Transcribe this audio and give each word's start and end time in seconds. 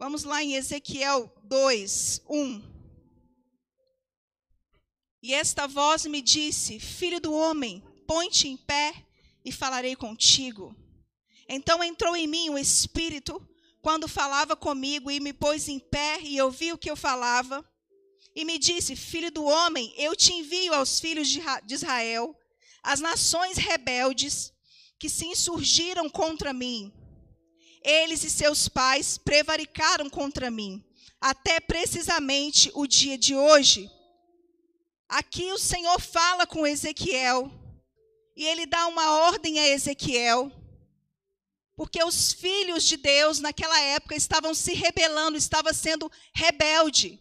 Vamos 0.00 0.24
lá 0.24 0.42
em 0.42 0.54
Ezequiel 0.54 1.30
2, 1.44 2.22
1. 2.26 2.62
E 5.22 5.34
esta 5.34 5.66
voz 5.66 6.06
me 6.06 6.22
disse: 6.22 6.80
Filho 6.80 7.20
do 7.20 7.34
homem, 7.34 7.84
põe-te 8.06 8.48
em 8.48 8.56
pé 8.56 8.94
e 9.44 9.52
falarei 9.52 9.94
contigo. 9.94 10.74
Então 11.46 11.84
entrou 11.84 12.16
em 12.16 12.26
mim 12.26 12.48
o 12.48 12.56
Espírito 12.56 13.46
quando 13.82 14.08
falava 14.08 14.56
comigo 14.56 15.10
e 15.10 15.20
me 15.20 15.34
pôs 15.34 15.68
em 15.68 15.78
pé 15.78 16.18
e 16.22 16.40
ouvi 16.40 16.72
o 16.72 16.78
que 16.78 16.90
eu 16.90 16.96
falava. 16.96 17.62
E 18.34 18.42
me 18.42 18.58
disse: 18.58 18.96
Filho 18.96 19.30
do 19.30 19.44
homem, 19.44 19.92
eu 19.98 20.16
te 20.16 20.32
envio 20.32 20.72
aos 20.72 20.98
filhos 20.98 21.28
de 21.28 21.74
Israel, 21.74 22.34
as 22.82 23.00
nações 23.00 23.58
rebeldes 23.58 24.50
que 24.98 25.10
se 25.10 25.26
insurgiram 25.26 26.08
contra 26.08 26.54
mim. 26.54 26.90
Eles 27.82 28.24
e 28.24 28.30
seus 28.30 28.68
pais 28.68 29.16
prevaricaram 29.18 30.10
contra 30.10 30.50
mim, 30.50 30.84
até 31.20 31.60
precisamente 31.60 32.70
o 32.74 32.86
dia 32.86 33.16
de 33.16 33.34
hoje. 33.34 33.90
Aqui 35.08 35.50
o 35.52 35.58
Senhor 35.58 36.00
fala 36.00 36.46
com 36.46 36.66
Ezequiel, 36.66 37.50
e 38.36 38.44
ele 38.44 38.66
dá 38.66 38.86
uma 38.86 39.10
ordem 39.26 39.58
a 39.58 39.68
Ezequiel, 39.68 40.52
porque 41.76 42.02
os 42.04 42.32
filhos 42.32 42.84
de 42.84 42.96
Deus 42.96 43.40
naquela 43.40 43.80
época 43.80 44.14
estavam 44.14 44.54
se 44.54 44.74
rebelando, 44.74 45.36
estavam 45.36 45.72
sendo 45.72 46.12
rebelde. 46.34 47.18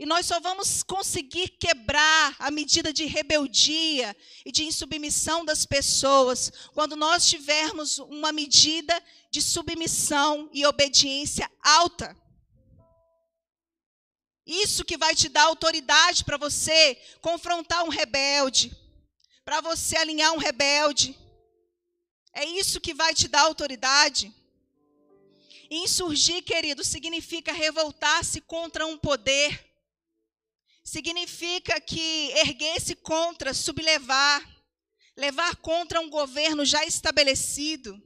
E 0.00 0.06
nós 0.06 0.24
só 0.24 0.40
vamos 0.40 0.82
conseguir 0.82 1.48
quebrar 1.60 2.34
a 2.38 2.50
medida 2.50 2.90
de 2.90 3.04
rebeldia 3.04 4.16
e 4.46 4.50
de 4.50 4.64
insubmissão 4.64 5.44
das 5.44 5.66
pessoas 5.66 6.50
quando 6.72 6.96
nós 6.96 7.28
tivermos 7.28 7.98
uma 7.98 8.32
medida 8.32 8.98
de 9.30 9.40
submissão 9.40 10.50
e 10.52 10.66
obediência 10.66 11.50
alta. 11.62 12.16
Isso 14.46 14.84
que 14.84 14.96
vai 14.96 15.14
te 15.14 15.28
dar 15.28 15.44
autoridade 15.44 16.24
para 16.24 16.36
você 16.36 16.96
confrontar 17.20 17.84
um 17.84 17.88
rebelde, 17.88 18.76
para 19.44 19.60
você 19.60 19.96
alinhar 19.96 20.32
um 20.32 20.38
rebelde. 20.38 21.16
É 22.32 22.44
isso 22.44 22.80
que 22.80 22.92
vai 22.92 23.14
te 23.14 23.28
dar 23.28 23.42
autoridade. 23.42 24.34
Insurgir, 25.70 26.42
querido, 26.42 26.82
significa 26.82 27.52
revoltar-se 27.52 28.40
contra 28.40 28.86
um 28.86 28.98
poder 28.98 29.70
significa 30.90 31.80
que 31.80 32.32
erguer-se 32.32 32.96
contra, 32.96 33.54
sublevar, 33.54 34.44
levar 35.16 35.54
contra 35.56 36.00
um 36.00 36.10
governo 36.10 36.64
já 36.64 36.84
estabelecido. 36.84 38.02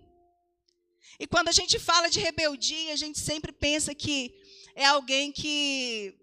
E 1.18 1.26
quando 1.26 1.48
a 1.48 1.52
gente 1.52 1.78
fala 1.78 2.08
de 2.08 2.20
rebeldia, 2.20 2.92
a 2.92 2.96
gente 2.96 3.18
sempre 3.18 3.52
pensa 3.52 3.94
que 3.94 4.34
é 4.74 4.84
alguém 4.84 5.30
que, 5.30 6.14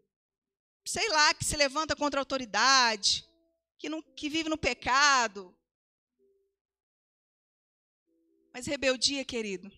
sei 0.86 1.08
lá, 1.09 1.34
que 1.34 1.45
se 1.45 1.56
levanta 1.56 1.95
contra 1.95 2.20
a 2.20 2.22
autoridade, 2.22 3.25
que, 3.78 3.89
não, 3.89 4.02
que 4.02 4.30
vive 4.30 4.50
no 4.50 4.58
pecado. 4.58 5.56
Mas 8.53 8.67
rebeldia, 8.67 9.23
querido, 9.23 9.72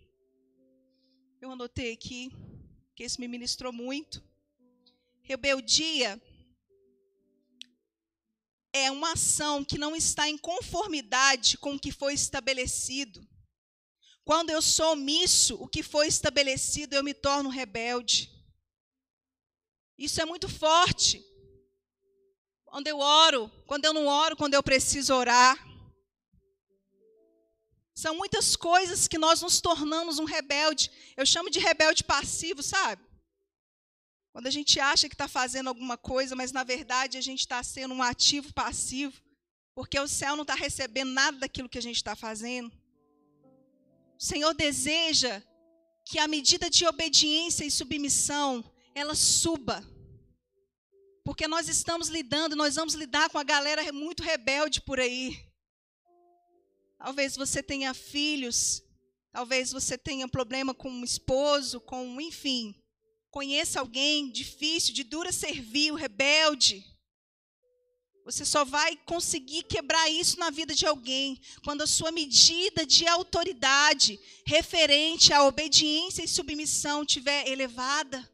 eu 1.39 1.51
anotei 1.51 1.93
aqui, 1.93 2.31
que 2.95 3.03
isso 3.03 3.21
me 3.21 3.27
ministrou 3.27 3.71
muito. 3.71 4.23
Rebeldia 5.21 6.21
é 8.73 8.89
uma 8.89 9.13
ação 9.13 9.63
que 9.63 9.77
não 9.77 9.95
está 9.95 10.27
em 10.27 10.37
conformidade 10.37 11.57
com 11.59 11.75
o 11.75 11.79
que 11.79 11.91
foi 11.91 12.15
estabelecido. 12.15 13.25
Quando 14.25 14.49
eu 14.51 14.61
sou 14.61 14.93
omisso, 14.93 15.55
o 15.55 15.67
que 15.67 15.83
foi 15.83 16.07
estabelecido, 16.07 16.95
eu 16.95 17.03
me 17.03 17.13
torno 17.13 17.49
rebelde. 17.49 18.31
Isso 19.97 20.21
é 20.21 20.25
muito 20.25 20.47
forte. 20.47 21.23
Quando 22.63 22.87
eu 22.87 22.99
oro, 22.99 23.49
quando 23.67 23.85
eu 23.85 23.93
não 23.93 24.07
oro, 24.07 24.35
quando 24.37 24.53
eu 24.53 24.63
preciso 24.63 25.13
orar. 25.13 25.57
São 27.93 28.15
muitas 28.15 28.55
coisas 28.55 29.07
que 29.07 29.17
nós 29.17 29.41
nos 29.41 29.61
tornamos 29.61 30.17
um 30.19 30.23
rebelde. 30.23 30.89
Eu 31.15 31.25
chamo 31.25 31.49
de 31.49 31.59
rebelde 31.59 32.03
passivo, 32.03 32.63
sabe? 32.63 33.03
Quando 34.31 34.47
a 34.47 34.51
gente 34.51 34.79
acha 34.79 35.07
que 35.07 35.13
está 35.13 35.27
fazendo 35.27 35.67
alguma 35.67 35.95
coisa, 35.95 36.35
mas 36.35 36.51
na 36.51 36.63
verdade 36.63 37.19
a 37.19 37.21
gente 37.21 37.41
está 37.41 37.61
sendo 37.61 37.93
um 37.93 38.01
ativo 38.01 38.51
passivo, 38.51 39.21
porque 39.75 39.99
o 39.99 40.07
céu 40.07 40.35
não 40.35 40.41
está 40.41 40.55
recebendo 40.55 41.11
nada 41.11 41.37
daquilo 41.37 41.69
que 41.69 41.77
a 41.77 41.81
gente 41.81 41.97
está 41.97 42.15
fazendo. 42.15 42.71
O 44.23 44.25
Senhor 44.25 44.53
deseja 44.53 45.43
que 46.05 46.17
a 46.17 46.29
medida 46.29 46.69
de 46.69 46.87
obediência 46.87 47.65
e 47.65 47.69
submissão 47.69 48.63
ela 48.95 49.15
suba. 49.15 49.85
Porque 51.25 51.45
nós 51.45 51.67
estamos 51.67 52.07
lidando, 52.07 52.55
nós 52.55 52.75
vamos 52.75 52.93
lidar 52.93 53.29
com 53.29 53.37
a 53.37 53.43
galera 53.43 53.91
muito 53.91 54.23
rebelde 54.23 54.79
por 54.79 54.97
aí. 54.97 55.45
Talvez 56.97 57.35
você 57.35 57.61
tenha 57.61 57.93
filhos, 57.93 58.81
talvez 59.29 59.73
você 59.73 59.97
tenha 59.97 60.25
problema 60.25 60.73
com 60.73 60.89
um 60.89 61.03
esposo, 61.03 61.81
com, 61.81 62.21
enfim, 62.21 62.73
Conheça 63.33 63.79
alguém 63.79 64.29
difícil, 64.29 64.93
de 64.93 65.03
dura 65.03 65.31
servil, 65.31 65.95
rebelde. 65.95 66.85
Você 68.25 68.45
só 68.45 68.63
vai 68.63 68.95
conseguir 69.05 69.63
quebrar 69.63 70.09
isso 70.09 70.39
na 70.39 70.49
vida 70.49 70.73
de 70.73 70.85
alguém 70.85 71.39
quando 71.63 71.81
a 71.81 71.87
sua 71.87 72.11
medida 72.11 72.85
de 72.85 73.05
autoridade 73.05 74.17
referente 74.45 75.33
à 75.33 75.43
obediência 75.43 76.23
e 76.23 76.27
submissão 76.27 77.03
estiver 77.03 77.47
elevada. 77.47 78.29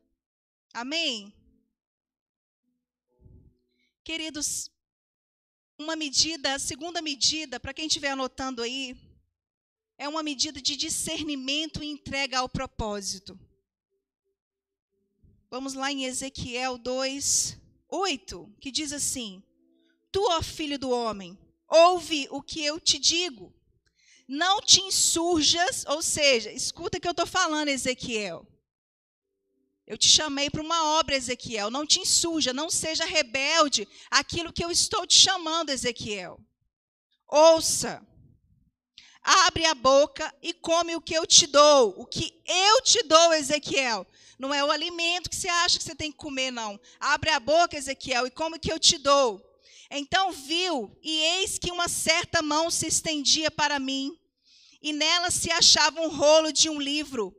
Amém? 0.72 1.34
Queridos, 4.04 4.70
uma 5.78 5.96
medida, 5.96 6.54
a 6.54 6.60
segunda 6.60 7.02
medida, 7.02 7.60
para 7.60 7.74
quem 7.74 7.88
estiver 7.88 8.12
anotando 8.12 8.62
aí, 8.62 8.96
é 9.98 10.08
uma 10.08 10.22
medida 10.22 10.62
de 10.62 10.76
discernimento 10.76 11.84
e 11.84 11.88
entrega 11.88 12.40
ao 12.40 12.48
propósito. 12.48 13.40
Vamos 15.50 15.74
lá 15.74 15.92
em 15.92 16.06
Ezequiel 16.06 16.78
2, 16.78 17.58
8, 17.90 18.56
que 18.62 18.72
diz 18.72 18.94
assim: 18.94 19.44
Tu, 20.12 20.22
ó 20.22 20.42
filho 20.42 20.80
do 20.80 20.90
homem, 20.90 21.38
ouve 21.68 22.28
o 22.32 22.42
que 22.42 22.64
eu 22.64 22.80
te 22.80 22.98
digo. 22.98 23.54
Não 24.28 24.62
te 24.62 24.82
insurjas, 24.82 25.86
ou 25.88 26.02
seja, 26.02 26.52
escuta 26.52 26.98
o 26.98 27.02
que 27.02 27.08
eu 27.08 27.12
estou 27.12 27.26
falando, 27.26 27.70
Ezequiel. 27.70 28.46
Eu 29.88 29.98
te 29.98 30.08
chamei 30.08 30.52
para 30.52 30.62
uma 30.62 31.00
obra, 31.00 31.16
Ezequiel. 31.16 31.72
Não 31.72 31.84
te 31.84 32.00
insurja, 32.00 32.54
não 32.54 32.70
seja 32.70 33.06
rebelde 33.06 33.88
aquilo 34.12 34.54
que 34.54 34.64
eu 34.64 34.70
estou 34.70 35.08
te 35.08 35.16
chamando, 35.16 35.72
Ezequiel. 35.72 36.40
Ouça, 37.28 38.06
abre 39.24 39.66
a 39.66 39.74
boca 39.74 40.32
e 40.44 40.54
come 40.54 40.96
o 40.96 41.02
que 41.02 41.16
eu 41.16 41.26
te 41.26 41.48
dou. 41.48 41.96
O 41.98 42.06
que 42.06 42.40
eu 42.46 42.82
te 42.84 43.02
dou, 43.04 43.34
Ezequiel, 43.34 44.06
não 44.38 44.54
é 44.54 44.64
o 44.64 44.70
alimento 44.70 45.28
que 45.28 45.36
você 45.36 45.50
acha 45.50 45.80
que 45.80 45.84
você 45.84 45.96
tem 45.96 46.12
que 46.12 46.18
comer, 46.20 46.52
não. 46.52 46.80
Abre 47.00 47.32
a 47.32 47.40
boca, 47.40 47.76
Ezequiel, 47.76 48.28
e 48.28 48.32
come 48.32 48.58
o 48.58 48.60
que 48.60 48.72
eu 48.72 48.80
te 48.80 49.00
dou. 49.00 49.44
Então 49.92 50.32
viu, 50.32 50.96
e 51.02 51.20
eis 51.22 51.58
que 51.58 51.72
uma 51.72 51.88
certa 51.88 52.42
mão 52.42 52.70
se 52.70 52.88
estendia 52.88 53.50
para 53.50 53.80
mim, 53.80 54.16
e 54.82 54.94
nela 54.94 55.32
se 55.32 55.52
achava 55.52 56.00
um 56.02 56.10
rolo 56.10 56.52
de 56.52 56.70
um 56.70 56.80
livro. 56.80 57.36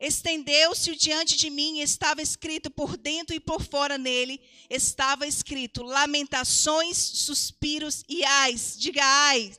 Estendeu-se 0.00 0.96
diante 0.96 1.36
de 1.36 1.48
mim, 1.48 1.78
e 1.78 1.82
estava 1.82 2.20
escrito 2.20 2.68
por 2.68 2.96
dentro 2.96 3.36
e 3.36 3.38
por 3.38 3.62
fora 3.62 3.96
nele, 3.96 4.40
estava 4.68 5.24
escrito 5.26 5.84
lamentações, 5.84 6.96
suspiros 6.98 8.02
e 8.08 8.24
ais. 8.24 8.76
Diga 8.76 9.04
ai. 9.04 9.56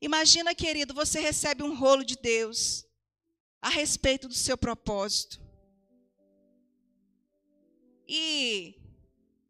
Imagina, 0.00 0.54
querido, 0.54 0.94
você 0.94 1.20
recebe 1.20 1.62
um 1.62 1.76
rolo 1.76 2.04
de 2.04 2.16
Deus 2.16 2.86
a 3.60 3.68
respeito 3.68 4.28
do 4.28 4.34
seu 4.34 4.56
propósito. 4.56 5.40
E 8.06 8.74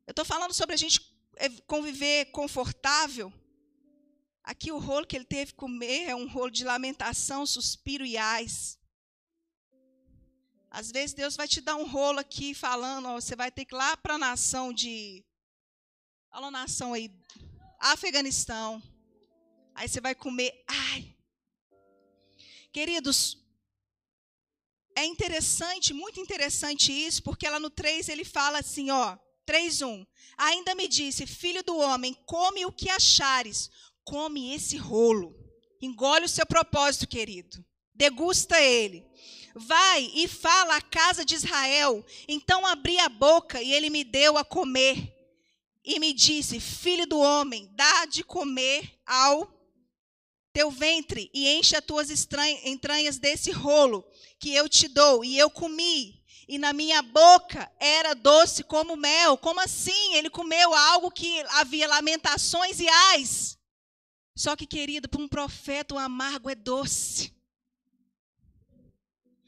eu 0.08 0.12
estou 0.12 0.24
falando 0.24 0.54
sobre 0.54 0.74
a 0.74 0.78
gente 0.78 1.02
é, 1.36 1.50
conviver 1.66 2.30
confortável. 2.32 3.30
Aqui 4.42 4.72
o 4.72 4.78
rolo 4.78 5.06
que 5.06 5.14
ele 5.14 5.26
teve 5.26 5.52
que 5.52 5.58
comer 5.58 6.08
é 6.08 6.16
um 6.16 6.26
rolo 6.26 6.50
de 6.50 6.64
lamentação, 6.64 7.44
suspiro 7.44 8.06
e 8.06 8.16
ais. 8.16 8.78
Às 10.70 10.90
vezes 10.90 11.12
Deus 11.12 11.36
vai 11.36 11.46
te 11.46 11.60
dar 11.60 11.76
um 11.76 11.86
rolo 11.86 12.20
aqui 12.20 12.54
falando, 12.54 13.06
ó, 13.06 13.20
você 13.20 13.36
vai 13.36 13.50
ter 13.50 13.66
que 13.66 13.74
ir 13.74 13.76
lá 13.76 13.98
para 13.98 14.14
a 14.14 14.18
nação 14.18 14.72
de. 14.72 15.22
Fala 16.30 16.50
nação 16.50 16.94
aí, 16.94 17.14
Afeganistão. 17.78 18.82
Aí 19.74 19.90
você 19.90 20.00
vai 20.00 20.14
comer. 20.14 20.64
Ai. 20.66 21.14
Queridos, 22.72 23.36
é 24.96 25.04
interessante, 25.04 25.92
muito 25.92 26.18
interessante 26.18 26.92
isso, 26.92 27.22
porque 27.22 27.46
lá 27.46 27.60
no 27.60 27.68
3 27.68 28.08
ele 28.08 28.24
fala 28.24 28.60
assim, 28.60 28.90
ó, 28.90 29.18
3:1. 29.48 30.06
Ainda 30.36 30.74
me 30.74 30.86
disse: 30.86 31.26
"Filho 31.26 31.62
do 31.62 31.78
homem, 31.78 32.14
come 32.26 32.66
o 32.66 32.72
que 32.72 32.90
achares, 32.90 33.70
come 34.04 34.54
esse 34.54 34.76
rolo. 34.76 35.34
Engole 35.80 36.26
o 36.26 36.28
seu 36.28 36.44
propósito, 36.44 37.06
querido. 37.06 37.64
Degusta 37.94 38.60
ele. 38.60 39.04
Vai 39.54 40.10
e 40.14 40.28
fala 40.28 40.76
à 40.76 40.80
casa 40.80 41.24
de 41.24 41.34
Israel. 41.34 42.04
Então 42.28 42.66
abri 42.66 42.98
a 42.98 43.08
boca 43.08 43.62
e 43.62 43.72
ele 43.72 43.90
me 43.90 44.04
deu 44.04 44.36
a 44.36 44.44
comer. 44.44 45.14
E 45.84 45.98
me 45.98 46.12
disse: 46.12 46.60
Filho 46.60 47.06
do 47.06 47.18
homem, 47.18 47.70
dá 47.74 48.06
de 48.06 48.22
comer 48.22 49.00
ao 49.06 49.52
teu 50.52 50.70
ventre 50.70 51.30
e 51.32 51.48
enche 51.48 51.76
as 51.76 51.84
tuas 51.84 52.08
entranhas 52.64 53.18
desse 53.18 53.50
rolo 53.50 54.04
que 54.38 54.54
eu 54.54 54.68
te 54.68 54.88
dou. 54.88 55.24
E 55.24 55.38
eu 55.38 55.48
comi, 55.48 56.17
e 56.48 56.58
na 56.58 56.72
minha 56.72 57.02
boca 57.02 57.70
era 57.78 58.14
doce 58.14 58.64
como 58.64 58.96
mel. 58.96 59.36
Como 59.36 59.60
assim? 59.60 60.14
Ele 60.14 60.30
comeu 60.30 60.74
algo 60.74 61.10
que 61.10 61.40
havia 61.50 61.86
lamentações 61.86 62.80
e 62.80 62.88
ais. 62.88 63.58
Só 64.34 64.56
que, 64.56 64.66
querido, 64.66 65.08
para 65.08 65.20
um 65.20 65.28
profeta 65.28 65.94
o 65.94 65.98
amargo 65.98 66.48
é 66.48 66.54
doce. 66.54 67.34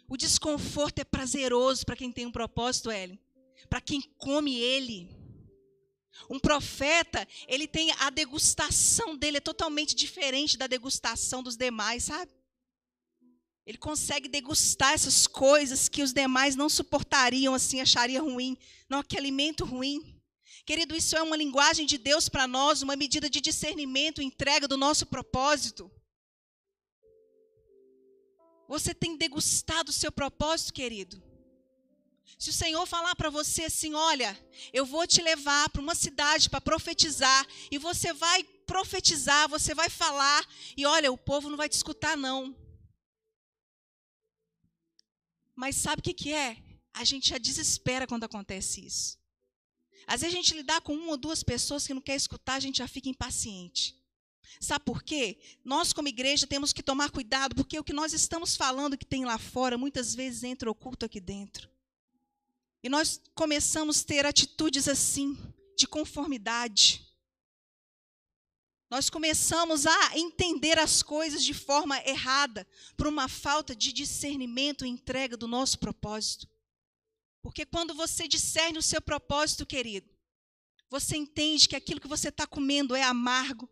O 0.07 0.17
desconforto 0.17 0.99
é 0.99 1.05
prazeroso 1.05 1.87
para 1.87 1.97
quem 1.97 2.13
tem 2.13 2.27
um 2.27 2.33
propósito, 2.33 2.91
Ellen. 2.91 3.19
Para 3.71 3.81
quem 3.81 4.03
come 4.19 4.59
ele. 4.59 5.09
Um 6.29 6.39
profeta, 6.39 7.27
ele 7.47 7.67
tem 7.67 7.93
a 7.93 8.11
degustação 8.11 9.17
dele 9.17 9.39
é 9.39 9.41
totalmente 9.41 9.95
diferente 9.95 10.59
da 10.59 10.67
degustação 10.67 11.43
dos 11.43 11.57
demais, 11.57 12.05
sabe? 12.05 12.31
Ele 13.71 13.79
consegue 13.79 14.29
degustar 14.29 14.95
essas 14.95 15.29
coisas 15.29 15.89
que 15.89 16.03
os 16.03 16.13
demais 16.13 16.57
não 16.57 16.69
suportariam 16.69 17.55
assim, 17.55 17.81
achariam 17.81 18.29
ruim. 18.29 18.59
Não, 18.89 19.01
que 19.01 19.17
alimento 19.17 19.65
ruim. 19.65 20.21
Querido, 20.67 20.97
isso 20.97 21.17
é 21.17 21.23
uma 21.23 21.37
linguagem 21.37 21.87
de 21.87 21.97
Deus 21.97 22.29
para 22.29 22.49
nós, 22.49 22.83
uma 22.83 22.97
medida 22.97 23.31
de 23.31 23.41
discernimento, 23.41 24.21
entrega 24.21 24.67
do 24.67 24.77
nosso 24.77 25.07
propósito. 25.07 25.89
Você 28.67 28.93
tem 28.93 29.17
degustado 29.17 29.91
o 29.91 29.93
seu 29.93 30.11
propósito, 30.11 30.73
querido? 30.73 31.23
Se 32.37 32.51
o 32.51 32.53
Senhor 32.53 32.85
falar 32.87 33.15
para 33.15 33.31
você 33.31 33.67
assim: 33.67 33.95
olha, 33.95 34.37
eu 34.73 34.85
vou 34.85 35.07
te 35.07 35.23
levar 35.23 35.69
para 35.69 35.81
uma 35.81 35.95
cidade 35.95 36.51
para 36.51 36.61
profetizar, 36.61 37.47
e 37.71 37.79
você 37.79 38.13
vai 38.13 38.43
profetizar, 38.67 39.49
você 39.49 39.77
vai 39.77 39.89
falar, 39.89 40.45
e 40.77 40.85
olha, 40.85 41.13
o 41.13 41.17
povo 41.17 41.49
não 41.49 41.57
vai 41.57 41.69
te 41.69 41.75
escutar, 41.75 42.17
não. 42.17 42.60
Mas 45.61 45.77
sabe 45.77 46.01
o 46.01 46.03
que, 46.03 46.15
que 46.15 46.33
é? 46.33 46.57
A 46.95 47.05
gente 47.05 47.29
já 47.29 47.37
desespera 47.37 48.07
quando 48.07 48.25
acontece 48.25 48.81
isso. 48.81 49.19
Às 50.07 50.23
vezes 50.23 50.35
a 50.35 50.39
gente 50.39 50.55
lidar 50.55 50.81
com 50.81 50.95
uma 50.95 51.11
ou 51.11 51.19
duas 51.19 51.43
pessoas 51.43 51.87
que 51.87 51.93
não 51.93 52.01
quer 52.01 52.17
escutar, 52.17 52.55
a 52.55 52.61
gente 52.61 52.79
já 52.79 52.89
fica 52.89 53.11
impaciente. 53.11 53.95
Sabe 54.59 54.87
por 54.87 55.03
quê? 55.03 55.39
Nós, 55.63 55.93
como 55.93 56.09
igreja, 56.09 56.47
temos 56.47 56.73
que 56.73 56.83
tomar 56.83 57.11
cuidado, 57.11 57.55
porque 57.55 57.79
o 57.79 57.85
que 57.85 57.93
nós 57.93 58.15
estamos 58.15 58.57
falando 58.57 58.97
que 58.97 59.05
tem 59.05 59.27
lá 59.27 59.37
fora, 59.37 59.77
muitas 59.77 60.15
vezes 60.15 60.45
entra 60.45 60.71
oculto 60.71 61.05
aqui 61.05 61.21
dentro. 61.21 61.69
E 62.83 62.89
nós 62.89 63.21
começamos 63.35 64.01
a 64.01 64.05
ter 64.07 64.25
atitudes 64.25 64.89
assim, 64.89 65.37
de 65.77 65.87
conformidade. 65.87 67.07
Nós 68.91 69.09
começamos 69.09 69.87
a 69.87 70.19
entender 70.19 70.77
as 70.77 71.01
coisas 71.01 71.45
de 71.45 71.55
forma 71.55 71.97
errada, 72.05 72.67
por 72.97 73.07
uma 73.07 73.29
falta 73.29 73.75
de 73.75 73.93
discernimento 73.93 74.85
e 74.85 74.89
entrega 74.89 75.37
do 75.37 75.47
nosso 75.47 75.79
propósito. 75.79 76.49
Porque 77.41 77.65
quando 77.65 77.95
você 77.95 78.27
discerne 78.27 78.79
o 78.79 78.83
seu 78.83 79.01
propósito, 79.01 79.65
querido, 79.65 80.11
você 80.91 81.17
entende 81.17 81.69
que 81.69 81.77
aquilo 81.77 82.01
que 82.01 82.09
você 82.09 82.31
está 82.31 82.49
comendo 82.49 82.97
é 82.97 83.05
amargo, 83.05 83.71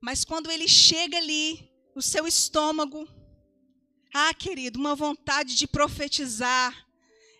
mas 0.00 0.24
quando 0.24 0.50
ele 0.50 0.66
chega 0.66 1.16
ali 1.16 1.70
no 1.94 2.02
seu 2.02 2.26
estômago, 2.26 3.08
ah, 4.12 4.34
querido, 4.34 4.76
uma 4.76 4.96
vontade 4.96 5.54
de 5.54 5.68
profetizar, 5.68 6.84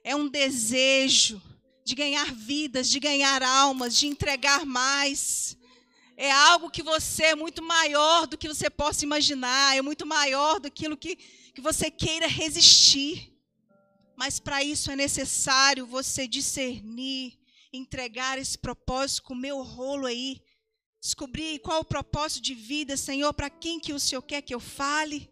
é 0.05 0.15
um 0.15 0.29
desejo 0.29 1.43
de 1.85 1.97
ganhar 1.97 2.33
vidas, 2.33 2.89
de 2.89 3.01
ganhar 3.01 3.43
almas, 3.43 3.97
de 3.97 4.07
entregar 4.07 4.65
mais. 4.65 5.58
É 6.21 6.33
algo 6.33 6.69
que 6.69 6.83
você 6.83 7.27
é 7.27 7.35
muito 7.37 7.63
maior 7.63 8.27
do 8.27 8.37
que 8.37 8.49
você 8.49 8.69
possa 8.69 9.05
imaginar, 9.05 9.77
é 9.77 9.81
muito 9.81 10.05
maior 10.05 10.59
do 10.59 10.69
que, 10.69 11.15
que 11.55 11.61
você 11.61 11.93
queira 11.93 12.27
resistir. 12.27 13.33
Mas 14.17 14.41
para 14.41 14.65
isso 14.65 14.91
é 14.91 14.97
necessário 14.97 15.87
você 15.87 16.27
discernir, 16.27 17.39
entregar 17.73 18.37
esse 18.37 18.59
propósito 18.59 19.23
com 19.23 19.35
o 19.35 19.37
meu 19.37 19.63
rolo 19.63 20.07
aí. 20.07 20.43
Descobrir 21.01 21.61
qual 21.61 21.83
o 21.83 21.85
propósito 21.85 22.43
de 22.43 22.53
vida, 22.53 22.97
Senhor, 22.97 23.33
para 23.33 23.49
quem 23.49 23.79
que 23.79 23.93
o 23.93 24.01
Senhor 24.01 24.23
quer 24.23 24.43
que 24.43 24.53
eu 24.53 24.59
fale, 24.59 25.31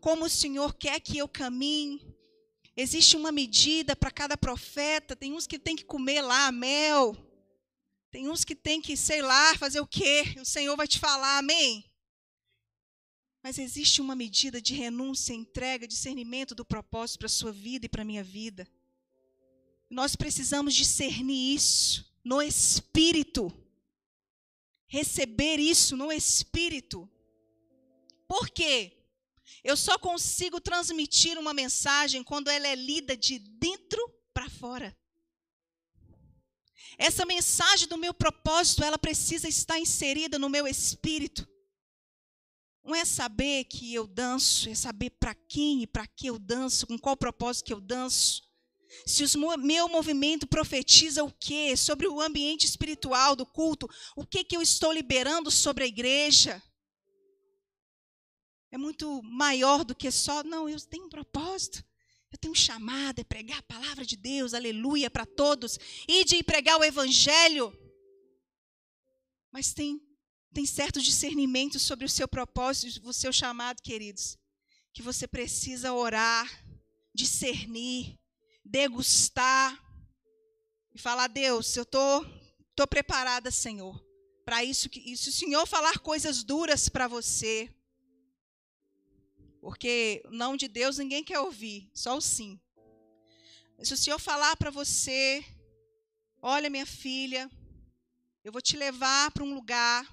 como 0.00 0.26
o 0.26 0.30
Senhor 0.30 0.74
quer 0.74 1.00
que 1.00 1.18
eu 1.18 1.26
caminhe. 1.26 2.06
Existe 2.76 3.16
uma 3.16 3.32
medida 3.32 3.96
para 3.96 4.12
cada 4.12 4.36
profeta, 4.36 5.16
tem 5.16 5.32
uns 5.32 5.48
que 5.48 5.58
tem 5.58 5.74
que 5.74 5.84
comer 5.84 6.22
lá 6.22 6.52
mel, 6.52 7.16
tem 8.10 8.28
uns 8.28 8.44
que 8.44 8.56
tem 8.56 8.80
que, 8.80 8.96
sei 8.96 9.22
lá, 9.22 9.56
fazer 9.56 9.80
o 9.80 9.86
quê? 9.86 10.34
O 10.40 10.44
Senhor 10.44 10.76
vai 10.76 10.88
te 10.88 10.98
falar, 10.98 11.38
amém? 11.38 11.84
Mas 13.42 13.58
existe 13.58 14.00
uma 14.00 14.14
medida 14.14 14.60
de 14.60 14.74
renúncia, 14.74 15.32
entrega, 15.32 15.86
discernimento 15.88 16.54
do 16.54 16.64
propósito 16.64 17.20
para 17.20 17.26
a 17.26 17.30
sua 17.30 17.52
vida 17.52 17.86
e 17.86 17.88
para 17.88 18.02
a 18.02 18.04
minha 18.04 18.22
vida. 18.22 18.68
Nós 19.88 20.14
precisamos 20.14 20.74
discernir 20.74 21.54
isso 21.54 22.04
no 22.22 22.42
espírito. 22.42 23.52
Receber 24.86 25.58
isso 25.58 25.96
no 25.96 26.12
espírito. 26.12 27.08
Por 28.28 28.50
quê? 28.50 28.96
Eu 29.62 29.76
só 29.76 29.98
consigo 29.98 30.60
transmitir 30.60 31.38
uma 31.38 31.54
mensagem 31.54 32.22
quando 32.22 32.48
ela 32.48 32.66
é 32.66 32.74
lida 32.74 33.16
de 33.16 33.38
dentro 33.38 34.00
para 34.34 34.50
fora. 34.50 34.96
Essa 37.02 37.24
mensagem 37.24 37.88
do 37.88 37.96
meu 37.96 38.12
propósito, 38.12 38.84
ela 38.84 38.98
precisa 38.98 39.48
estar 39.48 39.78
inserida 39.78 40.38
no 40.38 40.50
meu 40.50 40.66
espírito. 40.66 41.48
Não 42.84 42.94
é 42.94 43.06
saber 43.06 43.64
que 43.64 43.94
eu 43.94 44.06
danço, 44.06 44.68
é 44.68 44.74
saber 44.74 45.08
para 45.18 45.34
quem 45.34 45.82
e 45.82 45.86
para 45.86 46.06
que 46.06 46.26
eu 46.26 46.38
danço, 46.38 46.86
com 46.86 46.98
qual 46.98 47.16
propósito 47.16 47.64
que 47.64 47.72
eu 47.72 47.80
danço. 47.80 48.42
Se 49.06 49.24
o 49.24 49.56
meu 49.56 49.88
movimento 49.88 50.46
profetiza 50.46 51.24
o 51.24 51.32
quê? 51.32 51.74
Sobre 51.74 52.06
o 52.06 52.20
ambiente 52.20 52.66
espiritual 52.66 53.34
do 53.34 53.46
culto, 53.46 53.88
o 54.14 54.26
que, 54.26 54.44
que 54.44 54.54
eu 54.54 54.60
estou 54.60 54.92
liberando 54.92 55.50
sobre 55.50 55.84
a 55.84 55.86
igreja? 55.86 56.62
É 58.70 58.76
muito 58.76 59.22
maior 59.22 59.84
do 59.84 59.94
que 59.94 60.10
só, 60.10 60.44
não, 60.44 60.68
eu 60.68 60.78
tenho 60.82 61.06
um 61.06 61.08
propósito. 61.08 61.82
Eu 62.32 62.38
tenho 62.38 62.52
um 62.52 62.56
chamado, 62.56 63.20
é 63.20 63.24
pregar 63.24 63.58
a 63.58 63.62
palavra 63.62 64.04
de 64.04 64.16
Deus, 64.16 64.54
aleluia, 64.54 65.10
para 65.10 65.26
todos. 65.26 65.78
E 66.06 66.24
de 66.24 66.42
pregar 66.42 66.78
o 66.78 66.84
evangelho. 66.84 67.76
Mas 69.52 69.72
tem 69.74 70.00
tem 70.52 70.66
certo 70.66 71.00
discernimento 71.00 71.78
sobre 71.78 72.04
o 72.04 72.08
seu 72.08 72.26
propósito, 72.26 73.08
o 73.08 73.12
seu 73.12 73.32
chamado, 73.32 73.80
queridos, 73.82 74.36
que 74.92 75.02
você 75.02 75.26
precisa 75.26 75.92
orar, 75.92 76.48
discernir, 77.14 78.18
degustar 78.64 79.78
e 80.92 80.98
falar: 80.98 81.28
Deus, 81.28 81.76
eu 81.76 81.84
tô, 81.84 82.24
tô 82.74 82.86
preparada, 82.86 83.50
Senhor, 83.50 84.04
para 84.44 84.64
isso. 84.64 84.88
Que, 84.88 85.16
se 85.16 85.28
o 85.28 85.32
Senhor 85.32 85.66
falar 85.66 85.98
coisas 86.00 86.42
duras 86.42 86.88
para 86.88 87.06
você, 87.06 87.72
porque 89.60 90.22
não 90.30 90.56
de 90.56 90.66
Deus 90.68 90.98
ninguém 90.98 91.22
quer 91.22 91.38
ouvir, 91.40 91.90
só 91.94 92.16
o 92.16 92.20
sim. 92.20 92.58
Se 93.82 93.94
o 93.94 93.96
Senhor 93.96 94.18
falar 94.18 94.56
para 94.56 94.70
você, 94.70 95.44
olha 96.42 96.70
minha 96.70 96.86
filha, 96.86 97.50
eu 98.44 98.52
vou 98.52 98.60
te 98.60 98.76
levar 98.76 99.30
para 99.30 99.44
um 99.44 99.54
lugar 99.54 100.06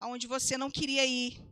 aonde 0.00 0.26
você 0.26 0.56
não 0.56 0.70
queria 0.70 1.04
ir, 1.04 1.42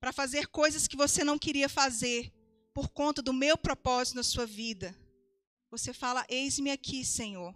para 0.00 0.12
fazer 0.12 0.48
coisas 0.48 0.86
que 0.86 0.96
você 0.96 1.24
não 1.24 1.38
queria 1.38 1.68
fazer, 1.68 2.32
por 2.72 2.88
conta 2.88 3.22
do 3.22 3.32
meu 3.32 3.56
propósito 3.56 4.16
na 4.16 4.22
sua 4.22 4.46
vida. 4.46 4.94
Você 5.70 5.92
fala: 5.92 6.24
Eis-me 6.28 6.70
aqui, 6.70 7.04
Senhor. 7.04 7.54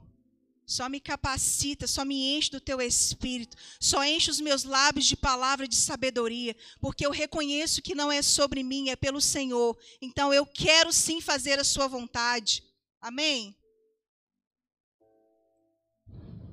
Só 0.68 0.86
me 0.86 1.00
capacita, 1.00 1.86
só 1.86 2.04
me 2.04 2.36
enche 2.36 2.50
do 2.50 2.60
teu 2.60 2.78
espírito, 2.78 3.56
só 3.80 4.04
enche 4.04 4.30
os 4.30 4.38
meus 4.38 4.64
lábios 4.64 5.06
de 5.06 5.16
palavra 5.16 5.66
de 5.66 5.74
sabedoria, 5.74 6.54
porque 6.78 7.06
eu 7.06 7.10
reconheço 7.10 7.80
que 7.80 7.94
não 7.94 8.12
é 8.12 8.20
sobre 8.20 8.62
mim, 8.62 8.90
é 8.90 8.94
pelo 8.94 9.18
Senhor. 9.18 9.78
Então 9.98 10.32
eu 10.32 10.44
quero 10.44 10.92
sim 10.92 11.22
fazer 11.22 11.58
a 11.58 11.64
sua 11.64 11.88
vontade. 11.88 12.62
Amém? 13.00 13.56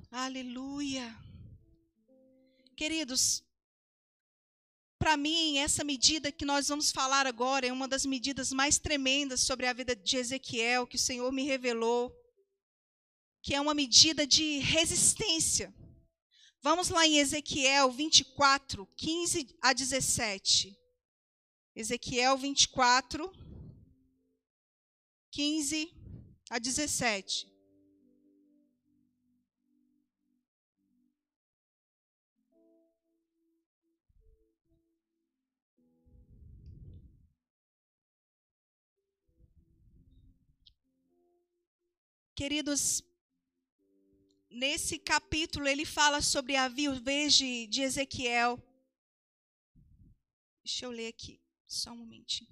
Aleluia. 0.09 1.13
Queridos, 2.73 3.43
para 4.97 5.17
mim, 5.17 5.57
essa 5.57 5.83
medida 5.83 6.31
que 6.31 6.45
nós 6.45 6.69
vamos 6.69 6.89
falar 6.89 7.27
agora 7.27 7.67
é 7.67 7.73
uma 7.73 7.85
das 7.85 8.05
medidas 8.05 8.53
mais 8.53 8.79
tremendas 8.79 9.41
sobre 9.41 9.67
a 9.67 9.73
vida 9.73 9.93
de 9.93 10.15
Ezequiel, 10.15 10.87
que 10.87 10.95
o 10.95 10.99
Senhor 10.99 11.29
me 11.33 11.43
revelou, 11.43 12.15
que 13.45 13.53
é 13.53 13.61
uma 13.61 13.75
medida 13.75 14.25
de 14.25 14.57
resistência. 14.57 15.71
Vamos 16.63 16.89
lá 16.89 17.05
em 17.05 17.19
Ezequiel 17.19 17.91
24, 17.91 18.87
15 18.97 19.55
a 19.61 19.71
17. 19.71 20.75
Ezequiel 21.75 22.39
24, 22.39 23.31
15 25.29 25.93
a 26.49 26.57
17. 26.57 27.47
Queridos, 42.33 43.03
nesse 44.55 44.97
capítulo 44.97 45.67
ele 45.67 45.85
fala 45.85 46.21
sobre 46.21 46.55
a 46.55 46.67
viuvez 46.67 47.33
de, 47.33 47.67
de 47.67 47.81
Ezequiel. 47.81 48.57
Deixa 50.63 50.85
eu 50.85 50.91
ler 50.91 51.07
aqui, 51.07 51.41
só 51.67 51.91
um 51.91 51.97
momentinho. 51.97 52.49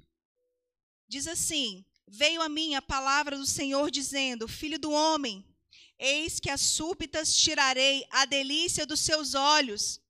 Diz 1.07 1.27
assim: 1.27 1.83
Veio 2.07 2.41
a 2.41 2.49
mim 2.49 2.75
a 2.75 2.81
palavra 2.81 3.37
do 3.37 3.45
Senhor 3.45 3.89
dizendo: 3.89 4.47
Filho 4.47 4.77
do 4.77 4.91
homem, 4.91 5.45
eis 5.97 6.39
que 6.39 6.49
as 6.49 6.61
súbitas 6.61 7.35
tirarei 7.35 8.05
a 8.11 8.25
delícia 8.25 8.85
dos 8.85 8.99
seus 8.99 9.33
olhos, 9.33 10.01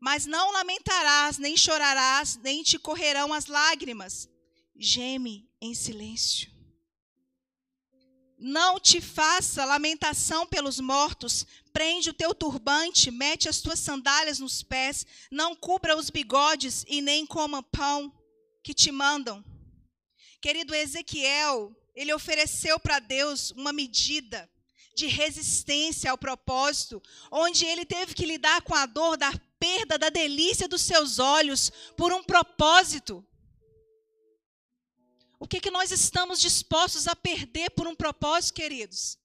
mas 0.00 0.26
não 0.26 0.52
lamentarás, 0.52 1.38
nem 1.38 1.56
chorarás, 1.56 2.36
nem 2.36 2.62
te 2.62 2.78
correrão 2.78 3.32
as 3.32 3.46
lágrimas. 3.46 4.28
Geme 4.76 5.50
em 5.60 5.74
silêncio. 5.74 6.57
Não 8.38 8.78
te 8.78 9.00
faça 9.00 9.64
lamentação 9.64 10.46
pelos 10.46 10.78
mortos, 10.78 11.44
prende 11.72 12.10
o 12.10 12.14
teu 12.14 12.32
turbante, 12.32 13.10
mete 13.10 13.48
as 13.48 13.60
tuas 13.60 13.80
sandálias 13.80 14.38
nos 14.38 14.62
pés, 14.62 15.04
não 15.28 15.56
cubra 15.56 15.96
os 15.96 16.08
bigodes 16.08 16.84
e 16.86 17.00
nem 17.00 17.26
coma 17.26 17.64
pão 17.64 18.12
que 18.62 18.72
te 18.72 18.92
mandam. 18.92 19.44
Querido 20.40 20.72
Ezequiel, 20.72 21.74
ele 21.96 22.14
ofereceu 22.14 22.78
para 22.78 23.00
Deus 23.00 23.50
uma 23.50 23.72
medida 23.72 24.48
de 24.94 25.06
resistência 25.06 26.10
ao 26.10 26.18
propósito, 26.18 27.02
onde 27.30 27.64
ele 27.64 27.84
teve 27.84 28.14
que 28.14 28.24
lidar 28.24 28.62
com 28.62 28.74
a 28.74 28.86
dor 28.86 29.16
da 29.16 29.32
perda 29.58 29.98
da 29.98 30.08
delícia 30.08 30.68
dos 30.68 30.82
seus 30.82 31.18
olhos 31.18 31.72
por 31.96 32.12
um 32.12 32.22
propósito. 32.22 33.26
O 35.38 35.46
que, 35.46 35.60
que 35.60 35.70
nós 35.70 35.92
estamos 35.92 36.40
dispostos 36.40 37.06
a 37.06 37.14
perder 37.14 37.70
por 37.70 37.86
um 37.86 37.94
propósito, 37.94 38.54
queridos? 38.54 39.18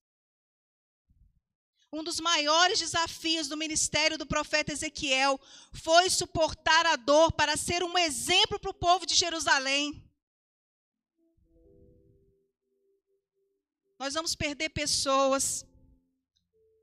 Um 1.92 2.04
dos 2.04 2.20
maiores 2.20 2.80
desafios 2.80 3.48
do 3.48 3.58
ministério 3.58 4.18
do 4.18 4.26
profeta 4.26 4.72
Ezequiel 4.72 5.40
foi 5.72 6.10
suportar 6.10 6.86
a 6.86 6.96
dor 6.96 7.32
para 7.32 7.58
ser 7.58 7.84
um 7.84 7.98
exemplo 7.98 8.60
para 8.60 8.72
o 8.72 8.74
povo 8.74 9.06
de 9.06 9.16
Jerusalém. 9.16 10.04
Nós 14.00 14.14
vamos 14.14 14.36
perder 14.36 14.70
pessoas, 14.70 15.66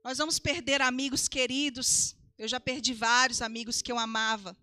nós 0.02 0.18
vamos 0.18 0.38
perder 0.38 0.80
amigos 0.80 1.28
queridos. 1.28 2.16
Eu 2.38 2.48
já 2.48 2.58
perdi 2.58 2.94
vários 2.94 3.42
amigos 3.42 3.82
que 3.82 3.92
eu 3.92 3.98
amava 3.98 4.56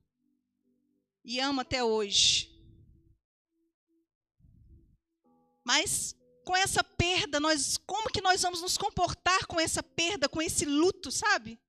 e 1.24 1.40
amo 1.40 1.62
até 1.62 1.84
hoje. 1.84 2.57
Mas 5.68 6.16
com 6.46 6.56
essa 6.56 6.82
perda, 6.82 7.42
nós, 7.42 7.76
como 7.76 8.10
que 8.10 8.22
nós 8.22 8.42
vamos 8.42 8.62
nos 8.62 8.78
comportar 8.78 9.46
com 9.48 9.60
essa 9.60 9.84
perda, 9.84 10.30
com 10.30 10.42
esse 10.42 10.64
luto, 10.64 11.12
sabe? 11.12 11.60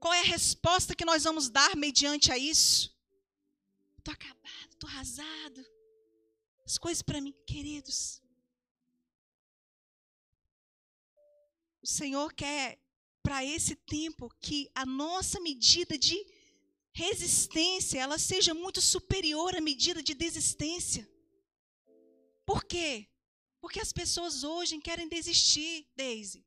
Qual 0.00 0.12
é 0.12 0.18
a 0.18 0.24
resposta 0.36 0.96
que 0.96 1.04
nós 1.04 1.22
vamos 1.22 1.48
dar 1.48 1.76
mediante 1.76 2.32
a 2.32 2.36
isso? 2.36 2.92
Estou 3.98 4.12
acabado, 4.12 4.70
estou 4.72 4.90
arrasado. 4.90 5.64
As 6.66 6.76
coisas 6.76 7.00
para 7.00 7.20
mim, 7.20 7.32
queridos. 7.46 8.20
O 11.80 11.86
Senhor 11.86 12.34
quer 12.34 12.80
para 13.22 13.44
esse 13.44 13.76
tempo 13.76 14.28
que 14.40 14.68
a 14.74 14.84
nossa 14.84 15.38
medida 15.38 15.96
de 15.96 16.18
resistência 16.92 18.00
ela 18.00 18.18
seja 18.18 18.52
muito 18.54 18.80
superior 18.80 19.54
à 19.54 19.60
medida 19.60 20.02
de 20.02 20.14
desistência. 20.14 21.08
Por 22.48 22.64
quê? 22.64 23.06
Porque 23.60 23.78
as 23.78 23.92
pessoas 23.92 24.42
hoje 24.42 24.80
querem 24.80 25.06
desistir, 25.06 25.86
Daisy. 25.94 26.46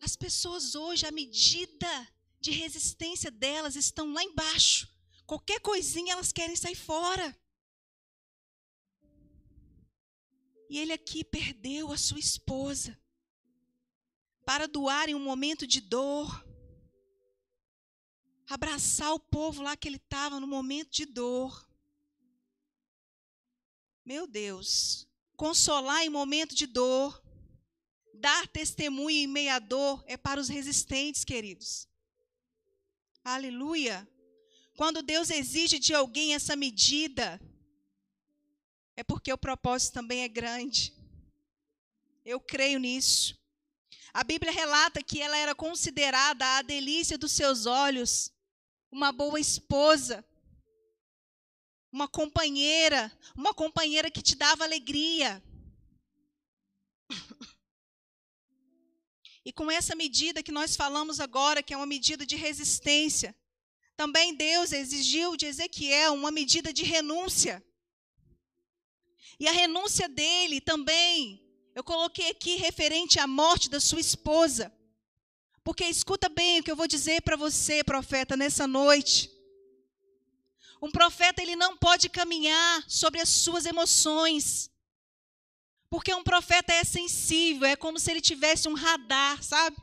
As 0.00 0.16
pessoas 0.16 0.74
hoje, 0.74 1.04
a 1.04 1.12
medida 1.12 1.92
de 2.40 2.50
resistência 2.52 3.30
delas 3.30 3.76
estão 3.76 4.14
lá 4.14 4.24
embaixo. 4.24 4.88
Qualquer 5.26 5.60
coisinha 5.60 6.14
elas 6.14 6.32
querem 6.32 6.56
sair 6.56 6.74
fora. 6.74 7.38
E 10.70 10.78
ele 10.78 10.94
aqui 10.94 11.22
perdeu 11.22 11.92
a 11.92 11.98
sua 11.98 12.18
esposa 12.18 12.98
para 14.46 14.66
doar 14.66 15.10
em 15.10 15.14
um 15.14 15.22
momento 15.22 15.66
de 15.66 15.82
dor. 15.82 16.30
Abraçar 18.48 19.12
o 19.12 19.20
povo 19.20 19.62
lá 19.62 19.76
que 19.76 19.86
ele 19.86 19.98
estava 19.98 20.40
no 20.40 20.46
momento 20.46 20.90
de 20.90 21.04
dor. 21.04 21.73
Meu 24.04 24.26
Deus, 24.26 25.08
consolar 25.34 26.04
em 26.04 26.10
momento 26.10 26.54
de 26.54 26.66
dor, 26.66 27.24
dar 28.12 28.46
testemunho 28.48 29.16
em 29.16 29.26
meia 29.26 29.58
dor 29.58 30.04
é 30.06 30.14
para 30.14 30.38
os 30.38 30.46
resistentes, 30.46 31.24
queridos. 31.24 31.88
Aleluia. 33.24 34.06
Quando 34.76 35.00
Deus 35.00 35.30
exige 35.30 35.78
de 35.78 35.94
alguém 35.94 36.34
essa 36.34 36.54
medida, 36.54 37.40
é 38.94 39.02
porque 39.02 39.32
o 39.32 39.38
propósito 39.38 39.94
também 39.94 40.20
é 40.20 40.28
grande. 40.28 40.92
Eu 42.26 42.38
creio 42.38 42.78
nisso. 42.78 43.34
A 44.12 44.22
Bíblia 44.22 44.52
relata 44.52 45.02
que 45.02 45.18
ela 45.18 45.38
era 45.38 45.54
considerada 45.54 46.44
a 46.58 46.62
delícia 46.62 47.16
dos 47.16 47.32
seus 47.32 47.64
olhos, 47.64 48.30
uma 48.92 49.10
boa 49.12 49.40
esposa 49.40 50.22
uma 51.94 52.08
companheira, 52.08 53.16
uma 53.36 53.54
companheira 53.54 54.10
que 54.10 54.20
te 54.20 54.34
dava 54.34 54.64
alegria. 54.64 55.40
E 59.46 59.52
com 59.52 59.70
essa 59.70 59.94
medida 59.94 60.42
que 60.42 60.50
nós 60.50 60.74
falamos 60.74 61.20
agora, 61.20 61.62
que 61.62 61.72
é 61.72 61.76
uma 61.76 61.86
medida 61.86 62.26
de 62.26 62.34
resistência, 62.34 63.32
também 63.96 64.34
Deus 64.34 64.72
exigiu 64.72 65.36
de 65.36 65.46
Ezequiel 65.46 66.14
uma 66.14 66.32
medida 66.32 66.72
de 66.72 66.82
renúncia. 66.82 67.64
E 69.38 69.46
a 69.46 69.52
renúncia 69.52 70.08
dele 70.08 70.60
também, 70.60 71.46
eu 71.76 71.84
coloquei 71.84 72.28
aqui 72.30 72.56
referente 72.56 73.20
à 73.20 73.26
morte 73.28 73.70
da 73.70 73.78
sua 73.78 74.00
esposa. 74.00 74.76
Porque 75.62 75.84
escuta 75.84 76.28
bem 76.28 76.58
o 76.58 76.64
que 76.64 76.72
eu 76.72 76.76
vou 76.76 76.88
dizer 76.88 77.22
para 77.22 77.36
você, 77.36 77.84
profeta, 77.84 78.36
nessa 78.36 78.66
noite. 78.66 79.30
Um 80.84 80.90
profeta 80.90 81.40
ele 81.40 81.56
não 81.56 81.78
pode 81.78 82.10
caminhar 82.10 82.84
sobre 82.86 83.18
as 83.18 83.30
suas 83.30 83.64
emoções. 83.64 84.70
Porque 85.88 86.12
um 86.12 86.22
profeta 86.22 86.74
é 86.74 86.84
sensível, 86.84 87.66
é 87.66 87.74
como 87.74 87.98
se 87.98 88.10
ele 88.10 88.20
tivesse 88.20 88.68
um 88.68 88.74
radar, 88.74 89.42
sabe? 89.42 89.78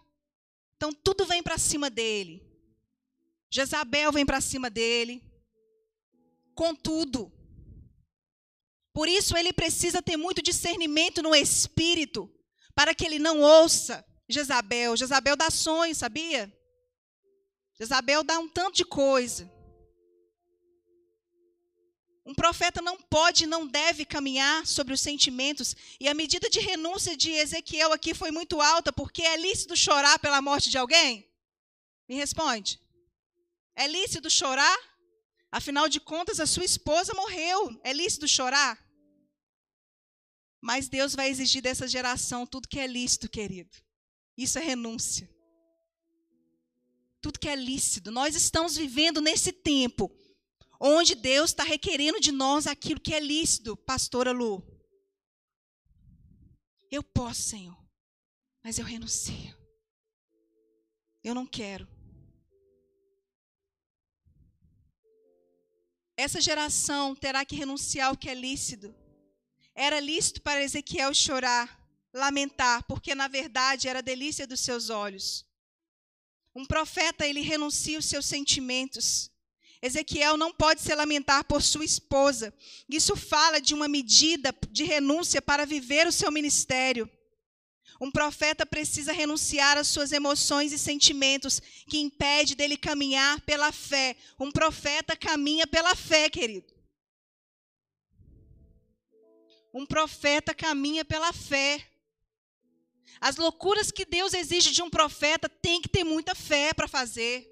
Então 0.77 0.93
tudo 0.93 1.25
vem 1.25 1.41
para 1.41 1.57
cima 1.57 1.89
dele. 1.89 2.47
Jezabel 3.49 4.11
vem 4.11 4.23
para 4.23 4.39
cima 4.39 4.69
dele. 4.69 5.23
Com 6.53 6.75
tudo. 6.75 7.33
Por 8.93 9.07
isso 9.09 9.35
ele 9.35 9.51
precisa 9.51 10.03
ter 10.03 10.17
muito 10.17 10.39
discernimento 10.39 11.23
no 11.23 11.33
espírito, 11.33 12.31
para 12.75 12.93
que 12.93 13.03
ele 13.03 13.17
não 13.17 13.41
ouça 13.41 14.05
Jezabel. 14.29 14.95
Jezabel 14.95 15.35
dá 15.35 15.49
sonhos, 15.49 15.97
sabia? 15.97 16.55
Jezabel 17.79 18.23
dá 18.23 18.37
um 18.37 18.47
tanto 18.47 18.75
de 18.75 18.85
coisa. 18.85 19.51
Um 22.31 22.33
profeta 22.33 22.81
não 22.81 22.95
pode, 22.95 23.45
não 23.45 23.67
deve 23.67 24.05
caminhar 24.05 24.65
sobre 24.65 24.93
os 24.93 25.01
sentimentos. 25.01 25.75
E 25.99 26.07
a 26.07 26.13
medida 26.13 26.49
de 26.49 26.61
renúncia 26.61 27.15
de 27.17 27.29
Ezequiel 27.29 27.91
aqui 27.91 28.13
foi 28.13 28.31
muito 28.31 28.61
alta, 28.61 28.93
porque 28.93 29.21
é 29.21 29.35
lícito 29.35 29.75
chorar 29.75 30.17
pela 30.17 30.41
morte 30.41 30.69
de 30.69 30.77
alguém? 30.77 31.29
Me 32.07 32.15
responde. 32.15 32.79
É 33.75 33.85
lícito 33.85 34.29
chorar? 34.29 34.77
Afinal 35.51 35.89
de 35.89 35.99
contas, 35.99 36.39
a 36.39 36.47
sua 36.47 36.63
esposa 36.63 37.13
morreu. 37.13 37.77
É 37.83 37.91
lícito 37.91 38.25
chorar? 38.29 38.81
Mas 40.61 40.87
Deus 40.87 41.13
vai 41.13 41.29
exigir 41.29 41.61
dessa 41.61 41.85
geração 41.85 42.47
tudo 42.47 42.69
que 42.69 42.79
é 42.79 42.87
lícito, 42.87 43.27
querido. 43.27 43.75
Isso 44.37 44.57
é 44.57 44.61
renúncia. 44.61 45.29
Tudo 47.21 47.39
que 47.39 47.49
é 47.49 47.57
lícito. 47.57 48.09
Nós 48.09 48.37
estamos 48.37 48.77
vivendo 48.77 49.19
nesse 49.19 49.51
tempo 49.51 50.09
onde 50.83 51.13
Deus 51.13 51.51
está 51.51 51.63
requerendo 51.63 52.19
de 52.19 52.31
nós 52.31 52.65
aquilo 52.65 52.99
que 52.99 53.13
é 53.13 53.19
lícito, 53.19 53.77
pastora 53.77 54.31
Lu. 54.31 54.65
Eu 56.89 57.03
posso, 57.03 57.43
Senhor, 57.43 57.77
mas 58.63 58.79
eu 58.79 58.83
renuncio. 58.83 59.55
Eu 61.23 61.35
não 61.35 61.45
quero. 61.45 61.87
Essa 66.17 66.41
geração 66.41 67.15
terá 67.15 67.45
que 67.45 67.55
renunciar 67.55 68.09
ao 68.09 68.17
que 68.17 68.29
é 68.29 68.33
lícito, 68.33 68.93
Era 69.73 70.01
lícito 70.01 70.41
para 70.41 70.61
Ezequiel 70.61 71.13
chorar, 71.13 71.79
lamentar, 72.13 72.83
porque 72.87 73.15
na 73.15 73.29
verdade 73.29 73.87
era 73.87 74.01
delícia 74.01 74.45
dos 74.45 74.59
seus 74.59 74.89
olhos. 74.89 75.45
Um 76.53 76.65
profeta, 76.65 77.25
ele 77.25 77.39
renuncia 77.39 77.97
os 77.97 78.05
seus 78.05 78.25
sentimentos. 78.25 79.30
Ezequiel 79.81 80.37
não 80.37 80.53
pode 80.53 80.81
se 80.81 80.93
lamentar 80.93 81.43
por 81.43 81.61
sua 81.61 81.83
esposa. 81.83 82.53
Isso 82.87 83.15
fala 83.15 83.59
de 83.59 83.73
uma 83.73 83.87
medida 83.87 84.55
de 84.69 84.83
renúncia 84.83 85.41
para 85.41 85.65
viver 85.65 86.05
o 86.05 86.11
seu 86.11 86.31
ministério. 86.31 87.09
Um 87.99 88.11
profeta 88.11 88.65
precisa 88.65 89.11
renunciar 89.11 89.77
às 89.77 89.87
suas 89.87 90.11
emoções 90.11 90.71
e 90.71 90.77
sentimentos 90.77 91.59
que 91.87 91.99
impede 91.99 92.55
dele 92.55 92.75
caminhar 92.77 93.41
pela 93.41 93.71
fé. 93.71 94.15
Um 94.39 94.51
profeta 94.51 95.15
caminha 95.15 95.67
pela 95.67 95.95
fé, 95.95 96.29
querido. 96.29 96.73
Um 99.73 99.85
profeta 99.85 100.53
caminha 100.53 101.05
pela 101.05 101.31
fé. 101.31 101.87
As 103.19 103.37
loucuras 103.37 103.91
que 103.91 104.03
Deus 104.03 104.33
exige 104.33 104.71
de 104.71 104.81
um 104.81 104.89
profeta 104.89 105.47
tem 105.47 105.79
que 105.79 105.89
ter 105.89 106.03
muita 106.03 106.33
fé 106.33 106.73
para 106.73 106.87
fazer. 106.87 107.47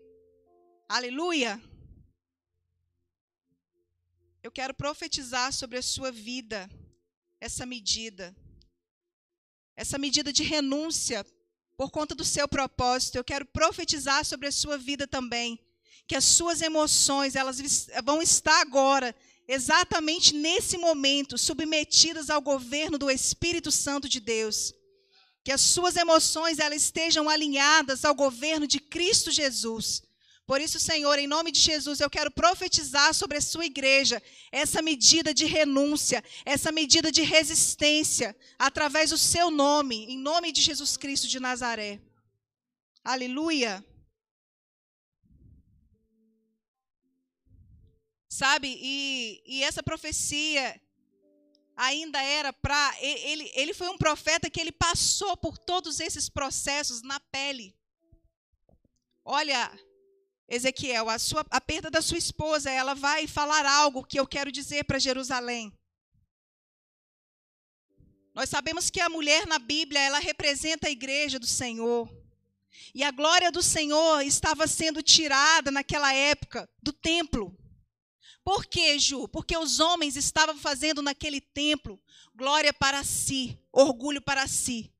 Aleluia. 0.87 1.61
Eu 4.43 4.51
quero 4.51 4.73
profetizar 4.73 5.51
sobre 5.53 5.77
a 5.77 5.81
sua 5.81 6.11
vida 6.11 6.69
essa 7.39 7.65
medida. 7.65 8.35
Essa 9.75 9.97
medida 9.97 10.31
de 10.31 10.43
renúncia 10.43 11.25
por 11.77 11.89
conta 11.91 12.13
do 12.15 12.25
seu 12.25 12.47
propósito. 12.47 13.17
Eu 13.17 13.23
quero 13.23 13.45
profetizar 13.45 14.25
sobre 14.25 14.47
a 14.47 14.51
sua 14.51 14.77
vida 14.77 15.07
também, 15.07 15.59
que 16.07 16.15
as 16.15 16.25
suas 16.25 16.61
emoções, 16.61 17.35
elas 17.35 17.87
vão 18.03 18.21
estar 18.21 18.59
agora 18.61 19.15
exatamente 19.47 20.33
nesse 20.33 20.77
momento 20.77 21.37
submetidas 21.37 22.29
ao 22.29 22.41
governo 22.41 22.97
do 22.97 23.09
Espírito 23.09 23.71
Santo 23.71 24.07
de 24.07 24.19
Deus 24.19 24.73
que 25.43 25.51
as 25.51 25.61
suas 25.61 25.95
emoções 25.95 26.59
elas 26.59 26.83
estejam 26.83 27.29
alinhadas 27.29 28.05
ao 28.05 28.13
governo 28.13 28.67
de 28.67 28.79
Cristo 28.79 29.31
Jesus. 29.31 30.03
Por 30.49 30.59
isso, 30.59 30.79
Senhor, 30.79 31.19
em 31.19 31.27
nome 31.27 31.51
de 31.51 31.59
Jesus, 31.59 31.99
eu 31.99 32.09
quero 32.09 32.31
profetizar 32.31 33.13
sobre 33.13 33.37
a 33.37 33.41
sua 33.41 33.67
igreja 33.67 34.19
essa 34.51 34.81
medida 34.81 35.31
de 35.31 35.45
renúncia, 35.45 36.23
essa 36.43 36.71
medida 36.71 37.11
de 37.11 37.21
resistência, 37.21 38.35
através 38.57 39.11
do 39.11 39.17
seu 39.19 39.51
nome, 39.51 40.05
em 40.05 40.17
nome 40.17 40.51
de 40.51 40.59
Jesus 40.63 40.97
Cristo 40.97 41.27
de 41.27 41.39
Nazaré. 41.39 42.01
Aleluia. 43.03 43.85
Sabe, 48.27 48.75
e, 48.81 49.43
e 49.45 49.63
essa 49.63 49.83
profecia 49.83 50.81
ainda 51.77 52.19
era 52.23 52.51
para. 52.51 52.95
Ele, 52.99 53.51
ele 53.53 53.75
foi 53.75 53.87
um 53.87 53.99
profeta 53.99 54.49
que 54.49 54.59
ele 54.59 54.71
passou 54.71 55.37
por 55.37 55.59
todos 55.59 55.99
esses 55.99 56.27
processos 56.27 57.03
na 57.03 57.19
pele. 57.19 57.77
Olha, 59.23 59.71
Ezequiel, 60.49 61.09
a, 61.09 61.19
sua, 61.19 61.45
a 61.51 61.61
perda 61.61 61.91
da 61.91 62.01
sua 62.01 62.17
esposa, 62.17 62.71
ela 62.71 62.95
vai 62.95 63.27
falar 63.27 63.65
algo 63.65 64.03
que 64.03 64.19
eu 64.19 64.25
quero 64.25 64.51
dizer 64.51 64.83
para 64.83 64.97
Jerusalém. 64.97 65.71
Nós 68.33 68.49
sabemos 68.49 68.89
que 68.89 68.99
a 68.99 69.09
mulher 69.09 69.45
na 69.45 69.59
Bíblia, 69.59 69.99
ela 69.99 70.19
representa 70.19 70.87
a 70.87 70.91
igreja 70.91 71.37
do 71.37 71.45
Senhor. 71.45 72.09
E 72.95 73.03
a 73.03 73.11
glória 73.11 73.51
do 73.51 73.61
Senhor 73.61 74.21
estava 74.21 74.65
sendo 74.65 75.03
tirada 75.03 75.69
naquela 75.69 76.13
época 76.13 76.67
do 76.81 76.91
templo. 76.91 77.55
Por 78.43 78.65
quê, 78.65 78.97
Ju? 78.97 79.27
Porque 79.27 79.55
os 79.55 79.79
homens 79.79 80.15
estavam 80.15 80.57
fazendo 80.57 81.01
naquele 81.01 81.39
templo 81.39 82.01
glória 82.33 82.73
para 82.73 83.03
si, 83.03 83.59
orgulho 83.71 84.21
para 84.21 84.47
si. 84.47 84.91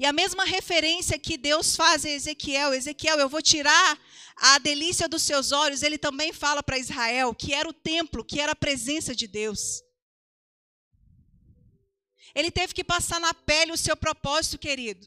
E 0.00 0.06
a 0.06 0.14
mesma 0.14 0.46
referência 0.46 1.18
que 1.18 1.36
Deus 1.36 1.76
faz 1.76 2.06
a 2.06 2.08
Ezequiel, 2.08 2.72
Ezequiel, 2.72 3.18
eu 3.18 3.28
vou 3.28 3.42
tirar 3.42 4.00
a 4.34 4.58
delícia 4.58 5.06
dos 5.06 5.22
seus 5.22 5.52
olhos, 5.52 5.82
ele 5.82 5.98
também 5.98 6.32
fala 6.32 6.62
para 6.62 6.78
Israel 6.78 7.34
que 7.34 7.52
era 7.52 7.68
o 7.68 7.72
templo, 7.74 8.24
que 8.24 8.40
era 8.40 8.52
a 8.52 8.56
presença 8.56 9.14
de 9.14 9.26
Deus. 9.26 9.82
Ele 12.34 12.50
teve 12.50 12.72
que 12.72 12.82
passar 12.82 13.20
na 13.20 13.34
pele 13.34 13.72
o 13.72 13.76
seu 13.76 13.94
propósito, 13.94 14.56
querido, 14.56 15.06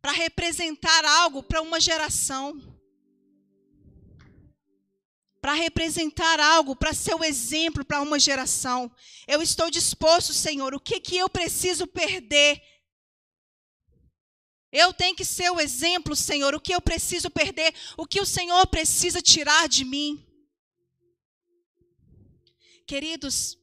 para 0.00 0.12
representar 0.12 1.04
algo 1.04 1.42
para 1.42 1.60
uma 1.60 1.80
geração 1.80 2.62
para 5.44 5.52
representar 5.52 6.40
algo, 6.40 6.74
para 6.74 6.94
ser 6.94 7.14
o 7.14 7.22
exemplo 7.22 7.84
para 7.84 8.00
uma 8.00 8.18
geração. 8.18 8.90
Eu 9.28 9.42
estou 9.42 9.70
disposto, 9.70 10.32
Senhor, 10.32 10.74
o 10.74 10.80
que, 10.80 10.98
que 10.98 11.18
eu 11.18 11.28
preciso 11.28 11.86
perder? 11.86 12.62
Eu 14.76 14.92
tenho 14.92 15.14
que 15.14 15.24
ser 15.24 15.50
o 15.50 15.60
exemplo, 15.60 16.16
Senhor, 16.16 16.52
o 16.52 16.60
que 16.60 16.74
eu 16.74 16.80
preciso 16.80 17.30
perder, 17.30 17.72
o 17.96 18.08
que 18.08 18.20
o 18.20 18.26
Senhor 18.26 18.66
precisa 18.66 19.22
tirar 19.22 19.68
de 19.68 19.84
mim. 19.84 20.26
Queridos, 22.84 23.56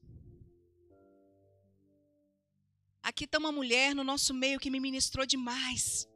aqui 3.04 3.26
está 3.26 3.38
uma 3.40 3.52
mulher 3.52 3.94
no 3.94 4.06
nosso 4.06 4.34
meio 4.34 4.58
que 4.58 4.70
me 4.70 4.80
ministrou 4.80 5.26
demais. 5.26 6.08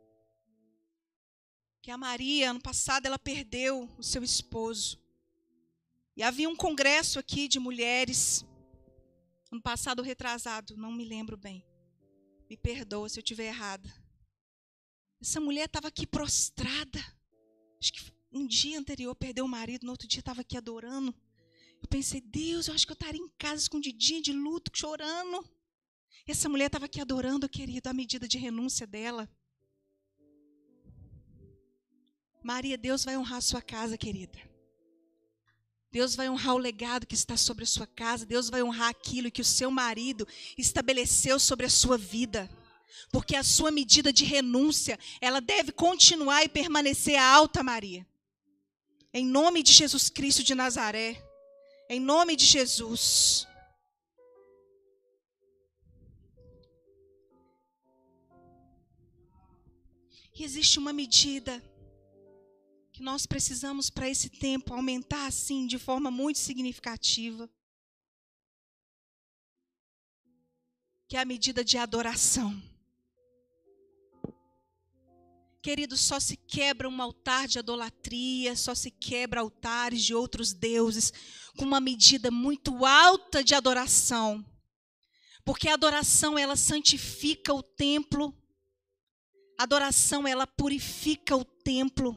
Que 1.82 1.92
a 1.92 1.98
Maria, 1.98 2.52
ano 2.52 2.62
passado, 2.62 3.06
ela 3.06 3.20
perdeu 3.20 3.90
o 3.98 4.02
seu 4.02 4.24
esposo. 4.24 4.98
E 6.16 6.24
havia 6.24 6.48
um 6.48 6.56
congresso 6.56 7.20
aqui 7.20 7.50
de 7.50 7.60
mulheres, 7.60 8.46
ano 9.52 9.62
passado 9.62 10.02
retrasado, 10.02 10.78
não 10.78 10.94
me 10.94 11.04
lembro 11.04 11.36
bem. 11.36 11.66
Me 12.50 12.56
perdoa 12.56 13.10
se 13.10 13.20
eu 13.20 13.22
estiver 13.22 13.48
errada. 13.48 14.05
Essa 15.26 15.40
mulher 15.40 15.66
estava 15.66 15.88
aqui 15.88 16.06
prostrada. 16.06 17.04
Acho 17.82 17.94
que 17.94 18.14
um 18.32 18.46
dia 18.46 18.78
anterior 18.78 19.16
perdeu 19.16 19.44
o 19.44 19.50
marido, 19.50 19.84
no 19.84 19.92
outro 19.92 20.08
dia 20.08 20.20
estava 20.20 20.42
aqui 20.42 20.56
adorando. 20.56 21.12
Eu 21.82 21.88
pensei, 21.88 22.22
Deus, 22.22 22.68
eu 22.68 22.76
acho 22.76 22.86
que 22.86 22.92
eu 22.92 23.00
estaria 23.02 23.20
em 23.20 23.28
casa 23.30 23.64
escondidinha 23.64 24.22
de 24.22 24.32
luto, 24.32 24.70
chorando. 24.72 25.44
Essa 26.28 26.48
mulher 26.48 26.68
estava 26.68 26.86
aqui 26.86 27.02
adorando, 27.02 27.50
querido, 27.50 27.90
a 27.90 27.94
medida 27.94 28.28
de 28.28 28.38
renúncia 28.38 28.86
dela. 28.86 29.28
Maria, 32.44 32.78
Deus 32.78 33.04
vai 33.04 33.18
honrar 33.18 33.40
a 33.40 33.42
sua 33.50 33.64
casa, 33.64 33.98
querida. 33.98 34.40
Deus 35.92 36.16
vai 36.16 36.30
honrar 36.30 36.54
o 36.54 36.60
legado 36.60 37.08
que 37.08 37.16
está 37.16 37.36
sobre 37.36 37.64
a 37.64 37.68
sua 37.68 37.88
casa. 37.88 38.28
Deus 38.28 38.48
vai 38.48 38.62
honrar 38.62 38.90
aquilo 38.90 39.32
que 39.32 39.42
o 39.42 39.46
seu 39.46 39.72
marido 39.72 40.28
estabeleceu 40.56 41.40
sobre 41.40 41.66
a 41.66 41.70
sua 41.70 41.98
vida. 41.98 42.48
Porque 43.12 43.36
a 43.36 43.44
sua 43.44 43.72
medida 43.72 44.12
de 44.12 44.26
renúncia, 44.26 45.00
ela 45.22 45.40
deve 45.40 45.72
continuar 45.72 46.44
e 46.44 46.50
permanecer 46.50 47.18
alta, 47.18 47.64
Maria. 47.64 48.06
Em 49.14 49.26
nome 49.26 49.64
de 49.64 49.72
Jesus 49.72 50.10
Cristo 50.10 50.44
de 50.44 50.54
Nazaré. 50.54 51.22
Em 51.90 52.00
nome 52.00 52.36
de 52.36 52.46
Jesus. 52.46 53.48
E 60.38 60.44
existe 60.44 60.78
uma 60.80 60.92
medida 60.92 61.64
que 62.92 63.02
nós 63.02 63.26
precisamos 63.26 63.90
para 63.90 64.10
esse 64.10 64.30
tempo 64.30 64.74
aumentar 64.74 65.28
assim 65.28 65.66
de 65.66 65.80
forma 65.80 66.12
muito 66.12 66.40
significativa. 66.40 67.50
Que 71.08 71.16
é 71.16 71.22
a 71.22 71.26
medida 71.26 71.64
de 71.64 71.78
adoração. 71.78 72.62
Queridos, 75.66 76.02
só 76.02 76.20
se 76.20 76.38
quebra 76.38 76.88
um 76.88 77.02
altar 77.02 77.48
de 77.48 77.58
idolatria, 77.58 78.56
só 78.56 78.76
se 78.76 78.92
quebra 78.92 79.42
altares 79.42 80.04
de 80.04 80.14
outros 80.14 80.54
deuses 80.54 81.12
com 81.58 81.66
uma 81.66 81.82
medida 81.82 82.30
muito 82.30 82.86
alta 82.86 83.44
de 83.44 83.56
adoração. 83.56 84.46
Porque 85.44 85.68
a 85.68 85.74
adoração 85.74 86.38
ela 86.38 86.56
santifica 86.56 87.52
o 87.52 87.64
templo. 87.64 88.32
A 89.58 89.64
adoração 89.64 90.28
ela 90.28 90.46
purifica 90.46 91.36
o 91.36 91.44
templo. 91.44 92.16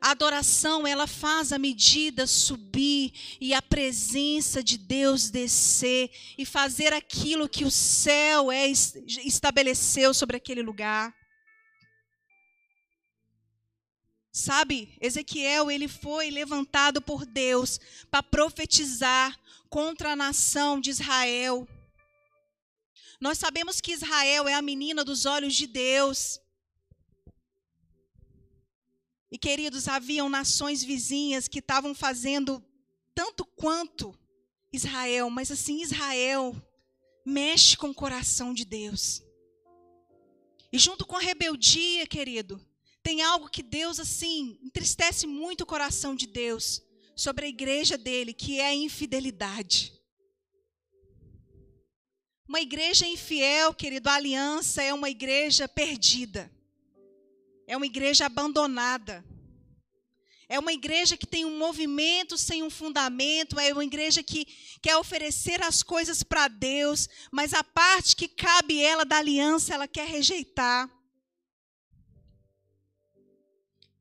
A 0.00 0.12
adoração, 0.12 0.86
ela 0.86 1.08
faz 1.08 1.52
a 1.52 1.58
medida 1.58 2.28
subir 2.28 3.12
e 3.40 3.52
a 3.52 3.60
presença 3.60 4.62
de 4.62 4.78
Deus 4.78 5.30
descer 5.30 6.12
e 6.38 6.46
fazer 6.46 6.92
aquilo 6.92 7.48
que 7.48 7.64
o 7.64 7.72
céu 7.72 8.52
é, 8.52 8.68
estabeleceu 8.68 10.14
sobre 10.14 10.36
aquele 10.36 10.62
lugar. 10.62 11.19
Sabe, 14.32 14.96
Ezequiel, 15.00 15.70
ele 15.70 15.88
foi 15.88 16.30
levantado 16.30 17.02
por 17.02 17.26
Deus 17.26 17.80
para 18.10 18.22
profetizar 18.22 19.38
contra 19.68 20.12
a 20.12 20.16
nação 20.16 20.80
de 20.80 20.90
Israel. 20.90 21.66
Nós 23.20 23.38
sabemos 23.38 23.80
que 23.80 23.92
Israel 23.92 24.46
é 24.46 24.54
a 24.54 24.62
menina 24.62 25.04
dos 25.04 25.26
olhos 25.26 25.54
de 25.54 25.66
Deus. 25.66 26.40
E 29.32 29.38
queridos, 29.38 29.88
haviam 29.88 30.28
nações 30.28 30.82
vizinhas 30.82 31.48
que 31.48 31.58
estavam 31.58 31.94
fazendo 31.94 32.64
tanto 33.14 33.44
quanto 33.44 34.16
Israel, 34.72 35.28
mas 35.28 35.50
assim, 35.50 35.82
Israel 35.82 36.54
mexe 37.26 37.76
com 37.76 37.90
o 37.90 37.94
coração 37.94 38.54
de 38.54 38.64
Deus. 38.64 39.22
E 40.72 40.78
junto 40.78 41.04
com 41.04 41.16
a 41.16 41.20
rebeldia, 41.20 42.06
querido, 42.06 42.64
tem 43.02 43.22
algo 43.22 43.48
que 43.48 43.62
Deus, 43.62 43.98
assim, 43.98 44.58
entristece 44.62 45.26
muito 45.26 45.62
o 45.62 45.66
coração 45.66 46.14
de 46.14 46.26
Deus 46.26 46.82
sobre 47.16 47.46
a 47.46 47.48
igreja 47.48 47.96
dele, 47.96 48.32
que 48.32 48.60
é 48.60 48.68
a 48.68 48.74
infidelidade. 48.74 49.92
Uma 52.48 52.60
igreja 52.60 53.06
infiel, 53.06 53.72
querido, 53.72 54.08
a 54.08 54.14
aliança 54.14 54.82
é 54.82 54.92
uma 54.92 55.08
igreja 55.08 55.68
perdida. 55.68 56.50
É 57.66 57.76
uma 57.76 57.86
igreja 57.86 58.26
abandonada. 58.26 59.24
É 60.48 60.58
uma 60.58 60.72
igreja 60.72 61.16
que 61.16 61.28
tem 61.28 61.44
um 61.44 61.56
movimento 61.56 62.36
sem 62.36 62.64
um 62.64 62.68
fundamento, 62.68 63.60
é 63.60 63.72
uma 63.72 63.84
igreja 63.84 64.20
que 64.20 64.46
quer 64.82 64.96
oferecer 64.96 65.62
as 65.62 65.80
coisas 65.80 66.24
para 66.24 66.48
Deus, 66.48 67.08
mas 67.30 67.54
a 67.54 67.62
parte 67.62 68.16
que 68.16 68.26
cabe 68.26 68.82
ela 68.82 69.04
da 69.04 69.18
aliança, 69.18 69.72
ela 69.72 69.86
quer 69.86 70.08
rejeitar. 70.08 70.90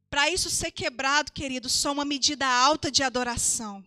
Para 0.10 0.30
isso 0.30 0.50
ser 0.50 0.72
quebrado, 0.72 1.32
querido, 1.32 1.70
só 1.70 1.92
uma 1.92 2.04
medida 2.04 2.48
alta 2.48 2.92
de 2.92 3.04
adoração. 3.04 3.84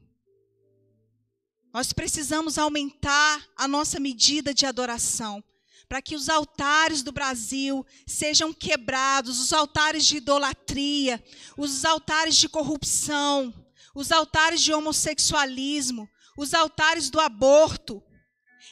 Nós 1.73 1.93
precisamos 1.93 2.59
aumentar 2.59 3.45
a 3.57 3.67
nossa 3.67 3.99
medida 3.99 4.53
de 4.53 4.67
adoração 4.67 5.43
para 5.89 6.01
que 6.01 6.15
os 6.15 6.29
altares 6.29 7.03
do 7.03 7.13
Brasil 7.13 7.85
sejam 8.07 8.53
quebrados, 8.53 9.39
os 9.41 9.53
altares 9.53 10.07
de 10.07 10.19
idolatria, 10.19 11.23
os 11.57 11.85
altares 11.85 12.37
de 12.37 12.49
corrupção, 12.49 13.53
os 13.95 14.11
altares 14.11 14.63
de 14.63 14.73
homossexualismo, 14.73 16.09
os 16.37 16.55
altares 16.55 17.11
do 17.11 17.21
aborto. 17.21 18.03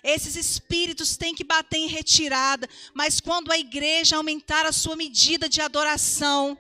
Esses 0.03 0.35
espíritos 0.37 1.17
têm 1.17 1.35
que 1.35 1.45
bater 1.45 1.79
em 1.79 1.89
retirada, 1.89 2.69
mas 2.95 3.21
quando 3.21 3.53
a 3.53 3.59
igreja 3.59 4.17
aumentar 4.17 4.65
a 4.65 4.73
sua 4.73 4.97
medida 4.97 5.47
de 5.49 5.61
adoração, 5.61 6.57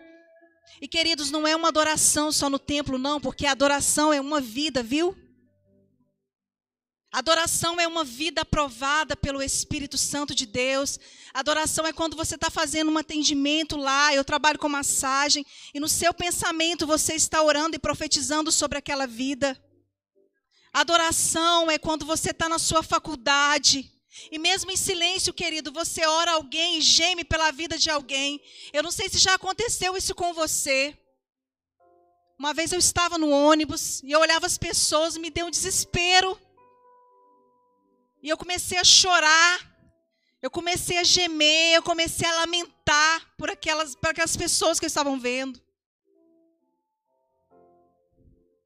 e 0.80 0.88
queridos, 0.88 1.30
não 1.30 1.46
é 1.46 1.54
uma 1.54 1.68
adoração 1.68 2.32
só 2.32 2.48
no 2.48 2.58
templo, 2.58 2.96
não, 2.96 3.20
porque 3.20 3.44
a 3.46 3.52
adoração 3.52 4.12
é 4.12 4.20
uma 4.20 4.40
vida, 4.40 4.82
viu? 4.82 5.16
Adoração 7.12 7.80
é 7.80 7.88
uma 7.88 8.04
vida 8.04 8.42
aprovada 8.42 9.16
pelo 9.16 9.42
Espírito 9.42 9.98
Santo 9.98 10.32
de 10.32 10.46
Deus. 10.46 10.98
Adoração 11.34 11.84
é 11.84 11.92
quando 11.92 12.16
você 12.16 12.36
está 12.36 12.48
fazendo 12.48 12.90
um 12.90 12.96
atendimento 12.96 13.76
lá, 13.76 14.14
eu 14.14 14.24
trabalho 14.24 14.60
com 14.60 14.68
massagem, 14.68 15.44
e 15.74 15.80
no 15.80 15.88
seu 15.88 16.14
pensamento 16.14 16.86
você 16.86 17.14
está 17.14 17.42
orando 17.42 17.74
e 17.76 17.80
profetizando 17.80 18.52
sobre 18.52 18.78
aquela 18.78 19.06
vida. 19.06 19.60
Adoração 20.72 21.68
é 21.68 21.78
quando 21.78 22.06
você 22.06 22.30
está 22.30 22.48
na 22.48 22.60
sua 22.60 22.82
faculdade, 22.82 23.90
e 24.30 24.38
mesmo 24.38 24.70
em 24.70 24.76
silêncio, 24.76 25.32
querido, 25.32 25.72
você 25.72 26.04
ora 26.04 26.32
alguém 26.32 26.78
e 26.78 26.80
geme 26.80 27.24
pela 27.24 27.50
vida 27.52 27.78
de 27.78 27.88
alguém. 27.90 28.40
Eu 28.72 28.82
não 28.82 28.90
sei 28.90 29.08
se 29.08 29.18
já 29.18 29.34
aconteceu 29.34 29.96
isso 29.96 30.14
com 30.14 30.34
você. 30.34 30.96
Uma 32.38 32.52
vez 32.52 32.72
eu 32.72 32.78
estava 32.78 33.18
no 33.18 33.30
ônibus 33.30 34.02
e 34.02 34.10
eu 34.10 34.20
olhava 34.20 34.46
as 34.46 34.58
pessoas 34.58 35.14
e 35.14 35.20
me 35.20 35.30
deu 35.30 35.46
um 35.46 35.50
desespero. 35.50 36.40
E 38.22 38.28
eu 38.28 38.36
comecei 38.36 38.78
a 38.78 38.84
chorar, 38.84 39.60
eu 40.42 40.50
comecei 40.50 40.98
a 40.98 41.04
gemer, 41.04 41.74
eu 41.74 41.82
comecei 41.82 42.28
a 42.28 42.40
lamentar 42.40 43.34
por 43.36 43.48
aquelas, 43.48 43.94
por 43.94 44.10
aquelas 44.10 44.36
pessoas 44.36 44.80
que 44.80 44.86
estavam 44.86 45.20
vendo. 45.20 45.60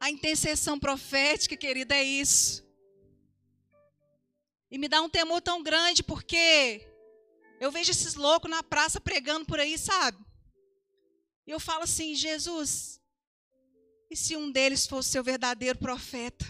A 0.01 0.11
intercessão 0.11 0.79
profética, 0.79 1.57
querida, 1.57 1.95
é 1.95 2.03
isso. 2.03 2.64
E 4.71 4.79
me 4.79 4.89
dá 4.89 5.01
um 5.03 5.09
temor 5.09 5.41
tão 5.41 5.63
grande 5.63 6.03
porque 6.03 6.87
eu 7.61 7.71
vejo 7.71 7.91
esses 7.91 8.15
loucos 8.15 8.51
na 8.51 8.63
praça 8.63 9.01
pregando 9.01 9.47
por 9.47 9.61
aí, 9.61 9.79
sabe? 9.79 10.19
E 11.47 11.51
eu 11.51 11.61
falo 11.61 11.83
assim: 11.85 12.15
Jesus, 12.15 13.01
e 14.11 14.17
se 14.17 14.37
um 14.37 14.51
deles 14.51 14.87
fosse 14.87 15.11
seu 15.11 15.23
verdadeiro 15.23 15.79
profeta? 15.79 16.45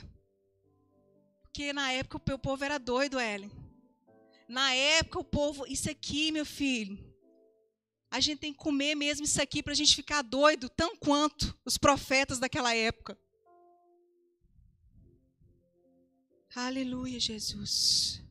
Porque 1.42 1.72
na 1.72 1.92
época 1.92 2.34
o 2.34 2.38
povo 2.38 2.64
era 2.64 2.78
doido, 2.78 3.20
Ellen. 3.20 3.50
Na 4.48 4.74
época 4.74 5.20
o 5.20 5.24
povo, 5.24 5.66
isso 5.66 5.88
aqui, 5.90 6.30
meu 6.30 6.44
filho, 6.44 6.98
a 8.10 8.20
gente 8.20 8.38
tem 8.38 8.52
que 8.52 8.58
comer 8.58 8.94
mesmo 8.94 9.24
isso 9.24 9.40
aqui 9.40 9.62
para 9.62 9.72
a 9.72 9.76
gente 9.76 9.96
ficar 9.96 10.22
doido, 10.22 10.68
tão 10.68 10.96
quanto 10.96 11.56
os 11.64 11.76
profetas 11.78 12.38
daquela 12.38 12.74
época. 12.74 13.18
Aleluia, 16.56 17.18
Jesus. 17.18 18.22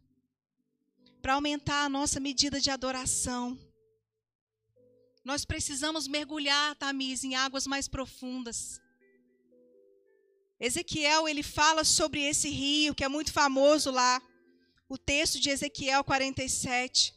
Para 1.22 1.34
aumentar 1.34 1.84
a 1.84 1.90
nossa 1.90 2.22
medida 2.22 2.60
de 2.60 2.70
adoração, 2.70 3.60
nós 5.26 5.44
precisamos 5.44 6.08
mergulhar, 6.08 6.74
Tamis, 6.76 7.26
em 7.26 7.36
águas 7.36 7.66
mais 7.66 7.88
profundas. 7.88 8.80
Ezequiel, 10.60 11.28
ele 11.28 11.44
fala 11.44 11.84
sobre 11.84 12.22
esse 12.22 12.50
rio 12.50 12.96
que 12.96 13.04
é 13.04 13.10
muito 13.10 13.32
famoso 13.34 13.92
lá. 13.92 14.22
O 14.88 14.98
texto 14.98 15.40
de 15.40 15.50
Ezequiel 15.50 16.04
47. 16.04 17.14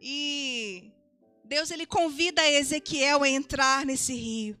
E 0.00 0.90
Deus 1.44 1.70
ele 1.70 1.86
convida 1.86 2.46
Ezequiel 2.46 3.22
a 3.22 3.28
entrar 3.28 3.84
nesse 3.84 4.14
rio. 4.14 4.59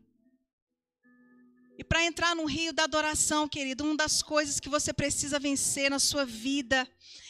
E 1.80 1.82
para 1.82 2.04
entrar 2.04 2.36
no 2.36 2.44
rio 2.44 2.74
da 2.74 2.84
adoração, 2.84 3.48
querido, 3.48 3.84
uma 3.84 3.96
das 3.96 4.22
coisas 4.22 4.60
que 4.60 4.68
você 4.68 4.92
precisa 4.92 5.38
vencer 5.38 5.88
na 5.88 5.98
sua 5.98 6.26
vida 6.26 6.86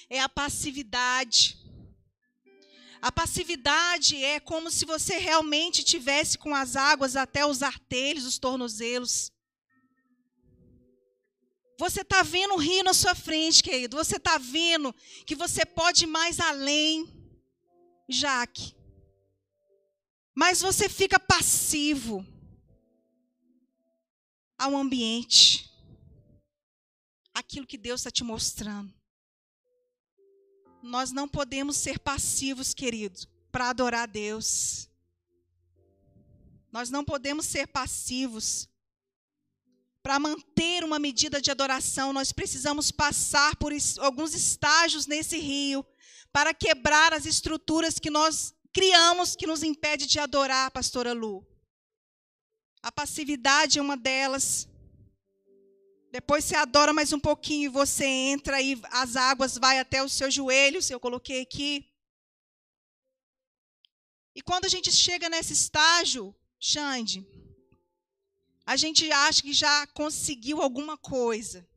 é 0.08 0.18
a 0.18 0.28
passividade. 0.28 1.56
A 3.00 3.12
passividade 3.12 4.16
é 4.24 4.40
como 4.40 4.68
se 4.68 4.84
você 4.84 5.18
realmente 5.18 5.84
tivesse 5.84 6.36
com 6.36 6.52
as 6.52 6.74
águas 6.74 7.14
até 7.14 7.46
os 7.46 7.62
artelhos, 7.62 8.26
os 8.26 8.40
tornozelos. 8.40 9.30
Você 11.78 12.00
está 12.00 12.24
vendo 12.24 12.54
o 12.54 12.58
rio 12.58 12.82
na 12.82 12.92
sua 12.92 13.14
frente, 13.14 13.62
querido. 13.62 13.96
Você 13.96 14.16
está 14.16 14.36
vendo 14.36 14.92
que 15.26 15.36
você 15.36 15.64
pode 15.64 16.02
ir 16.02 16.08
mais 16.08 16.40
além, 16.40 17.08
Jaque. 18.08 18.74
Mas 20.34 20.60
você 20.60 20.88
fica 20.88 21.20
passivo 21.20 22.26
ao 24.60 24.76
ambiente, 24.76 25.72
aquilo 27.32 27.66
que 27.66 27.78
Deus 27.78 28.02
está 28.02 28.10
te 28.10 28.22
mostrando. 28.22 28.92
Nós 30.82 31.10
não 31.10 31.26
podemos 31.26 31.78
ser 31.78 31.98
passivos, 31.98 32.74
queridos, 32.74 33.26
para 33.50 33.70
adorar 33.70 34.02
a 34.02 34.06
Deus. 34.06 34.86
Nós 36.70 36.90
não 36.90 37.02
podemos 37.02 37.46
ser 37.46 37.68
passivos. 37.68 38.68
Para 40.02 40.18
manter 40.18 40.84
uma 40.84 40.98
medida 40.98 41.40
de 41.40 41.50
adoração, 41.50 42.12
nós 42.12 42.30
precisamos 42.30 42.90
passar 42.90 43.56
por 43.56 43.72
alguns 43.98 44.34
estágios 44.34 45.06
nesse 45.06 45.38
rio 45.38 45.84
para 46.30 46.52
quebrar 46.52 47.14
as 47.14 47.24
estruturas 47.24 47.98
que 47.98 48.10
nós 48.10 48.54
criamos 48.74 49.34
que 49.34 49.46
nos 49.46 49.62
impede 49.62 50.06
de 50.06 50.18
adorar, 50.18 50.70
pastora 50.70 51.14
Lu. 51.14 51.49
A 52.82 52.90
passividade 52.90 53.78
é 53.78 53.82
uma 53.82 53.96
delas. 53.96 54.68
Depois 56.10 56.44
você 56.44 56.56
adora 56.56 56.92
mais 56.92 57.12
um 57.12 57.20
pouquinho 57.20 57.66
e 57.66 57.68
você 57.68 58.04
entra 58.04 58.60
e 58.60 58.80
as 58.90 59.16
águas 59.16 59.58
vai 59.58 59.78
até 59.78 60.02
os 60.02 60.12
seus 60.12 60.34
joelhos, 60.34 60.90
eu 60.90 60.98
coloquei 60.98 61.42
aqui. 61.42 61.86
E 64.34 64.40
quando 64.42 64.64
a 64.64 64.68
gente 64.68 64.90
chega 64.90 65.28
nesse 65.28 65.52
estágio, 65.52 66.34
Xande, 66.58 67.26
a 68.64 68.76
gente 68.76 69.10
acha 69.12 69.42
que 69.42 69.52
já 69.52 69.86
conseguiu 69.88 70.62
alguma 70.62 70.96
coisa. 70.96 71.68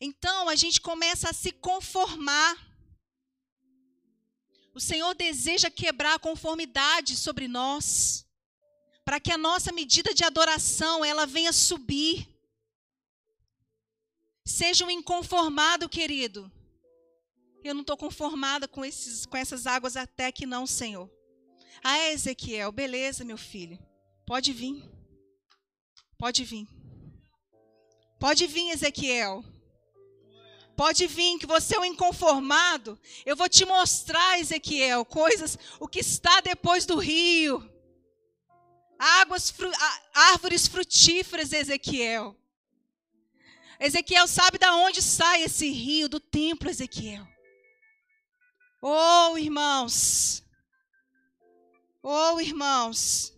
Então 0.00 0.48
a 0.48 0.54
gente 0.54 0.80
começa 0.80 1.30
a 1.30 1.32
se 1.32 1.50
conformar. 1.50 2.56
O 4.74 4.80
Senhor 4.80 5.14
deseja 5.14 5.70
quebrar 5.70 6.14
a 6.14 6.18
conformidade 6.18 7.16
sobre 7.16 7.48
nós, 7.48 8.27
para 9.08 9.18
que 9.18 9.32
a 9.32 9.38
nossa 9.38 9.72
medida 9.72 10.12
de 10.12 10.22
adoração 10.22 11.02
ela 11.02 11.24
venha 11.24 11.50
subir. 11.50 12.28
Seja 14.44 14.84
um 14.84 14.90
inconformado, 14.90 15.88
querido. 15.88 16.52
Eu 17.64 17.72
não 17.72 17.80
estou 17.80 17.96
conformada 17.96 18.68
com, 18.68 18.84
esses, 18.84 19.24
com 19.24 19.34
essas 19.34 19.66
águas 19.66 19.96
até 19.96 20.30
que 20.30 20.44
não, 20.44 20.66
Senhor. 20.66 21.10
Ah, 21.82 22.10
Ezequiel, 22.10 22.70
beleza, 22.70 23.24
meu 23.24 23.38
filho. 23.38 23.78
Pode 24.26 24.52
vir. 24.52 24.84
Pode 26.18 26.44
vir. 26.44 26.68
Pode 28.20 28.46
vir, 28.46 28.72
Ezequiel. 28.72 29.42
Pode 30.76 31.06
vir, 31.06 31.38
que 31.38 31.46
você 31.46 31.76
é 31.76 31.80
um 31.80 31.84
inconformado. 31.86 33.00
Eu 33.24 33.34
vou 33.34 33.48
te 33.48 33.64
mostrar, 33.64 34.38
Ezequiel, 34.38 35.02
coisas, 35.06 35.58
o 35.80 35.88
que 35.88 36.00
está 36.00 36.42
depois 36.42 36.84
do 36.84 36.98
rio. 36.98 37.77
Águas, 38.98 39.54
árvores 40.12 40.66
frutíferas, 40.66 41.52
Ezequiel. 41.52 42.36
Ezequiel 43.78 44.26
sabe 44.26 44.58
da 44.58 44.74
onde 44.74 45.00
sai 45.00 45.44
esse 45.44 45.70
rio 45.70 46.08
do 46.08 46.18
templo, 46.18 46.68
Ezequiel. 46.68 47.26
Oh, 48.82 49.38
irmãos. 49.38 50.42
Oh, 52.02 52.40
irmãos. 52.40 53.32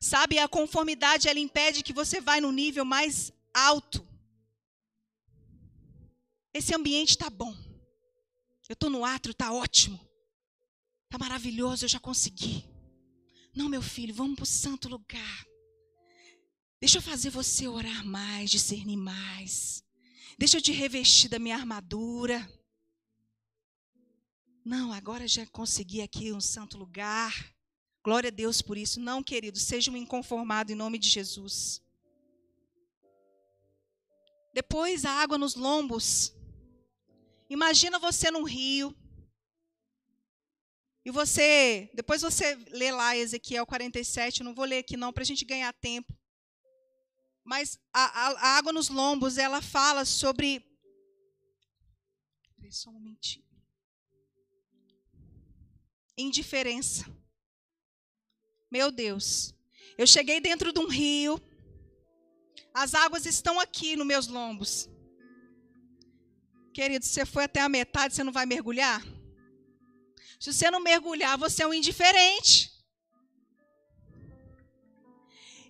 Sabe, 0.00 0.38
a 0.38 0.48
conformidade 0.48 1.28
ela 1.28 1.38
impede 1.38 1.82
que 1.82 1.92
você 1.92 2.22
vá 2.22 2.40
no 2.40 2.50
nível 2.50 2.86
mais 2.86 3.30
alto. 3.52 4.06
Esse 6.54 6.74
ambiente 6.74 7.10
está 7.10 7.28
bom. 7.28 7.54
Eu 8.66 8.72
estou 8.72 8.88
no 8.88 9.04
átrio, 9.04 9.32
está 9.32 9.52
ótimo. 9.52 10.09
Está 11.10 11.18
maravilhoso, 11.18 11.84
eu 11.84 11.88
já 11.88 11.98
consegui. 11.98 12.64
Não, 13.52 13.68
meu 13.68 13.82
filho, 13.82 14.14
vamos 14.14 14.36
para 14.36 14.44
o 14.44 14.46
santo 14.46 14.88
lugar. 14.88 15.44
Deixa 16.78 16.98
eu 16.98 17.02
fazer 17.02 17.30
você 17.30 17.66
orar 17.66 18.06
mais, 18.06 18.48
discernir 18.48 18.96
mais. 18.96 19.84
Deixa 20.38 20.58
eu 20.58 20.62
te 20.62 20.70
revestir 20.70 21.28
da 21.28 21.40
minha 21.40 21.56
armadura. 21.56 22.48
Não, 24.64 24.92
agora 24.92 25.26
já 25.26 25.44
consegui 25.46 26.00
aqui 26.00 26.32
um 26.32 26.40
santo 26.40 26.78
lugar. 26.78 27.52
Glória 28.04 28.28
a 28.28 28.30
Deus 28.30 28.62
por 28.62 28.78
isso. 28.78 29.00
Não, 29.00 29.20
querido, 29.20 29.58
seja 29.58 29.90
um 29.90 29.96
inconformado 29.96 30.70
em 30.70 30.76
nome 30.76 30.96
de 30.96 31.08
Jesus. 31.08 31.82
Depois 34.54 35.04
a 35.04 35.10
água 35.10 35.36
nos 35.36 35.56
lombos. 35.56 36.32
Imagina 37.48 37.98
você 37.98 38.30
num 38.30 38.44
rio. 38.44 38.96
E 41.04 41.10
você, 41.10 41.90
depois 41.94 42.20
você 42.20 42.54
lê 42.70 42.92
lá 42.92 43.16
Ezequiel 43.16 43.66
47, 43.66 44.42
não 44.42 44.54
vou 44.54 44.66
ler 44.66 44.78
aqui 44.78 44.96
não, 44.96 45.12
para 45.12 45.22
a 45.22 45.26
gente 45.26 45.44
ganhar 45.44 45.72
tempo. 45.72 46.14
Mas 47.42 47.78
a, 47.92 48.04
a, 48.04 48.28
a, 48.32 48.58
água 48.58 48.72
nos 48.72 48.88
lombos, 48.88 49.38
ela 49.38 49.62
fala 49.62 50.04
sobre. 50.04 50.64
Só 52.70 52.90
um 52.90 52.92
momentinho. 52.92 53.44
Indiferença. 56.16 57.04
Meu 58.70 58.92
Deus. 58.92 59.52
Eu 59.98 60.06
cheguei 60.06 60.40
dentro 60.40 60.72
de 60.72 60.78
um 60.78 60.86
rio. 60.86 61.40
As 62.72 62.94
águas 62.94 63.26
estão 63.26 63.58
aqui 63.58 63.96
nos 63.96 64.06
meus 64.06 64.28
lombos. 64.28 64.88
Querido, 66.72 67.04
você 67.04 67.26
foi 67.26 67.44
até 67.44 67.60
a 67.60 67.68
metade, 67.68 68.14
você 68.14 68.22
não 68.22 68.32
vai 68.32 68.46
mergulhar? 68.46 69.02
Se 70.40 70.54
você 70.54 70.70
não 70.70 70.80
mergulhar, 70.80 71.36
você 71.36 71.62
é 71.62 71.66
um 71.66 71.74
indiferente. 71.74 72.72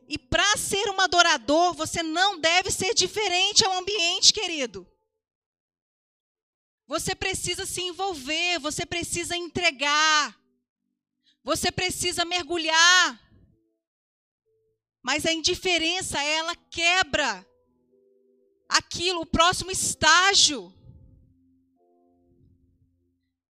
E 0.08 0.16
para 0.16 0.56
ser 0.56 0.88
um 0.90 1.00
adorador, 1.00 1.74
você 1.74 2.04
não 2.04 2.38
deve 2.38 2.70
ser 2.70 2.94
diferente 2.94 3.64
ao 3.64 3.72
ambiente, 3.72 4.32
querido. 4.32 4.86
Você 6.86 7.16
precisa 7.16 7.66
se 7.66 7.82
envolver, 7.82 8.60
você 8.60 8.86
precisa 8.86 9.36
entregar, 9.36 10.40
você 11.42 11.72
precisa 11.72 12.24
mergulhar. 12.24 13.20
Mas 15.02 15.26
a 15.26 15.32
indiferença, 15.32 16.22
ela 16.22 16.54
quebra 16.54 17.44
aquilo, 18.68 19.22
o 19.22 19.26
próximo 19.26 19.72
estágio. 19.72 20.72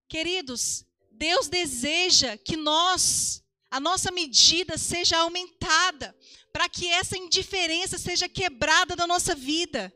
Queridos, 0.07 0.85
Deus 1.21 1.47
deseja 1.47 2.35
que 2.35 2.57
nós, 2.57 3.43
a 3.69 3.79
nossa 3.79 4.09
medida 4.09 4.75
seja 4.75 5.19
aumentada, 5.19 6.17
para 6.51 6.67
que 6.67 6.87
essa 6.87 7.15
indiferença 7.15 7.99
seja 7.99 8.27
quebrada 8.27 8.95
da 8.95 9.05
nossa 9.05 9.35
vida. 9.35 9.93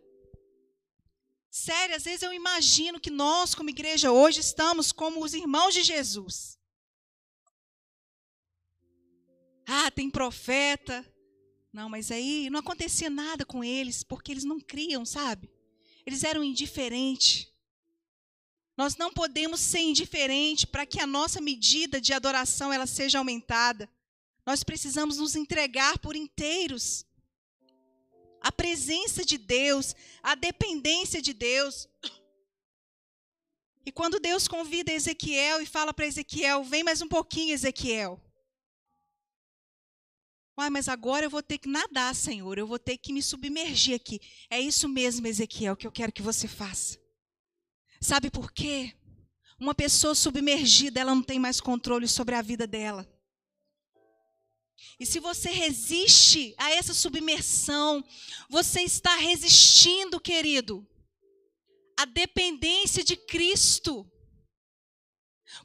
Sério, 1.50 1.96
às 1.96 2.04
vezes 2.04 2.22
eu 2.22 2.32
imagino 2.32 3.00
que 3.00 3.10
nós, 3.10 3.56
como 3.56 3.72
igreja, 3.72 4.12
hoje 4.12 4.40
estamos 4.40 4.92
como 4.92 5.24
os 5.26 5.34
irmãos 5.34 5.74
de 5.74 5.82
Jesus. 5.82 6.60
Ah, 9.66 9.90
tem 9.90 10.12
profeta. 10.12 11.04
Não, 11.74 11.90
mas 11.90 12.12
aí 12.12 12.52
não 12.52 12.60
acontecia 12.60 13.10
nada 13.10 13.44
com 13.44 13.64
eles, 13.64 14.04
porque 14.04 14.32
eles 14.32 14.44
não 14.44 14.60
criam, 14.60 15.04
sabe? 15.04 15.50
Eles 16.06 16.24
eram 16.24 16.44
indiferentes. 16.44 17.52
Nós 18.78 18.98
não 18.98 19.12
podemos 19.12 19.62
ser 19.62 19.80
indiferentes 19.80 20.66
para 20.66 20.86
que 20.86 21.00
a 21.00 21.08
nossa 21.08 21.40
medida 21.40 22.02
de 22.02 22.12
adoração 22.14 22.74
ela 22.74 22.86
seja 22.86 23.20
aumentada. 23.20 23.90
Nós 24.46 24.64
precisamos 24.64 25.18
nos 25.18 25.36
entregar 25.36 25.98
por 26.00 26.16
inteiros. 26.16 27.06
A 28.42 28.52
presença 28.52 29.24
de 29.26 29.38
Deus, 29.38 29.96
a 30.22 30.36
dependência 30.36 31.22
de 31.22 31.34
Deus. 31.34 31.88
E 33.86 33.92
quando 33.92 34.20
Deus 34.20 34.48
convida 34.48 34.92
Ezequiel 34.92 35.62
e 35.62 35.66
fala 35.66 35.94
para 35.94 36.06
Ezequiel: 36.06 36.64
vem 36.64 36.84
mais 36.84 37.02
um 37.02 37.08
pouquinho, 37.08 37.54
Ezequiel. 37.54 38.22
Uai, 40.58 40.70
mas 40.70 40.88
agora 40.88 41.26
eu 41.26 41.30
vou 41.30 41.44
ter 41.44 41.58
que 41.58 41.68
nadar, 41.68 42.16
Senhor, 42.16 42.58
eu 42.58 42.68
vou 42.68 42.80
ter 42.80 42.98
que 42.98 43.12
me 43.12 43.22
submergir 43.22 43.96
aqui. 43.96 44.22
É 44.50 44.60
isso 44.60 44.88
mesmo, 44.88 45.28
Ezequiel, 45.28 45.76
que 45.76 45.86
eu 45.88 45.92
quero 45.92 46.14
que 46.14 46.22
você 46.22 46.48
faça. 46.48 47.05
Sabe 48.00 48.30
por 48.30 48.52
quê? 48.52 48.94
Uma 49.60 49.74
pessoa 49.74 50.14
submergida, 50.14 51.00
ela 51.00 51.16
não 51.16 51.24
tem 51.24 51.40
mais 51.40 51.62
controle 51.62 52.08
sobre 52.08 52.36
a 52.36 52.42
vida 52.42 52.68
dela. 52.68 53.10
E 55.00 55.06
se 55.06 55.20
você 55.20 55.50
resiste 55.50 56.54
a 56.58 56.72
essa 56.72 56.94
submersão, 56.94 58.04
você 58.50 58.82
está 58.82 59.16
resistindo, 59.16 60.20
querido, 60.20 60.86
à 61.98 62.06
dependência 62.06 63.04
de 63.04 63.16
Cristo. 63.16 64.10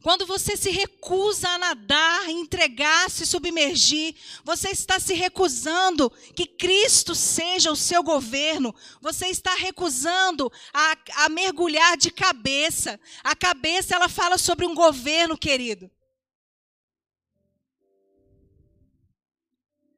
Quando 0.02 0.26
você 0.26 0.56
se 0.56 0.70
recusa 0.70 1.48
a 1.48 1.58
nadar, 1.58 2.28
entregar, 2.28 3.10
se 3.10 3.26
submergir, 3.26 4.14
você 4.44 4.68
está 4.70 5.00
se 5.00 5.14
recusando 5.14 6.10
que 6.34 6.46
Cristo 6.46 7.14
seja 7.14 7.72
o 7.72 7.76
seu 7.76 8.02
governo. 8.02 8.74
Você 9.00 9.26
está 9.28 9.54
recusando 9.54 10.50
a, 10.72 10.96
a 11.24 11.28
mergulhar 11.28 11.96
de 11.96 12.10
cabeça. 12.10 13.00
A 13.24 13.34
cabeça, 13.34 13.94
ela 13.94 14.08
fala 14.08 14.38
sobre 14.38 14.66
um 14.66 14.74
governo, 14.74 15.36
querido. 15.36 15.90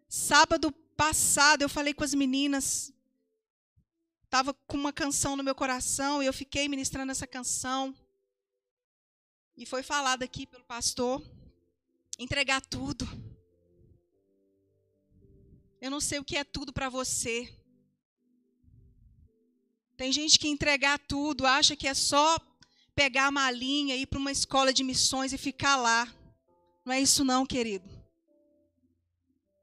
Sábado 0.08 0.72
passado, 0.96 1.62
eu 1.62 1.68
falei 1.68 1.92
com 1.92 2.04
as 2.04 2.14
meninas. 2.14 2.92
Estava 4.24 4.54
com 4.54 4.76
uma 4.76 4.92
canção 4.92 5.36
no 5.36 5.44
meu 5.44 5.54
coração 5.54 6.22
e 6.22 6.26
eu 6.26 6.32
fiquei 6.32 6.68
ministrando 6.68 7.12
essa 7.12 7.26
canção. 7.26 7.94
E 9.56 9.66
foi 9.66 9.82
falado 9.82 10.22
aqui 10.22 10.46
pelo 10.46 10.64
pastor 10.64 11.22
entregar 12.18 12.60
tudo. 12.60 13.06
Eu 15.80 15.90
não 15.90 16.00
sei 16.00 16.18
o 16.18 16.24
que 16.24 16.36
é 16.36 16.44
tudo 16.44 16.72
para 16.72 16.88
você. 16.88 17.52
Tem 19.96 20.12
gente 20.12 20.38
que 20.38 20.48
entregar 20.48 20.98
tudo, 20.98 21.46
acha 21.46 21.76
que 21.76 21.86
é 21.86 21.94
só 21.94 22.38
pegar 22.94 23.26
a 23.26 23.30
malinha, 23.30 23.96
ir 23.96 24.06
para 24.06 24.18
uma 24.18 24.32
escola 24.32 24.72
de 24.72 24.82
missões 24.82 25.32
e 25.32 25.38
ficar 25.38 25.76
lá. 25.76 26.06
Não 26.84 26.92
é 26.92 27.00
isso 27.00 27.24
não, 27.24 27.44
querido. 27.44 27.88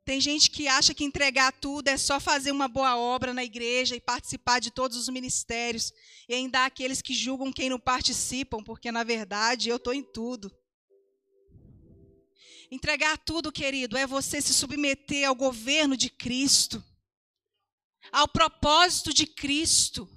Tem 0.09 0.19
gente 0.19 0.49
que 0.49 0.67
acha 0.67 0.91
que 0.91 1.03
entregar 1.03 1.51
tudo 1.51 1.87
é 1.87 1.95
só 1.95 2.19
fazer 2.19 2.51
uma 2.51 2.67
boa 2.67 2.97
obra 2.97 3.31
na 3.31 3.43
igreja 3.43 3.95
e 3.95 4.01
participar 4.01 4.57
de 4.57 4.71
todos 4.71 4.97
os 4.97 5.07
ministérios. 5.07 5.93
E 6.27 6.33
ainda 6.33 6.61
há 6.61 6.65
aqueles 6.65 6.99
que 6.99 7.13
julgam 7.13 7.53
quem 7.53 7.69
não 7.69 7.79
participam, 7.79 8.63
porque 8.63 8.91
na 8.91 9.03
verdade 9.03 9.69
eu 9.69 9.75
estou 9.75 9.93
em 9.93 10.01
tudo. 10.01 10.51
Entregar 12.71 13.19
tudo, 13.19 13.51
querido, 13.51 13.95
é 13.95 14.07
você 14.07 14.41
se 14.41 14.51
submeter 14.51 15.27
ao 15.27 15.35
governo 15.35 15.95
de 15.95 16.09
Cristo, 16.09 16.83
ao 18.11 18.27
propósito 18.27 19.13
de 19.13 19.27
Cristo. 19.27 20.09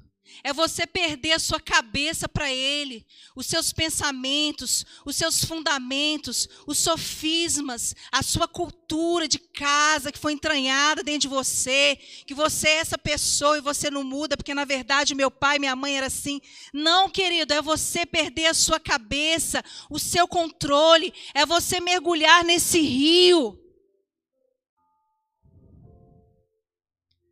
É 0.42 0.52
você 0.52 0.86
perder 0.86 1.32
a 1.32 1.38
sua 1.38 1.60
cabeça 1.60 2.28
para 2.28 2.52
Ele, 2.52 3.06
os 3.34 3.46
seus 3.46 3.72
pensamentos, 3.72 4.84
os 5.04 5.16
seus 5.16 5.44
fundamentos, 5.44 6.48
os 6.66 6.78
sofismas, 6.78 7.94
a 8.10 8.22
sua 8.22 8.48
cultura 8.48 9.28
de 9.28 9.38
casa 9.38 10.10
que 10.10 10.18
foi 10.18 10.32
entranhada 10.32 11.02
dentro 11.02 11.22
de 11.22 11.28
você, 11.28 11.96
que 12.26 12.34
você 12.34 12.68
é 12.68 12.78
essa 12.78 12.98
pessoa 12.98 13.58
e 13.58 13.62
você 13.62 13.90
não 13.90 14.04
muda, 14.04 14.36
porque 14.36 14.54
na 14.54 14.64
verdade 14.64 15.14
meu 15.14 15.30
pai 15.30 15.56
e 15.56 15.60
minha 15.60 15.76
mãe 15.76 15.96
era 15.96 16.06
assim. 16.06 16.40
Não, 16.72 17.08
querido, 17.08 17.54
é 17.54 17.62
você 17.62 18.04
perder 18.04 18.46
a 18.46 18.54
sua 18.54 18.80
cabeça, 18.80 19.64
o 19.88 19.98
seu 19.98 20.26
controle, 20.26 21.12
é 21.34 21.46
você 21.46 21.80
mergulhar 21.80 22.44
nesse 22.44 22.80
rio. 22.80 23.58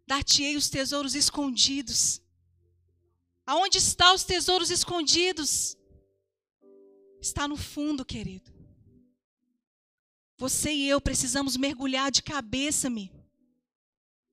Dar-te-ei 0.07 0.57
os 0.57 0.69
tesouros 0.69 1.15
escondidos 1.15 2.21
Aonde 3.51 3.79
estão 3.79 4.15
os 4.15 4.23
tesouros 4.23 4.71
escondidos? 4.71 5.77
Está 7.21 7.49
no 7.49 7.57
fundo, 7.57 8.05
querido. 8.05 8.49
Você 10.39 10.73
e 10.73 10.89
eu 10.89 11.01
precisamos 11.01 11.57
mergulhar 11.57 12.13
de 12.13 12.23
cabeça, 12.23 12.89
me. 12.89 13.11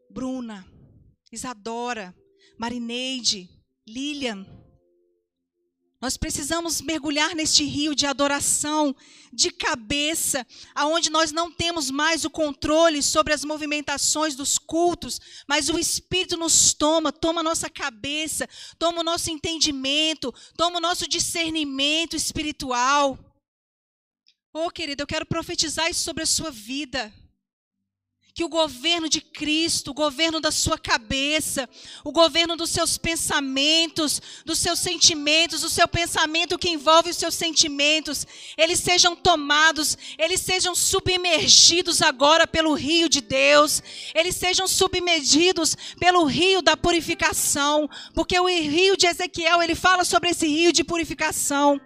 Bruna, 0.08 0.64
Isadora, 1.32 2.16
Marineide, 2.60 3.50
Lilian. 3.88 4.46
Nós 6.00 6.16
precisamos 6.16 6.80
mergulhar 6.80 7.34
neste 7.34 7.64
rio 7.64 7.96
de 7.96 8.06
adoração, 8.06 8.96
de 9.34 9.50
cabeça, 9.50 10.46
aonde 10.76 11.10
nós 11.10 11.32
não 11.32 11.52
temos 11.52 11.90
mais 11.90 12.24
o 12.24 12.30
controle 12.30 13.02
sobre 13.02 13.34
as 13.34 13.44
movimentações 13.44 14.36
dos 14.36 14.60
cultos, 14.60 15.20
mas 15.48 15.70
o 15.70 15.80
Espírito 15.80 16.38
nos 16.38 16.72
toma, 16.72 17.12
toma 17.12 17.42
nossa 17.42 17.68
cabeça, 17.68 18.48
toma 18.78 19.02
o 19.02 19.04
nosso 19.04 19.32
entendimento, 19.32 20.32
toma 20.56 20.78
o 20.78 20.82
nosso 20.82 21.08
discernimento 21.08 22.16
espiritual. 22.16 23.18
Oh, 24.54 24.70
querido, 24.70 25.02
eu 25.02 25.08
quero 25.08 25.26
profetizar 25.26 25.90
isso 25.90 26.02
sobre 26.02 26.22
a 26.22 26.28
sua 26.28 26.52
vida 26.52 27.12
que 28.38 28.44
o 28.44 28.48
governo 28.48 29.10
de 29.10 29.20
Cristo, 29.20 29.90
o 29.90 29.94
governo 29.96 30.40
da 30.40 30.52
sua 30.52 30.78
cabeça, 30.78 31.68
o 32.04 32.12
governo 32.12 32.56
dos 32.56 32.70
seus 32.70 32.96
pensamentos, 32.96 34.22
dos 34.46 34.60
seus 34.60 34.78
sentimentos, 34.78 35.64
o 35.64 35.70
seu 35.72 35.88
pensamento 35.88 36.56
que 36.56 36.70
envolve 36.70 37.10
os 37.10 37.18
seus 37.18 37.34
sentimentos, 37.34 38.28
eles 38.56 38.78
sejam 38.78 39.16
tomados, 39.16 39.98
eles 40.20 40.40
sejam 40.40 40.76
submergidos 40.76 42.04
agora 42.04 42.46
pelo 42.46 42.76
rio 42.76 43.10
de 43.10 43.22
Deus, 43.22 43.82
eles 44.14 44.36
sejam 44.36 44.68
submergidos 44.68 45.76
pelo 46.00 46.24
rio 46.24 46.62
da 46.62 46.78
purificação, 46.78 47.90
porque 48.14 48.40
o 48.40 48.46
rio 48.46 48.96
de 48.96 49.08
Ezequiel, 49.08 49.64
ele 49.64 49.74
fala 49.74 50.06
sobre 50.06 50.30
esse 50.30 50.46
rio 50.46 50.72
de 50.72 50.84
purificação. 50.84 51.82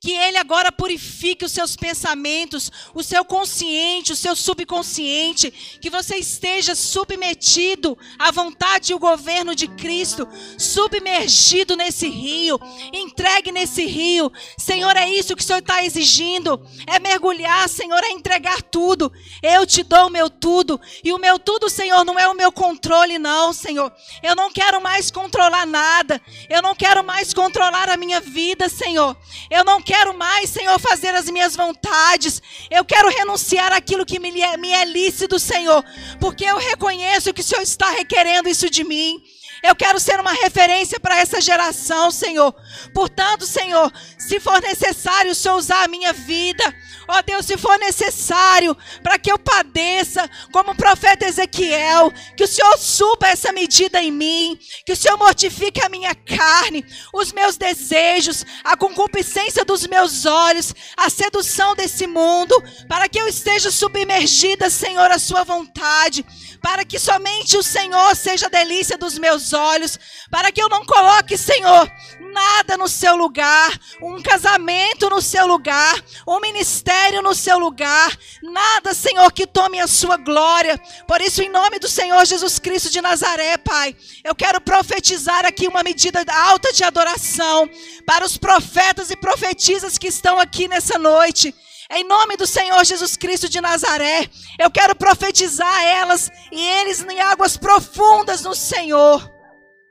Que 0.00 0.12
Ele 0.12 0.36
agora 0.36 0.70
purifique 0.70 1.44
os 1.44 1.50
seus 1.50 1.74
pensamentos, 1.74 2.70
o 2.94 3.02
seu 3.02 3.24
consciente, 3.24 4.12
o 4.12 4.16
seu 4.16 4.36
subconsciente. 4.36 5.50
Que 5.80 5.90
você 5.90 6.16
esteja 6.16 6.76
submetido 6.76 7.98
à 8.16 8.30
vontade 8.30 8.92
e 8.92 8.94
ao 8.94 9.00
governo 9.00 9.56
de 9.56 9.66
Cristo, 9.66 10.28
submergido 10.56 11.76
nesse 11.76 12.06
rio, 12.08 12.60
entregue 12.92 13.50
nesse 13.50 13.86
rio. 13.86 14.32
Senhor, 14.56 14.96
é 14.96 15.10
isso 15.10 15.34
que 15.34 15.42
o 15.42 15.44
Senhor 15.44 15.58
está 15.58 15.84
exigindo: 15.84 16.64
é 16.86 17.00
mergulhar, 17.00 17.68
Senhor, 17.68 18.02
é 18.04 18.12
entregar 18.12 18.62
tudo. 18.62 19.12
Eu 19.42 19.66
te 19.66 19.82
dou 19.82 20.06
o 20.06 20.10
meu 20.10 20.30
tudo, 20.30 20.80
e 21.02 21.12
o 21.12 21.18
meu 21.18 21.40
tudo, 21.40 21.68
Senhor, 21.68 22.04
não 22.04 22.16
é 22.16 22.28
o 22.28 22.36
meu 22.36 22.52
controle, 22.52 23.18
não, 23.18 23.52
Senhor. 23.52 23.92
Eu 24.22 24.36
não 24.36 24.52
quero 24.52 24.80
mais 24.80 25.10
controlar 25.10 25.66
nada, 25.66 26.22
eu 26.48 26.62
não 26.62 26.72
quero 26.76 27.02
mais 27.02 27.34
controlar 27.34 27.88
a 27.88 27.96
minha 27.96 28.20
vida, 28.20 28.68
Senhor. 28.68 29.16
Eu 29.50 29.64
não 29.64 29.82
quero 29.88 30.12
mais, 30.12 30.50
Senhor, 30.50 30.78
fazer 30.78 31.14
as 31.14 31.30
minhas 31.30 31.56
vontades. 31.56 32.42
Eu 32.70 32.84
quero 32.84 33.08
renunciar 33.08 33.72
àquilo 33.72 34.04
que 34.04 34.18
me 34.18 34.38
é, 34.38 34.54
me 34.58 34.68
é 34.68 34.84
lícito, 34.84 35.38
Senhor, 35.38 35.82
porque 36.20 36.44
eu 36.44 36.58
reconheço 36.58 37.32
que 37.32 37.40
o 37.40 37.44
Senhor 37.44 37.62
está 37.62 37.88
requerendo 37.92 38.50
isso 38.50 38.68
de 38.68 38.84
mim. 38.84 39.18
Eu 39.62 39.74
quero 39.74 39.98
ser 39.98 40.20
uma 40.20 40.32
referência 40.32 41.00
para 41.00 41.18
essa 41.18 41.40
geração, 41.40 42.10
Senhor. 42.10 42.54
Portanto, 42.94 43.44
Senhor, 43.44 43.92
se 44.16 44.38
for 44.38 44.60
necessário 44.60 45.32
o 45.32 45.34
Senhor 45.34 45.56
usar 45.56 45.84
a 45.84 45.88
minha 45.88 46.12
vida, 46.12 46.62
ó 47.08 47.20
Deus, 47.22 47.46
se 47.46 47.56
for 47.56 47.78
necessário 47.78 48.76
para 49.02 49.18
que 49.18 49.32
eu 49.32 49.38
padeça 49.38 50.28
como 50.52 50.72
o 50.72 50.76
profeta 50.76 51.26
Ezequiel, 51.26 52.12
que 52.36 52.44
o 52.44 52.48
Senhor 52.48 52.78
suba 52.78 53.28
essa 53.28 53.52
medida 53.52 54.00
em 54.00 54.12
mim, 54.12 54.58
que 54.86 54.92
o 54.92 54.96
Senhor 54.96 55.16
mortifique 55.16 55.80
a 55.82 55.88
minha 55.88 56.14
carne, 56.14 56.84
os 57.12 57.32
meus 57.32 57.56
desejos, 57.56 58.44
a 58.62 58.76
concupiscência 58.76 59.64
dos 59.64 59.86
meus 59.86 60.24
olhos, 60.24 60.74
a 60.96 61.10
sedução 61.10 61.74
desse 61.74 62.06
mundo, 62.06 62.54
para 62.88 63.08
que 63.08 63.18
eu 63.18 63.26
esteja 63.26 63.70
submergida, 63.70 64.70
Senhor, 64.70 65.10
à 65.10 65.18
sua 65.18 65.42
vontade 65.42 66.24
para 66.60 66.84
que 66.84 66.98
somente 66.98 67.56
o 67.56 67.62
Senhor 67.62 68.14
seja 68.16 68.46
a 68.46 68.50
delícia 68.50 68.98
dos 68.98 69.18
meus 69.18 69.47
olhos, 69.52 69.98
para 70.30 70.50
que 70.52 70.62
eu 70.62 70.68
não 70.68 70.84
coloque, 70.84 71.36
Senhor, 71.36 71.90
nada 72.32 72.76
no 72.76 72.88
seu 72.88 73.16
lugar, 73.16 73.70
um 74.00 74.20
casamento 74.22 75.08
no 75.08 75.20
seu 75.20 75.46
lugar, 75.46 75.94
um 76.26 76.40
ministério 76.40 77.22
no 77.22 77.34
seu 77.34 77.58
lugar, 77.58 78.16
nada, 78.42 78.94
Senhor, 78.94 79.32
que 79.32 79.46
tome 79.46 79.80
a 79.80 79.86
sua 79.86 80.16
glória. 80.16 80.78
Por 81.06 81.20
isso, 81.20 81.42
em 81.42 81.48
nome 81.48 81.78
do 81.78 81.88
Senhor 81.88 82.24
Jesus 82.26 82.58
Cristo 82.58 82.90
de 82.90 83.00
Nazaré, 83.00 83.56
Pai, 83.56 83.96
eu 84.24 84.34
quero 84.34 84.60
profetizar 84.60 85.44
aqui 85.44 85.66
uma 85.66 85.82
medida 85.82 86.24
alta 86.32 86.72
de 86.72 86.84
adoração 86.84 87.68
para 88.06 88.24
os 88.24 88.36
profetas 88.36 89.10
e 89.10 89.16
profetisas 89.16 89.98
que 89.98 90.08
estão 90.08 90.38
aqui 90.38 90.68
nessa 90.68 90.98
noite. 90.98 91.54
Em 91.90 92.04
nome 92.04 92.36
do 92.36 92.46
Senhor 92.46 92.84
Jesus 92.84 93.16
Cristo 93.16 93.48
de 93.48 93.62
Nazaré, 93.62 94.28
eu 94.58 94.70
quero 94.70 94.94
profetizar 94.94 95.82
elas 95.82 96.30
e 96.52 96.60
eles 96.60 97.02
em 97.02 97.20
águas 97.20 97.56
profundas 97.56 98.42
no 98.42 98.54
Senhor. 98.54 99.37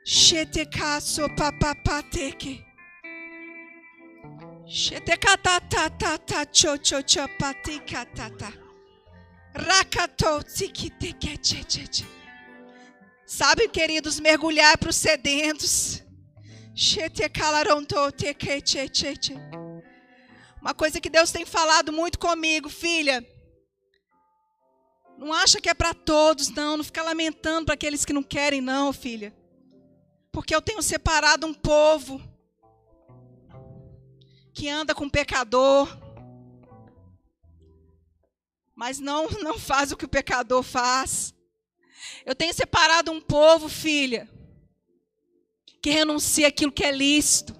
Shetekaso 0.08 1.28
papapateke. 1.36 2.64
Shetekatatatata 4.66 6.46
chochochopatikatata. 6.50 8.50
Rakato 9.52 10.42
tsikitekechecheche. 10.44 12.06
Sabe, 13.26 13.68
queridos, 13.68 14.18
mergulhar 14.18 14.78
para 14.78 14.88
os 14.88 14.96
sedentos. 14.96 16.02
Shetekalaronto 16.74 18.10
tekechecheche. 18.12 19.34
Uma 20.62 20.72
coisa 20.72 21.02
que 21.02 21.10
Deus 21.10 21.30
tem 21.30 21.44
falado 21.44 21.92
muito 21.92 22.18
comigo, 22.18 22.70
filha. 22.70 23.22
Não 25.18 25.34
acha 25.34 25.60
que 25.60 25.68
é 25.68 25.74
para 25.74 25.92
todos, 25.92 26.48
não. 26.48 26.78
Não 26.78 26.84
fica 26.84 27.02
lamentando 27.02 27.66
para 27.66 27.74
aqueles 27.74 28.06
que 28.06 28.14
não 28.14 28.22
querem, 28.22 28.62
não, 28.62 28.90
filha. 28.90 29.36
Porque 30.30 30.54
eu 30.54 30.62
tenho 30.62 30.82
separado 30.82 31.46
um 31.46 31.54
povo 31.54 32.20
que 34.52 34.68
anda 34.68 34.94
com 34.94 35.08
pecador, 35.08 35.88
mas 38.74 38.98
não, 38.98 39.28
não 39.28 39.58
faz 39.58 39.92
o 39.92 39.96
que 39.96 40.04
o 40.04 40.08
pecador 40.08 40.62
faz. 40.62 41.34
Eu 42.24 42.34
tenho 42.34 42.54
separado 42.54 43.10
um 43.10 43.20
povo, 43.20 43.68
filha, 43.68 44.28
que 45.82 45.90
renuncia 45.90 46.48
aquilo 46.48 46.72
que 46.72 46.84
é 46.84 46.90
lícito 46.90 47.58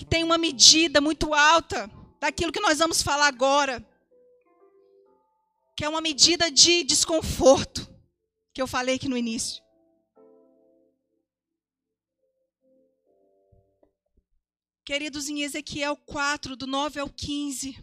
que 0.00 0.04
tem 0.06 0.24
uma 0.24 0.38
medida 0.38 0.98
muito 0.98 1.34
alta 1.34 1.90
daquilo 2.18 2.50
que 2.50 2.60
nós 2.60 2.78
vamos 2.78 3.02
falar 3.02 3.26
agora, 3.26 3.86
que 5.76 5.84
é 5.84 5.88
uma 5.90 6.00
medida 6.00 6.50
de 6.50 6.82
desconforto, 6.84 7.86
que 8.50 8.62
eu 8.62 8.66
falei 8.66 8.94
aqui 8.94 9.10
no 9.10 9.16
início. 9.16 9.62
Queridos, 14.90 15.28
em 15.28 15.42
Ezequiel 15.42 15.96
4, 15.96 16.56
do 16.56 16.66
9 16.66 16.98
ao 16.98 17.08
15, 17.08 17.78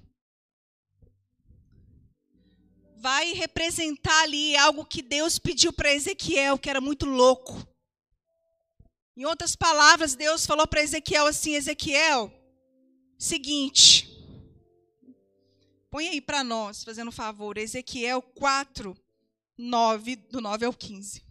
vai 2.98 3.32
representar 3.32 4.24
ali 4.24 4.58
algo 4.58 4.84
que 4.84 5.02
Deus 5.02 5.40
pediu 5.40 5.72
para 5.72 5.94
Ezequiel, 5.94 6.60
que 6.60 6.70
era 6.70 6.82
muito 6.82 7.06
louco. 7.06 7.66
Em 9.16 9.24
outras 9.24 9.56
palavras, 9.56 10.16
Deus 10.16 10.46
falou 10.46 10.68
para 10.68 10.84
Ezequiel 10.84 11.28
assim: 11.28 11.56
Ezequiel, 11.56 12.30
seguinte. 13.18 14.06
Põe 15.90 16.10
aí 16.10 16.20
para 16.20 16.44
nós, 16.44 16.84
fazendo 16.84 17.10
favor, 17.10 17.58
Ezequiel 17.58 18.22
4, 18.22 18.94
9, 19.58 20.18
do 20.18 20.42
9 20.42 20.66
ao 20.66 20.74
15. 20.74 21.27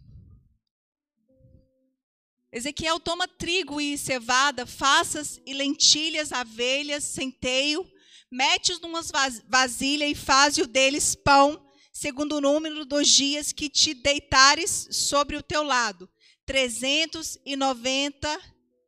Ezequiel 2.51 2.99
toma 2.99 3.27
trigo 3.27 3.81
e 3.81 3.97
cevada, 3.97 4.65
faças 4.65 5.39
e 5.45 5.53
lentilhas, 5.53 6.31
avelhas, 6.31 7.03
centeio, 7.03 7.85
mete-os 8.31 8.79
numa 8.79 9.01
vasilha 9.47 10.07
e 10.07 10.15
faz-o 10.15 10.65
deles 10.65 11.13
pão, 11.15 11.61
segundo 11.91 12.37
o 12.37 12.41
número 12.41 12.85
dos 12.85 13.07
dias 13.07 13.51
que 13.51 13.69
te 13.69 13.93
deitares 13.93 14.87
sobre 14.91 15.35
o 15.35 15.43
teu 15.43 15.63
lado 15.63 16.09
390 16.45 18.41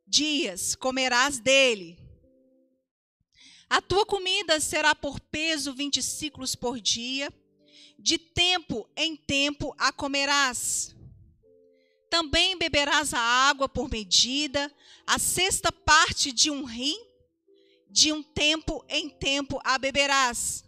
dias 0.06 0.74
comerás 0.74 1.38
dele. 1.38 1.98
A 3.68 3.82
tua 3.82 4.06
comida 4.06 4.58
será 4.58 4.94
por 4.94 5.20
peso 5.20 5.74
20 5.74 6.02
ciclos 6.02 6.54
por 6.56 6.80
dia, 6.80 7.30
de 7.98 8.16
tempo 8.16 8.88
em 8.96 9.14
tempo 9.14 9.74
a 9.78 9.92
comerás. 9.92 10.96
Também 12.10 12.58
beberás 12.58 13.14
a 13.14 13.20
água 13.20 13.68
por 13.68 13.88
medida, 13.88 14.70
a 15.06 15.16
sexta 15.16 15.70
parte 15.70 16.32
de 16.32 16.50
um 16.50 16.64
rim, 16.64 16.98
de 17.88 18.12
um 18.12 18.20
tempo 18.20 18.84
em 18.88 19.08
tempo 19.08 19.60
a 19.64 19.78
beberás. 19.78 20.64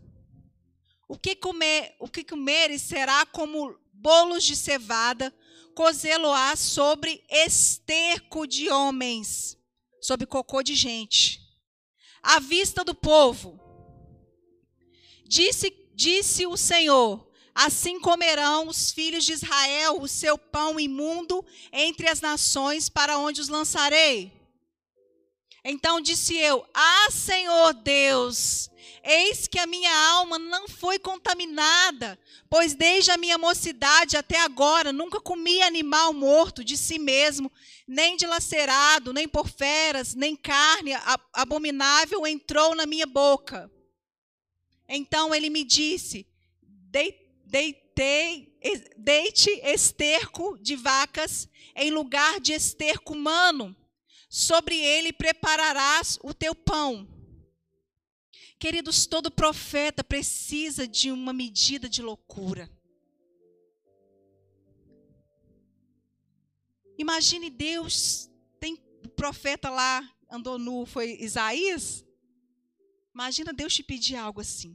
O 1.09 1.19
que 1.19 1.35
comer, 1.35 1.97
o 1.99 2.09
que 2.09 2.23
comeres 2.23 2.83
será 2.83 3.27
como 3.27 3.77
bolos 3.93 4.45
de 4.45 4.55
cevada, 4.55 5.35
cozê-lo-á 5.75 6.55
sobre 6.55 7.25
esterco 7.29 8.47
de 8.47 8.71
homens, 8.71 9.59
sobre 10.01 10.27
cocô 10.27 10.63
de 10.63 10.77
gente, 10.77 11.41
à 12.23 12.39
vista 12.39 12.85
do 12.85 12.95
povo. 12.95 13.61
Disse, 15.27 15.71
disse 15.95 16.47
o 16.47 16.57
Senhor: 16.57 17.32
Assim 17.55 18.01
comerão 18.01 18.69
os 18.69 18.91
filhos 18.91 19.25
de 19.25 19.33
Israel 19.33 20.01
o 20.01 20.09
seu 20.09 20.39
pão 20.39 20.81
imundo 20.81 21.45
entre 21.71 22.09
as 22.09 22.21
nações 22.21 22.89
para 22.89 23.19
onde 23.19 23.41
os 23.41 23.49
lançarei. 23.49 24.33
Então 25.65 26.01
disse 26.01 26.37
eu: 26.37 26.67
Ah, 26.75 27.09
Senhor 27.11 27.75
Deus, 27.75 28.71
eis 29.05 29.47
que 29.47 29.59
a 29.59 29.67
minha 29.67 29.95
alma 30.13 30.39
não 30.39 30.67
foi 30.67 30.99
contaminada, 30.99 32.19
pois 32.49 32.75
desde 32.75 33.11
a 33.11 33.17
minha 33.17 33.39
mocidade 33.39 34.17
até 34.17 34.41
agora 34.41 34.93
nunca 34.93 35.21
comi 35.21 35.63
animal 35.63 36.13
morto 36.13 36.65
de 36.65 36.77
si 36.77 36.99
mesmo, 36.99 37.53
nem 37.87 38.17
dilacerado, 38.17 39.13
nem 39.13 39.29
por 39.29 39.49
feras, 39.49 40.15
nem 40.15 40.35
carne 40.35 40.93
abominável 41.33 42.27
entrou 42.27 42.75
na 42.75 42.87
minha 42.87 43.07
boca. 43.07 43.71
Então 44.89 45.33
ele 45.35 45.49
me 45.49 45.63
disse: 45.63 46.27
Deitei, 47.53 48.59
deite 48.97 49.51
esterco 49.63 50.57
de 50.57 50.75
vacas 50.75 51.47
em 51.77 51.91
lugar 51.91 52.41
de 52.41 52.55
esterco 52.55 53.13
humano, 53.13 53.77
sobre 54.27 54.75
ele 54.75 55.13
prepararás 55.13 56.19
o 56.23 56.33
teu 56.33 56.55
pão. 56.55 57.07
Queridos, 58.59 59.05
todo 59.05 59.31
profeta 59.31 60.03
precisa 60.03 60.89
de 60.89 61.13
uma 61.13 61.35
medida 61.35 61.91
de 61.91 62.01
loucura. 62.01 62.71
Imagine 66.97 67.51
Deus, 67.51 68.31
tem 68.59 68.77
profeta 69.15 69.69
lá, 69.69 70.11
andou 70.31 70.59
nu, 70.59 70.87
foi 70.87 71.19
Isaías. 71.21 72.03
Imagina 73.13 73.53
Deus 73.53 73.75
te 73.75 73.83
pedir 73.83 74.17
algo 74.17 74.41
assim. 74.41 74.75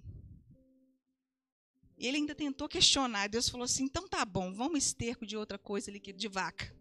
E 1.97 2.07
ele 2.07 2.17
ainda 2.17 2.35
tentou 2.35 2.69
questionar. 2.69 3.27
Deus 3.27 3.49
falou 3.49 3.65
assim: 3.65 3.85
então 3.85 4.07
tá 4.07 4.23
bom, 4.23 4.53
vamos 4.53 4.85
esterco 4.85 5.25
de 5.25 5.35
outra 5.35 5.57
coisa 5.57 5.89
ali, 5.89 5.99
de 5.99 6.27
vaca. 6.27 6.75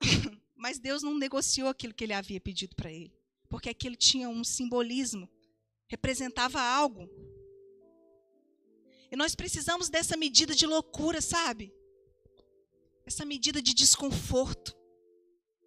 Mas 0.56 0.78
Deus 0.78 1.02
não 1.02 1.16
negociou 1.16 1.68
aquilo 1.68 1.94
que 1.94 2.04
ele 2.04 2.12
havia 2.12 2.40
pedido 2.40 2.74
para 2.74 2.92
ele. 2.92 3.14
Porque 3.48 3.70
aquilo 3.70 3.96
tinha 3.96 4.28
um 4.28 4.44
simbolismo, 4.44 5.28
representava 5.88 6.60
algo. 6.60 7.08
E 9.10 9.16
nós 9.16 9.34
precisamos 9.34 9.88
dessa 9.88 10.16
medida 10.16 10.54
de 10.54 10.66
loucura, 10.66 11.20
sabe? 11.20 11.72
essa 13.10 13.24
medida 13.24 13.60
de 13.60 13.74
desconforto, 13.74 14.76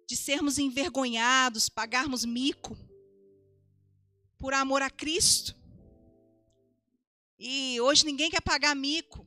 de 0.08 0.16
sermos 0.16 0.58
envergonhados, 0.58 1.68
pagarmos 1.68 2.24
mico 2.24 2.76
por 4.38 4.54
amor 4.54 4.80
a 4.80 4.88
Cristo. 4.88 5.54
E 7.38 7.80
hoje 7.80 8.04
ninguém 8.04 8.30
quer 8.30 8.40
pagar 8.40 8.74
mico. 8.74 9.26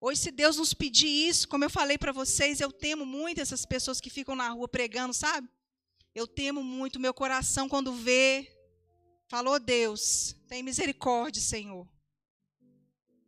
Hoje, 0.00 0.20
se 0.20 0.30
Deus 0.30 0.56
nos 0.56 0.72
pedir 0.72 1.08
isso, 1.08 1.48
como 1.48 1.64
eu 1.64 1.70
falei 1.70 1.98
para 1.98 2.12
vocês, 2.12 2.60
eu 2.60 2.70
temo 2.70 3.04
muito 3.04 3.40
essas 3.40 3.66
pessoas 3.66 4.00
que 4.00 4.10
ficam 4.10 4.36
na 4.36 4.48
rua 4.48 4.68
pregando, 4.68 5.12
sabe? 5.12 5.48
Eu 6.14 6.26
temo 6.26 6.62
muito 6.62 7.00
meu 7.00 7.12
coração 7.12 7.68
quando 7.68 7.92
vê. 7.92 8.48
Falou 9.28 9.58
Deus, 9.58 10.36
tem 10.48 10.62
misericórdia, 10.62 11.42
Senhor. 11.42 11.86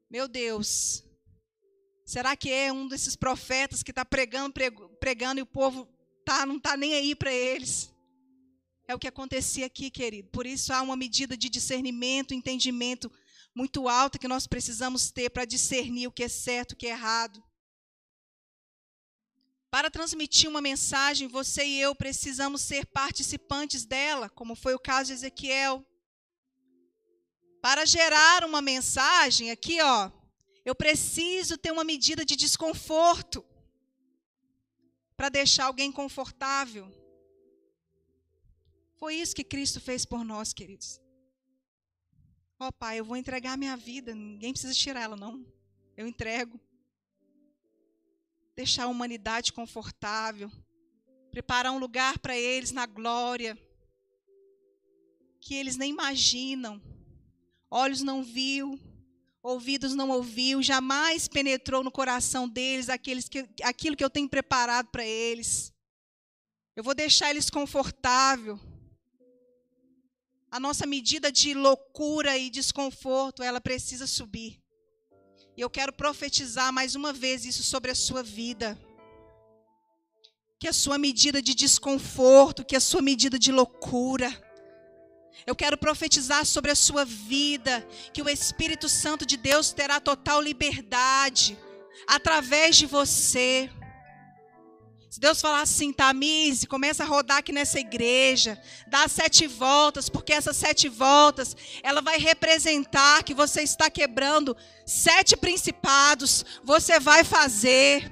Meu 0.08 0.28
Deus, 0.28 1.04
Será 2.10 2.34
que 2.34 2.50
é 2.50 2.72
um 2.72 2.88
desses 2.88 3.14
profetas 3.14 3.84
que 3.84 3.92
está 3.92 4.04
pregando, 4.04 4.52
pregando 4.98 5.38
e 5.38 5.42
o 5.44 5.46
povo 5.46 5.88
tá, 6.24 6.44
não 6.44 6.56
está 6.56 6.76
nem 6.76 6.92
aí 6.92 7.14
para 7.14 7.32
eles? 7.32 7.88
É 8.88 8.92
o 8.92 8.98
que 8.98 9.06
acontecia 9.06 9.64
aqui, 9.66 9.92
querido. 9.92 10.28
Por 10.30 10.44
isso 10.44 10.72
há 10.72 10.82
uma 10.82 10.96
medida 10.96 11.36
de 11.36 11.48
discernimento, 11.48 12.34
entendimento 12.34 13.08
muito 13.54 13.88
alta 13.88 14.18
que 14.18 14.28
nós 14.28 14.46
precisamos 14.46 15.10
ter 15.10 15.30
para 15.30 15.44
discernir 15.44 16.06
o 16.06 16.12
que 16.12 16.24
é 16.24 16.28
certo, 16.28 16.72
o 16.72 16.76
que 16.76 16.86
é 16.86 16.90
errado. 16.90 17.42
Para 19.70 19.90
transmitir 19.90 20.48
uma 20.48 20.60
mensagem, 20.60 21.28
você 21.28 21.64
e 21.64 21.80
eu 21.80 21.94
precisamos 21.94 22.60
ser 22.60 22.86
participantes 22.86 23.84
dela, 23.84 24.28
como 24.28 24.56
foi 24.56 24.74
o 24.74 24.80
caso 24.80 25.08
de 25.08 25.14
Ezequiel. 25.14 25.86
Para 27.62 27.84
gerar 27.84 28.44
uma 28.44 28.60
mensagem, 28.60 29.50
aqui, 29.50 29.80
ó, 29.80 30.10
eu 30.64 30.74
preciso 30.74 31.56
ter 31.56 31.70
uma 31.70 31.84
medida 31.84 32.24
de 32.24 32.34
desconforto 32.34 33.44
para 35.16 35.28
deixar 35.28 35.66
alguém 35.66 35.92
confortável. 35.92 36.90
Foi 38.96 39.14
isso 39.14 39.34
que 39.34 39.44
Cristo 39.44 39.80
fez 39.80 40.04
por 40.04 40.24
nós, 40.24 40.52
queridos. 40.52 41.00
Ó 42.62 42.68
oh, 42.68 42.72
Pai, 42.72 43.00
eu 43.00 43.04
vou 43.06 43.16
entregar 43.16 43.56
minha 43.56 43.74
vida, 43.74 44.14
ninguém 44.14 44.52
precisa 44.52 44.74
tirar 44.74 45.00
ela, 45.00 45.16
não. 45.16 45.42
Eu 45.96 46.06
entrego. 46.06 46.60
Deixar 48.54 48.84
a 48.84 48.88
humanidade 48.88 49.50
confortável. 49.50 50.52
Preparar 51.30 51.72
um 51.72 51.78
lugar 51.78 52.18
para 52.18 52.36
eles 52.36 52.70
na 52.70 52.84
glória. 52.84 53.58
Que 55.40 55.54
eles 55.54 55.78
nem 55.78 55.90
imaginam. 55.90 56.82
Olhos 57.70 58.02
não 58.02 58.22
viu, 58.22 58.78
ouvidos 59.42 59.94
não 59.94 60.10
ouviu, 60.10 60.62
jamais 60.62 61.26
penetrou 61.28 61.82
no 61.82 61.90
coração 61.90 62.46
deles 62.46 62.90
aqueles 62.90 63.26
que, 63.26 63.48
aquilo 63.62 63.96
que 63.96 64.04
eu 64.04 64.10
tenho 64.10 64.28
preparado 64.28 64.88
para 64.88 65.06
eles. 65.06 65.72
Eu 66.76 66.84
vou 66.84 66.94
deixar 66.94 67.30
eles 67.30 67.48
confortável. 67.48 68.60
A 70.50 70.58
nossa 70.58 70.84
medida 70.84 71.30
de 71.30 71.54
loucura 71.54 72.36
e 72.36 72.50
desconforto, 72.50 73.42
ela 73.42 73.60
precisa 73.60 74.06
subir. 74.06 74.60
E 75.56 75.60
eu 75.60 75.70
quero 75.70 75.92
profetizar 75.92 76.72
mais 76.72 76.94
uma 76.96 77.12
vez 77.12 77.44
isso 77.44 77.62
sobre 77.62 77.90
a 77.90 77.94
sua 77.94 78.22
vida. 78.22 78.76
Que 80.58 80.66
a 80.66 80.72
sua 80.72 80.98
medida 80.98 81.40
de 81.40 81.54
desconforto, 81.54 82.64
que 82.64 82.74
a 82.74 82.80
sua 82.80 83.00
medida 83.00 83.38
de 83.38 83.52
loucura, 83.52 84.28
eu 85.46 85.54
quero 85.54 85.78
profetizar 85.78 86.44
sobre 86.44 86.70
a 86.70 86.74
sua 86.74 87.04
vida 87.04 87.86
que 88.12 88.20
o 88.20 88.28
Espírito 88.28 88.88
Santo 88.88 89.24
de 89.24 89.36
Deus 89.36 89.72
terá 89.72 90.00
total 90.00 90.40
liberdade 90.42 91.56
através 92.06 92.76
de 92.76 92.86
você. 92.86 93.70
Se 95.10 95.18
Deus 95.18 95.40
falar 95.40 95.62
assim, 95.62 95.92
Tamise, 95.92 96.68
começa 96.68 97.02
a 97.02 97.06
rodar 97.06 97.38
aqui 97.38 97.50
nessa 97.50 97.80
igreja, 97.80 98.56
dá 98.86 99.08
sete 99.08 99.44
voltas, 99.44 100.08
porque 100.08 100.32
essas 100.32 100.56
sete 100.56 100.88
voltas, 100.88 101.56
ela 101.82 102.00
vai 102.00 102.16
representar 102.16 103.24
que 103.24 103.34
você 103.34 103.62
está 103.62 103.90
quebrando 103.90 104.56
sete 104.86 105.36
principados, 105.36 106.44
você 106.62 107.00
vai 107.00 107.24
fazer. 107.24 108.08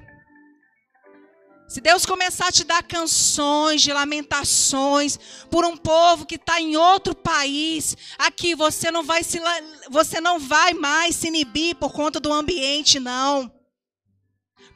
Se 1.68 1.80
Deus 1.80 2.04
começar 2.04 2.48
a 2.48 2.52
te 2.52 2.64
dar 2.64 2.82
canções 2.82 3.80
de 3.80 3.92
lamentações 3.92 5.20
por 5.48 5.64
um 5.64 5.76
povo 5.76 6.26
que 6.26 6.34
está 6.34 6.60
em 6.60 6.76
outro 6.76 7.14
país, 7.14 7.96
aqui 8.18 8.56
você 8.56 8.90
não 8.90 9.04
vai 9.04 9.22
se, 9.22 9.40
você 9.88 10.20
não 10.20 10.40
vai 10.40 10.74
mais 10.74 11.14
se 11.14 11.28
inibir 11.28 11.76
por 11.76 11.92
conta 11.92 12.18
do 12.18 12.32
ambiente, 12.32 12.98
não. 12.98 13.56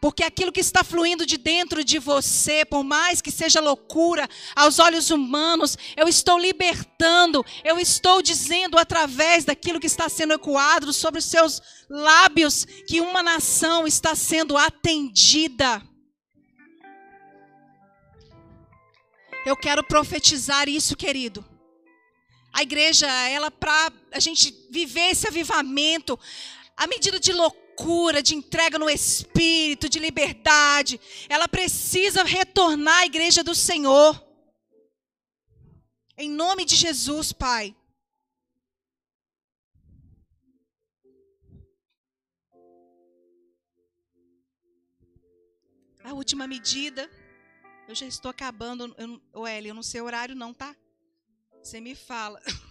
Porque 0.03 0.25
aquilo 0.25 0.51
que 0.51 0.59
está 0.59 0.83
fluindo 0.83 1.25
de 1.25 1.37
dentro 1.37 1.85
de 1.85 1.97
você, 2.01 2.65
por 2.65 2.83
mais 2.83 3.23
que 3.23 3.31
seja 3.31 3.61
loucura 3.61 4.29
aos 4.57 4.81
olhos 4.81 5.13
humanos, 5.13 5.79
eu 5.97 6.09
estou 6.09 6.41
libertando, 6.41 7.47
eu 7.63 7.79
estou 7.79 8.21
dizendo 8.21 8.77
através 8.77 9.45
daquilo 9.45 9.79
que 9.79 9.87
está 9.87 10.09
sendo 10.09 10.33
ecoado 10.33 10.93
sobre 10.93 11.21
os 11.21 11.25
seus 11.25 11.63
lábios 11.89 12.65
que 12.65 13.01
uma 13.01 13.23
nação 13.23 13.87
está 13.87 14.17
sendo 14.17 14.59
atendida. 14.59 15.81
Eu 19.47 19.57
quero 19.57 19.85
profetizar 19.85 20.69
isso, 20.69 20.97
querido. 20.97 21.45
A 22.53 22.63
igreja, 22.63 23.07
ela 23.29 23.53
para 23.53 23.93
a 24.11 24.19
gente 24.19 24.53
viver 24.69 25.13
esse 25.13 25.29
avivamento, 25.29 26.19
a 26.77 26.89
medida 26.89 27.21
de 27.21 27.33
loucura, 27.33 27.62
de 28.23 28.35
entrega 28.35 28.79
no 28.79 28.89
espírito, 28.89 29.89
de 29.89 29.99
liberdade, 29.99 31.01
ela 31.29 31.49
precisa 31.49 32.23
retornar 32.23 33.01
à 33.01 33.07
igreja 33.07 33.43
do 33.43 33.55
Senhor. 33.55 34.23
Em 36.17 36.31
nome 36.31 36.65
de 36.65 36.77
Jesus, 36.77 37.33
Pai. 37.33 37.75
A 46.05 46.13
última 46.13 46.47
medida 46.47 47.11
eu 47.89 47.95
já 47.95 48.07
estou 48.07 48.31
acabando. 48.31 48.95
Eu, 49.33 49.47
Eli, 49.47 49.69
eu 49.69 49.75
não 49.75 49.83
sei 49.83 50.01
o 50.01 50.05
horário, 50.05 50.35
não, 50.35 50.55
tá? 50.55 50.75
Você 51.63 51.81
me 51.81 51.95
fala. 51.95 52.41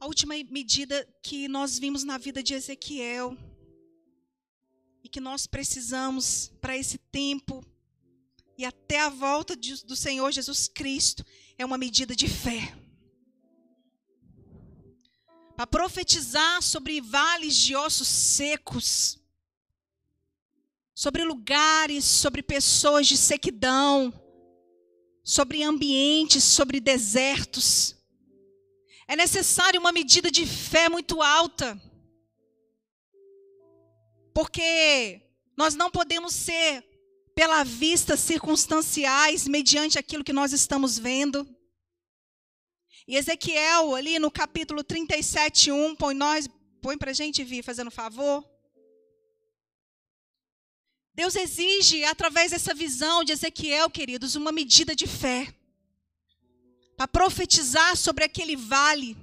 A 0.00 0.06
última 0.06 0.34
medida 0.50 1.06
que 1.22 1.48
nós 1.48 1.78
vimos 1.78 2.04
na 2.04 2.18
vida 2.18 2.42
de 2.42 2.54
Ezequiel 2.54 3.36
e 5.02 5.08
que 5.08 5.20
nós 5.20 5.46
precisamos 5.46 6.52
para 6.60 6.76
esse 6.76 6.98
tempo 6.98 7.64
e 8.56 8.64
até 8.64 9.00
a 9.00 9.08
volta 9.08 9.56
de, 9.56 9.84
do 9.84 9.96
Senhor 9.96 10.30
Jesus 10.32 10.68
Cristo 10.68 11.24
é 11.56 11.64
uma 11.64 11.78
medida 11.78 12.14
de 12.14 12.28
fé. 12.28 12.78
para 15.58 15.66
profetizar 15.66 16.62
sobre 16.62 17.00
vales 17.00 17.56
de 17.56 17.74
ossos 17.74 18.06
secos, 18.06 19.18
sobre 20.94 21.24
lugares, 21.24 22.04
sobre 22.04 22.44
pessoas 22.44 23.08
de 23.08 23.16
sequidão, 23.16 24.14
sobre 25.24 25.64
ambientes, 25.64 26.44
sobre 26.44 26.78
desertos. 26.78 27.96
É 29.10 29.16
necessário 29.16 29.80
uma 29.80 29.90
medida 29.90 30.30
de 30.30 30.46
fé 30.46 30.90
muito 30.90 31.22
alta. 31.22 31.80
Porque 34.34 35.22
nós 35.56 35.74
não 35.74 35.90
podemos 35.90 36.34
ser 36.34 36.84
pela 37.34 37.64
vista 37.64 38.18
circunstanciais 38.18 39.48
mediante 39.48 39.98
aquilo 39.98 40.22
que 40.22 40.32
nós 40.32 40.52
estamos 40.52 40.98
vendo. 40.98 41.48
E 43.06 43.16
Ezequiel, 43.16 43.94
ali 43.94 44.18
no 44.18 44.30
capítulo 44.30 44.84
37, 44.84 45.72
1, 45.72 45.96
põe 45.96 46.14
nós, 46.14 46.46
põe 46.82 46.98
para 46.98 47.10
a 47.10 47.14
gente 47.14 47.42
vir 47.42 47.64
fazendo 47.64 47.90
favor. 47.90 48.46
Deus 51.14 51.34
exige, 51.34 52.04
através 52.04 52.50
dessa 52.50 52.74
visão 52.74 53.24
de 53.24 53.32
Ezequiel, 53.32 53.88
queridos, 53.88 54.36
uma 54.36 54.52
medida 54.52 54.94
de 54.94 55.06
fé. 55.06 55.57
Para 56.98 57.08
profetizar 57.08 57.96
sobre 57.96 58.24
aquele 58.24 58.56
vale. 58.56 59.16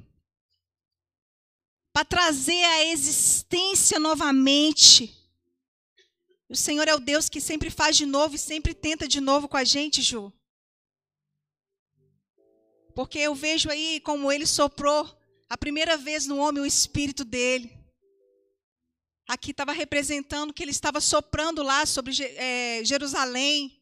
Para 1.93 2.05
trazer 2.05 2.63
a 2.63 2.85
existência 2.85 3.99
novamente. 3.99 5.13
O 6.49 6.55
Senhor 6.55 6.87
é 6.87 6.95
o 6.95 6.99
Deus 6.99 7.29
que 7.29 7.39
sempre 7.39 7.69
faz 7.69 7.95
de 7.95 8.05
novo 8.05 8.35
e 8.35 8.39
sempre 8.39 8.73
tenta 8.73 9.07
de 9.07 9.21
novo 9.21 9.47
com 9.47 9.57
a 9.57 9.63
gente, 9.63 10.01
Ju. 10.01 10.33
Porque 12.95 13.19
eu 13.19 13.35
vejo 13.35 13.69
aí 13.69 13.99
como 13.99 14.31
ele 14.31 14.47
soprou 14.47 15.15
a 15.49 15.57
primeira 15.57 15.97
vez 15.97 16.25
no 16.25 16.37
homem 16.37 16.63
o 16.63 16.65
espírito 16.65 17.23
dele 17.23 17.75
aqui 19.27 19.51
estava 19.51 19.71
representando 19.71 20.53
que 20.53 20.63
ele 20.63 20.71
estava 20.71 21.01
soprando 21.01 21.63
lá 21.63 21.85
sobre 21.85 22.13
é, 22.21 22.83
Jerusalém, 22.83 23.81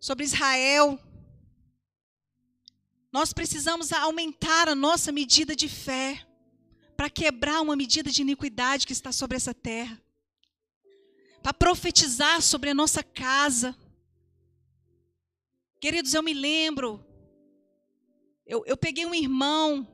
sobre 0.00 0.24
Israel. 0.24 0.98
Nós 3.12 3.32
precisamos 3.32 3.92
aumentar 3.92 4.68
a 4.68 4.74
nossa 4.74 5.10
medida 5.10 5.56
de 5.56 5.68
fé 5.68 6.24
para 6.96 7.10
quebrar 7.10 7.60
uma 7.60 7.74
medida 7.74 8.10
de 8.10 8.22
iniquidade 8.22 8.86
que 8.86 8.92
está 8.92 9.10
sobre 9.10 9.36
essa 9.36 9.52
terra, 9.52 10.00
para 11.42 11.54
profetizar 11.54 12.40
sobre 12.40 12.70
a 12.70 12.74
nossa 12.74 13.02
casa. 13.02 13.76
Queridos, 15.80 16.14
eu 16.14 16.22
me 16.22 16.34
lembro, 16.34 17.04
eu, 18.46 18.62
eu 18.66 18.76
peguei 18.76 19.06
um 19.06 19.14
irmão, 19.14 19.88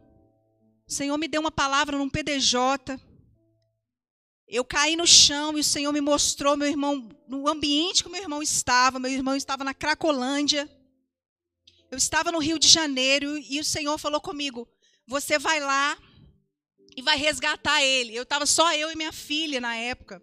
o 0.86 0.92
Senhor 0.92 1.16
me 1.16 1.28
deu 1.28 1.40
uma 1.40 1.50
palavra 1.50 1.96
num 1.96 2.10
PDJ. 2.10 3.00
Eu 4.48 4.64
caí 4.64 4.94
no 4.94 5.06
chão 5.06 5.56
e 5.56 5.60
o 5.60 5.64
Senhor 5.64 5.92
me 5.92 6.00
mostrou 6.00 6.56
meu 6.56 6.68
irmão 6.68 7.08
no 7.26 7.48
ambiente 7.48 8.04
que 8.04 8.10
meu 8.10 8.22
irmão 8.22 8.40
estava. 8.40 9.00
Meu 9.00 9.10
irmão 9.10 9.34
estava 9.34 9.64
na 9.64 9.74
Cracolândia. 9.74 10.70
Eu 11.96 11.98
estava 11.98 12.30
no 12.30 12.40
Rio 12.40 12.58
de 12.58 12.68
Janeiro 12.68 13.38
e 13.38 13.58
o 13.58 13.64
Senhor 13.64 13.96
falou 13.96 14.20
comigo: 14.20 14.68
"Você 15.06 15.38
vai 15.38 15.60
lá 15.60 15.96
e 16.94 17.00
vai 17.00 17.16
resgatar 17.16 17.82
ele". 17.82 18.14
Eu 18.14 18.24
estava 18.24 18.44
só 18.44 18.70
eu 18.74 18.92
e 18.92 18.94
minha 18.94 19.12
filha 19.12 19.62
na 19.62 19.74
época. 19.76 20.22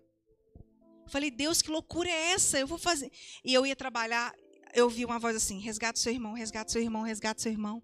Falei: 1.07 1.31
"Deus, 1.31 1.63
que 1.63 1.71
loucura 1.71 2.07
é 2.07 2.33
essa? 2.33 2.59
Eu 2.59 2.67
vou 2.67 2.77
fazer". 2.77 3.11
E 3.43 3.51
eu 3.51 3.65
ia 3.65 3.75
trabalhar, 3.75 4.31
eu 4.71 4.87
vi 4.87 5.03
uma 5.03 5.17
voz 5.17 5.35
assim: 5.35 5.59
"Resgata 5.61 5.99
seu 5.99 6.13
irmão, 6.13 6.33
resgata 6.33 6.71
seu 6.71 6.79
irmão, 6.79 7.01
resgata 7.01 7.41
seu 7.41 7.51
irmão". 7.51 7.81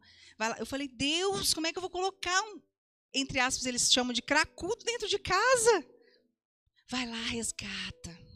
Eu 0.59 0.67
falei: 0.67 0.87
"Deus, 0.87 1.51
como 1.55 1.65
é 1.65 1.71
que 1.71 1.79
eu 1.79 1.81
vou 1.81 1.89
colocar 1.89 2.39
um 2.43 2.61
entre 3.11 3.39
aspas 3.39 3.65
eles 3.65 3.91
chamam 3.91 4.13
de 4.13 4.21
cracudo 4.21 4.85
dentro 4.85 5.07
de 5.07 5.17
casa?" 5.17 5.83
Vai 6.87 7.07
lá, 7.07 7.23
resgata. 7.23 8.28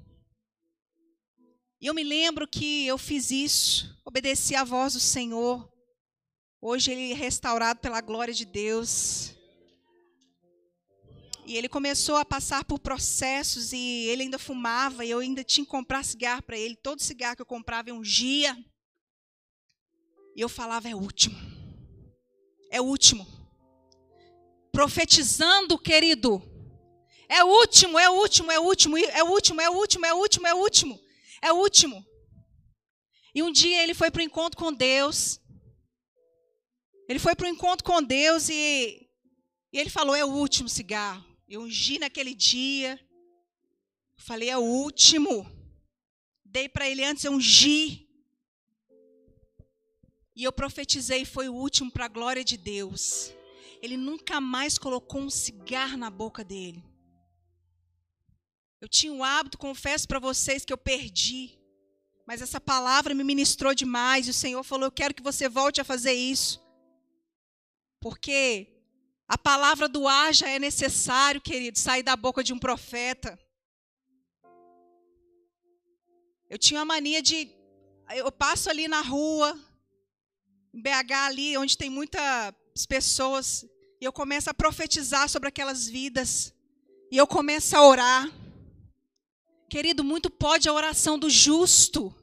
E 1.84 1.88
eu 1.88 1.94
me 1.94 2.02
lembro 2.02 2.48
que 2.48 2.88
eu 2.88 2.98
fiz 2.98 3.30
isso, 3.30 3.94
obedeci 4.06 4.56
à 4.56 4.64
voz 4.64 4.94
do 4.94 5.02
Senhor. 5.02 5.70
Hoje 6.62 6.94
ele 6.94 7.12
é 7.12 7.14
restaurado 7.14 7.82
pela 7.82 8.00
glória 8.00 8.34
de 8.34 8.46
Deus. 8.46 9.34
E 11.46 11.58
ele 11.58 11.68
começou 11.68 12.16
a 12.16 12.24
passar 12.24 12.64
por 12.64 12.80
processos 12.80 13.74
e 13.74 14.08
ele 14.08 14.24
ainda 14.24 14.40
fumava 14.40 15.04
e 15.04 15.10
eu 15.10 15.20
ainda 15.20 15.44
tinha 15.44 15.66
que 15.66 15.72
comprar 15.72 16.06
cigarro 16.06 16.42
para 16.44 16.58
ele. 16.58 16.78
Todo 16.78 17.04
cigarro 17.04 17.36
que 17.36 17.42
eu 17.42 17.46
comprava 17.46 17.90
eu 17.90 17.96
ungia. 17.96 18.58
E 20.38 20.40
eu 20.40 20.48
falava, 20.48 20.88
é 20.88 20.96
o 20.96 21.00
último. 21.00 21.36
É 22.72 22.80
o 22.80 22.86
último. 22.86 23.28
Profetizando, 24.72 25.78
querido, 25.78 26.42
é 27.28 27.44
último, 27.44 28.00
é 28.00 28.10
o 28.10 28.14
último, 28.14 28.50
é 28.54 28.58
o 28.58 28.64
último, 28.64 28.98
é 28.98 29.22
o 29.22 29.28
último, 29.28 29.60
é 29.60 29.70
o 29.70 29.74
último, 29.74 30.06
é 30.06 30.14
o 30.14 30.18
último, 30.18 30.48
é 30.48 30.54
o 30.54 30.58
último. 30.60 31.03
É 31.44 31.52
o 31.52 31.58
último. 31.58 32.06
E 33.36 33.44
um 33.44 33.52
dia 33.52 33.84
ele 33.84 33.94
foi 33.94 34.10
para 34.10 34.22
o 34.22 34.24
encontro 34.24 34.58
com 34.58 34.72
Deus. 34.72 35.42
Ele 37.10 37.20
foi 37.20 37.36
para 37.36 37.48
o 37.48 37.50
encontro 37.50 37.84
com 37.84 38.02
Deus 38.02 38.48
e, 38.48 39.10
e 39.74 39.78
ele 39.78 39.90
falou: 39.90 40.16
é 40.16 40.24
o 40.24 40.32
último 40.32 40.70
cigarro. 40.70 41.26
Eu 41.46 41.64
ungi 41.64 42.00
naquele 42.00 42.34
dia. 42.34 42.98
Falei: 44.16 44.50
é 44.50 44.58
o 44.58 44.62
último. 44.62 45.46
Dei 46.46 46.70
para 46.70 46.90
ele 46.90 47.04
antes, 47.04 47.26
eu 47.26 47.34
ungi. 47.34 48.08
E 50.34 50.46
eu 50.46 50.54
profetizei, 50.54 51.26
foi 51.26 51.50
o 51.50 51.54
último 51.54 51.92
para 51.92 52.06
a 52.06 52.16
glória 52.18 52.44
de 52.44 52.56
Deus. 52.56 53.34
Ele 53.82 53.98
nunca 53.98 54.40
mais 54.40 54.78
colocou 54.78 55.20
um 55.20 55.30
cigarro 55.30 55.98
na 55.98 56.10
boca 56.10 56.42
dele. 56.42 56.82
Eu 58.84 58.90
tinha 58.90 59.14
um 59.14 59.24
hábito, 59.24 59.58
confesso 59.58 60.06
para 60.06 60.20
vocês 60.20 60.66
que 60.66 60.74
eu 60.74 60.78
perdi. 60.78 61.58
Mas 62.28 62.42
essa 62.42 62.60
palavra 62.60 63.14
me 63.14 63.24
ministrou 63.24 63.74
demais. 63.74 64.28
E 64.28 64.32
o 64.32 64.34
Senhor 64.34 64.62
falou: 64.62 64.88
Eu 64.88 64.92
quero 64.92 65.14
que 65.14 65.24
você 65.24 65.48
volte 65.48 65.80
a 65.80 65.86
fazer 65.86 66.12
isso. 66.12 66.62
Porque 68.02 68.68
a 69.26 69.38
palavra 69.38 69.88
do 69.88 70.06
haja 70.06 70.50
é 70.50 70.60
necessário, 70.60 71.40
querido, 71.40 71.80
sair 71.80 72.04
da 72.04 72.18
boca 72.18 72.44
de 72.44 72.52
um 72.52 72.60
profeta. 72.60 73.40
Eu 76.50 76.58
tinha 76.58 76.82
uma 76.82 76.86
mania 76.94 77.22
de. 77.22 77.50
Eu 78.10 78.34
passo 78.34 78.70
ali 78.70 78.90
na 78.90 79.00
rua, 79.00 79.58
em 80.74 80.82
BH, 80.82 81.14
ali, 81.28 81.58
onde 81.58 81.78
tem 81.78 81.90
muitas 81.90 82.86
pessoas, 82.86 83.64
e 84.02 84.04
eu 84.04 84.12
começo 84.12 84.50
a 84.50 84.54
profetizar 84.54 85.30
sobre 85.30 85.48
aquelas 85.48 85.88
vidas. 85.88 86.54
E 87.10 87.16
eu 87.16 87.26
começo 87.26 87.78
a 87.78 87.88
orar. 87.88 88.43
Querido, 89.74 90.04
muito 90.04 90.30
pode 90.30 90.70
a 90.70 90.72
oração 90.72 91.18
do 91.18 91.32
justo. 91.32 92.16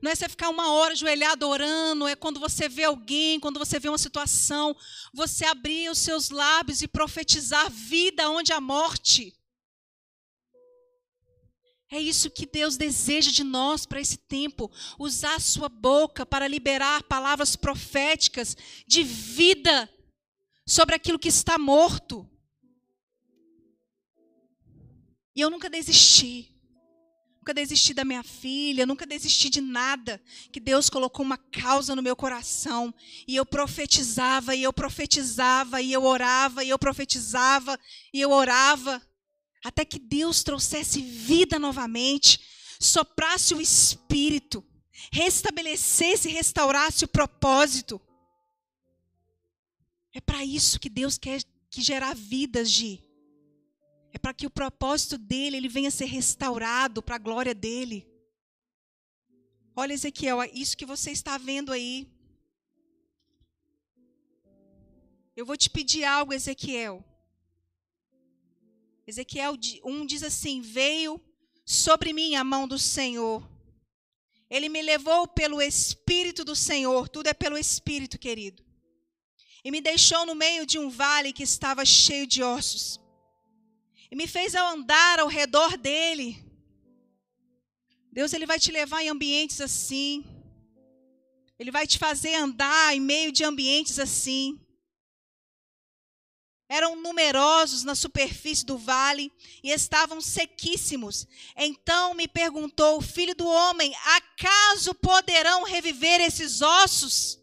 Não 0.00 0.10
é 0.10 0.14
você 0.14 0.26
ficar 0.26 0.48
uma 0.48 0.72
hora 0.72 0.94
ajoelhado 0.94 1.46
orando, 1.46 2.08
é 2.08 2.16
quando 2.16 2.40
você 2.40 2.66
vê 2.66 2.84
alguém, 2.84 3.38
quando 3.38 3.58
você 3.58 3.78
vê 3.78 3.90
uma 3.90 3.98
situação, 3.98 4.74
você 5.12 5.44
abrir 5.44 5.90
os 5.90 5.98
seus 5.98 6.30
lábios 6.30 6.80
e 6.80 6.88
profetizar 6.88 7.70
vida 7.70 8.30
onde 8.30 8.54
há 8.54 8.58
morte. 8.58 9.38
É 11.90 12.00
isso 12.00 12.30
que 12.30 12.46
Deus 12.46 12.78
deseja 12.78 13.30
de 13.30 13.44
nós 13.44 13.84
para 13.84 14.00
esse 14.00 14.16
tempo. 14.16 14.72
Usar 14.98 15.34
a 15.34 15.40
sua 15.40 15.68
boca 15.68 16.24
para 16.24 16.48
liberar 16.48 17.02
palavras 17.02 17.54
proféticas 17.54 18.56
de 18.86 19.02
vida 19.02 19.90
sobre 20.66 20.94
aquilo 20.94 21.18
que 21.18 21.28
está 21.28 21.58
morto. 21.58 22.26
E 25.34 25.40
eu 25.40 25.50
nunca 25.50 25.68
desisti. 25.68 26.50
Nunca 27.38 27.52
desisti 27.52 27.92
da 27.92 28.06
minha 28.06 28.22
filha, 28.22 28.86
nunca 28.86 29.04
desisti 29.04 29.50
de 29.50 29.60
nada. 29.60 30.22
Que 30.50 30.58
Deus 30.58 30.88
colocou 30.88 31.26
uma 31.26 31.36
causa 31.36 31.94
no 31.94 32.02
meu 32.02 32.16
coração. 32.16 32.94
E 33.28 33.36
eu 33.36 33.44
profetizava, 33.44 34.54
e 34.54 34.62
eu 34.62 34.72
profetizava, 34.72 35.82
e 35.82 35.92
eu 35.92 36.04
orava, 36.04 36.64
e 36.64 36.70
eu 36.70 36.78
profetizava, 36.78 37.78
e 38.12 38.20
eu 38.20 38.30
orava. 38.30 39.02
Até 39.62 39.84
que 39.84 39.98
Deus 39.98 40.42
trouxesse 40.42 41.02
vida 41.02 41.58
novamente, 41.58 42.40
soprasse 42.80 43.54
o 43.54 43.60
espírito, 43.60 44.64
restabelecesse 45.12 46.28
e 46.28 46.32
restaurasse 46.32 47.04
o 47.04 47.08
propósito. 47.08 48.00
É 50.14 50.20
para 50.20 50.44
isso 50.44 50.78
que 50.78 50.88
Deus 50.88 51.18
quer 51.18 51.42
que 51.68 51.82
gerar 51.82 52.14
vidas, 52.14 52.70
de 52.70 53.02
é 54.14 54.18
para 54.18 54.32
que 54.32 54.46
o 54.46 54.50
propósito 54.50 55.18
dele 55.18 55.56
ele 55.56 55.68
venha 55.68 55.90
ser 55.90 56.04
restaurado 56.04 57.02
para 57.02 57.16
a 57.16 57.18
glória 57.18 57.52
dele. 57.52 58.08
Olha, 59.74 59.92
Ezequiel, 59.92 60.40
é 60.40 60.48
isso 60.52 60.76
que 60.76 60.86
você 60.86 61.10
está 61.10 61.36
vendo 61.36 61.72
aí. 61.72 62.08
Eu 65.34 65.44
vou 65.44 65.56
te 65.56 65.68
pedir 65.68 66.04
algo, 66.04 66.32
Ezequiel. 66.32 67.04
Ezequiel 69.04 69.58
1 69.84 70.06
diz 70.06 70.22
assim: 70.22 70.60
Veio 70.60 71.20
sobre 71.66 72.12
mim 72.12 72.36
a 72.36 72.44
mão 72.44 72.68
do 72.68 72.78
Senhor. 72.78 73.42
Ele 74.48 74.68
me 74.68 74.80
levou 74.80 75.26
pelo 75.26 75.60
Espírito 75.60 76.44
do 76.44 76.54
Senhor. 76.54 77.08
Tudo 77.08 77.26
é 77.26 77.34
pelo 77.34 77.58
Espírito, 77.58 78.16
querido. 78.16 78.62
e 79.64 79.72
me 79.72 79.80
deixou 79.80 80.24
no 80.24 80.36
meio 80.36 80.64
de 80.64 80.78
um 80.78 80.88
vale 80.88 81.32
que 81.32 81.42
estava 81.42 81.84
cheio 81.84 82.28
de 82.28 82.44
ossos. 82.44 83.02
E 84.14 84.16
me 84.16 84.28
fez 84.28 84.54
andar 84.54 85.18
ao 85.18 85.26
redor 85.26 85.76
dele. 85.76 86.40
Deus 88.12 88.32
ele 88.32 88.46
vai 88.46 88.60
te 88.60 88.70
levar 88.70 89.02
em 89.02 89.08
ambientes 89.08 89.60
assim. 89.60 90.24
Ele 91.58 91.72
vai 91.72 91.84
te 91.84 91.98
fazer 91.98 92.32
andar 92.36 92.94
em 92.94 93.00
meio 93.00 93.32
de 93.32 93.42
ambientes 93.42 93.98
assim. 93.98 94.56
Eram 96.68 96.94
numerosos 96.94 97.82
na 97.82 97.96
superfície 97.96 98.64
do 98.64 98.78
vale 98.78 99.32
e 99.64 99.72
estavam 99.72 100.20
sequíssimos. 100.20 101.26
Então 101.56 102.14
me 102.14 102.28
perguntou: 102.28 103.00
Filho 103.00 103.34
do 103.34 103.48
homem, 103.48 103.92
acaso 103.96 104.94
poderão 104.94 105.64
reviver 105.64 106.20
esses 106.20 106.62
ossos? 106.62 107.36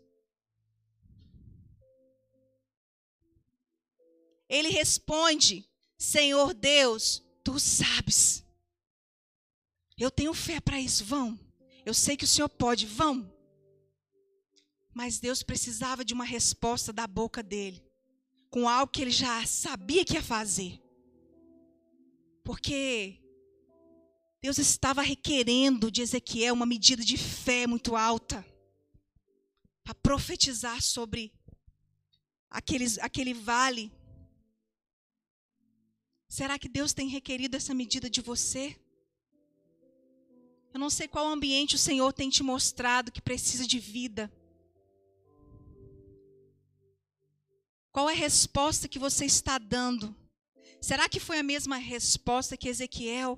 Ele 4.48 4.70
responde: 4.70 5.70
Senhor 6.02 6.56
Deus, 6.56 7.24
tu 7.44 7.60
sabes. 7.60 8.44
Eu 9.96 10.10
tenho 10.10 10.34
fé 10.34 10.60
para 10.60 10.82
isso, 10.82 11.06
vão. 11.06 11.40
Eu 11.86 11.94
sei 11.94 12.18
que 12.18 12.26
o 12.26 12.28
Senhor 12.28 12.50
pode, 12.50 12.88
vão. 12.88 13.32
Mas 14.96 15.20
Deus 15.20 15.44
precisava 15.44 16.04
de 16.04 16.12
uma 16.12 16.26
resposta 16.26 16.92
da 16.92 17.06
boca 17.06 17.44
dele, 17.44 17.86
com 18.50 18.68
algo 18.68 18.92
que 18.92 19.04
ele 19.04 19.12
já 19.12 19.46
sabia 19.46 20.04
que 20.04 20.16
ia 20.16 20.24
fazer. 20.24 20.82
Porque 22.44 23.22
Deus 24.42 24.58
estava 24.58 25.04
requerendo 25.04 25.92
de 25.92 26.02
Ezequiel 26.02 26.56
uma 26.56 26.66
medida 26.66 27.06
de 27.06 27.16
fé 27.16 27.68
muito 27.68 27.96
alta 27.96 28.44
para 29.84 29.94
profetizar 29.94 30.82
sobre 30.82 31.32
aqueles, 32.50 32.98
aquele 32.98 33.36
vale 33.36 34.01
Será 36.32 36.58
que 36.58 36.70
Deus 36.70 36.94
tem 36.94 37.10
requerido 37.10 37.58
essa 37.58 37.74
medida 37.74 38.10
de 38.10 38.22
você? 38.22 38.80
Eu 40.74 40.80
não 40.80 40.90
sei 40.90 41.06
qual 41.06 41.28
ambiente 41.28 41.76
o 41.76 41.78
Senhor 41.78 42.14
tem 42.14 42.30
te 42.30 42.42
mostrado 42.42 43.12
que 43.12 43.22
precisa 43.22 43.68
de 43.68 43.78
vida. 43.80 44.32
Qual 47.92 48.10
é 48.10 48.14
a 48.14 48.16
resposta 48.16 48.88
que 48.88 48.98
você 48.98 49.26
está 49.26 49.58
dando? 49.58 50.16
Será 50.80 51.10
que 51.10 51.20
foi 51.20 51.38
a 51.38 51.44
mesma 51.44 51.76
resposta 51.76 52.56
que 52.56 52.70
Ezequiel? 52.70 53.38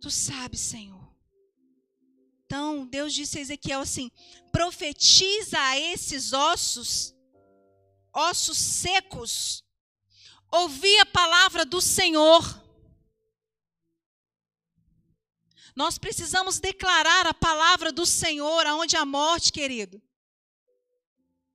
Tu 0.00 0.08
sabes, 0.08 0.60
Senhor. 0.60 1.12
Então, 2.46 2.86
Deus 2.86 3.12
disse 3.12 3.38
a 3.38 3.40
Ezequiel 3.40 3.80
assim: 3.80 4.08
profetiza 4.52 5.58
a 5.58 5.80
esses 5.80 6.32
ossos, 6.32 7.12
ossos 8.12 8.56
secos, 8.56 9.63
ouvir 10.54 10.98
a 11.00 11.06
palavra 11.06 11.64
do 11.64 11.80
Senhor. 11.80 12.62
Nós 15.74 15.98
precisamos 15.98 16.60
declarar 16.60 17.26
a 17.26 17.34
palavra 17.34 17.90
do 17.90 18.06
Senhor 18.06 18.66
aonde 18.66 18.96
a 18.96 19.04
morte, 19.04 19.52
querido. 19.52 20.00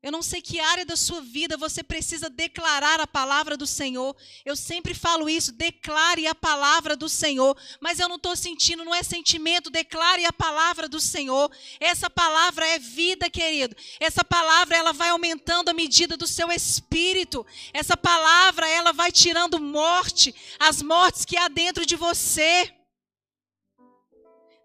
Eu 0.01 0.13
não 0.13 0.23
sei 0.23 0.41
que 0.41 0.61
área 0.61 0.85
da 0.85 0.95
sua 0.95 1.19
vida 1.19 1.57
você 1.57 1.83
precisa 1.83 2.29
declarar 2.29 3.01
a 3.01 3.07
palavra 3.07 3.57
do 3.57 3.67
Senhor. 3.67 4.15
Eu 4.45 4.55
sempre 4.55 4.93
falo 4.93 5.29
isso, 5.29 5.51
declare 5.51 6.25
a 6.25 6.33
palavra 6.33 6.95
do 6.95 7.09
Senhor. 7.09 7.57
Mas 7.81 7.99
eu 7.99 8.07
não 8.07 8.15
estou 8.15 8.33
sentindo, 8.33 8.85
não 8.85 8.95
é 8.95 9.03
sentimento, 9.03 9.69
declare 9.69 10.25
a 10.25 10.31
palavra 10.31 10.87
do 10.87 11.01
Senhor. 11.01 11.51
Essa 11.81 12.09
palavra 12.09 12.65
é 12.65 12.79
vida, 12.79 13.29
querido. 13.29 13.75
Essa 13.99 14.23
palavra, 14.23 14.77
ela 14.77 14.93
vai 14.93 15.09
aumentando 15.09 15.67
a 15.67 15.73
medida 15.73 16.15
do 16.15 16.27
seu 16.27 16.49
espírito. 16.49 17.45
Essa 17.73 17.97
palavra, 17.97 18.69
ela 18.69 18.93
vai 18.93 19.11
tirando 19.11 19.59
morte, 19.59 20.33
as 20.57 20.81
mortes 20.81 21.25
que 21.25 21.35
há 21.35 21.49
dentro 21.49 21.85
de 21.85 21.97
você. 21.97 22.73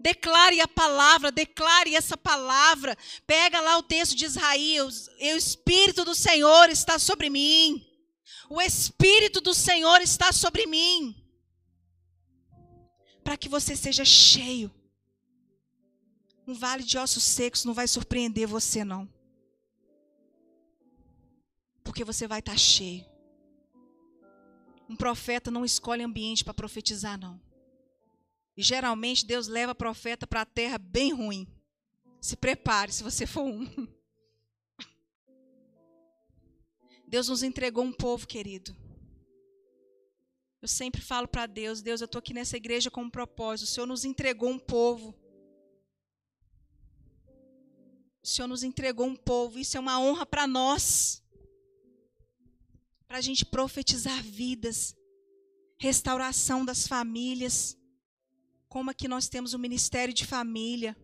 Declare 0.05 0.61
a 0.61 0.69
palavra, 0.69 1.33
declare 1.33 1.95
essa 1.95 2.15
palavra. 2.15 2.95
Pega 3.27 3.59
lá 3.59 3.79
o 3.79 3.83
texto 3.83 4.15
de 4.15 4.27
Israel. 4.27 4.87
O 4.87 5.25
Espírito 5.25 6.05
do 6.05 6.15
Senhor 6.15 6.69
está 6.69 6.99
sobre 6.99 7.31
mim. 7.31 7.83
O 8.51 8.61
Espírito 8.61 9.41
do 9.41 9.55
Senhor 9.55 10.03
está 10.03 10.31
sobre 10.31 10.67
mim. 10.67 11.17
Para 13.25 13.39
que 13.39 13.49
você 13.49 13.75
seja 13.75 14.05
cheio. 14.05 14.71
Um 16.47 16.53
vale 16.53 16.83
de 16.83 16.99
ossos 16.99 17.25
secos 17.25 17.65
não 17.65 17.73
vai 17.73 17.89
surpreender 17.89 18.47
você, 18.47 18.85
não. 18.85 19.09
Porque 21.83 22.05
você 22.05 22.29
vai 22.29 22.41
estar 22.41 22.59
cheio. 22.59 23.07
Um 24.87 24.97
profeta 24.97 25.51
não 25.51 25.65
escolhe 25.65 26.03
ambiente 26.03 26.45
para 26.45 26.53
profetizar, 26.53 27.19
não. 27.19 27.41
E 28.57 28.63
geralmente 28.63 29.27
Deus 29.27 29.49
leva 29.49 29.75
profeta 29.75 30.27
para 30.27 30.43
a 30.43 30.47
terra 30.47 30.79
bem 30.79 31.13
ruim. 31.13 31.47
Se 32.21 32.37
prepare 32.37 32.93
se 32.93 33.03
você 33.03 33.27
for 33.27 33.43
um. 33.43 33.67
Deus 37.07 37.29
nos 37.29 37.43
entregou 37.43 37.85
um 37.85 37.93
povo 37.93 38.27
querido. 38.27 38.75
Eu 40.63 40.69
sempre 40.69 41.01
falo 41.03 41.29
para 41.29 41.47
Deus: 41.47 41.83
Deus, 41.83 42.01
eu 42.01 42.07
estou 42.07 42.19
aqui 42.19 42.33
nessa 42.33 42.57
igreja 42.57 42.91
com 42.91 43.03
um 43.03 43.11
propósito. 43.11 43.67
O 43.67 43.71
Senhor 43.71 43.87
nos 43.87 44.05
entregou 44.05 44.51
um 44.51 44.59
povo. 44.59 45.15
O 48.23 48.27
Senhor 48.27 48.49
nos 48.49 48.63
entregou 48.63 49.07
um 49.07 49.17
povo. 49.17 49.59
Isso 49.59 49.77
é 49.77 49.81
uma 49.81 50.01
honra 50.01 50.25
para 50.25 50.47
nós. 50.47 51.23
Para 53.07 53.19
a 53.19 53.21
gente 53.21 53.45
profetizar 53.45 54.23
vidas, 54.23 54.97
restauração 55.77 56.65
das 56.65 56.87
famílias 56.87 57.77
como 58.75 58.91
aqui 58.91 59.07
nós 59.07 59.29
temos 59.29 59.55
o 59.55 59.59
ministério 59.67 60.13
de 60.13 60.27
família, 60.27 60.97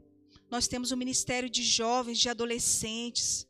nós 0.51 0.67
temos 0.67 0.91
o 0.91 0.97
ministério 0.97 1.49
de 1.49 1.63
jovens, 1.63 2.19
de 2.19 2.29
adolescentes. 2.29 3.47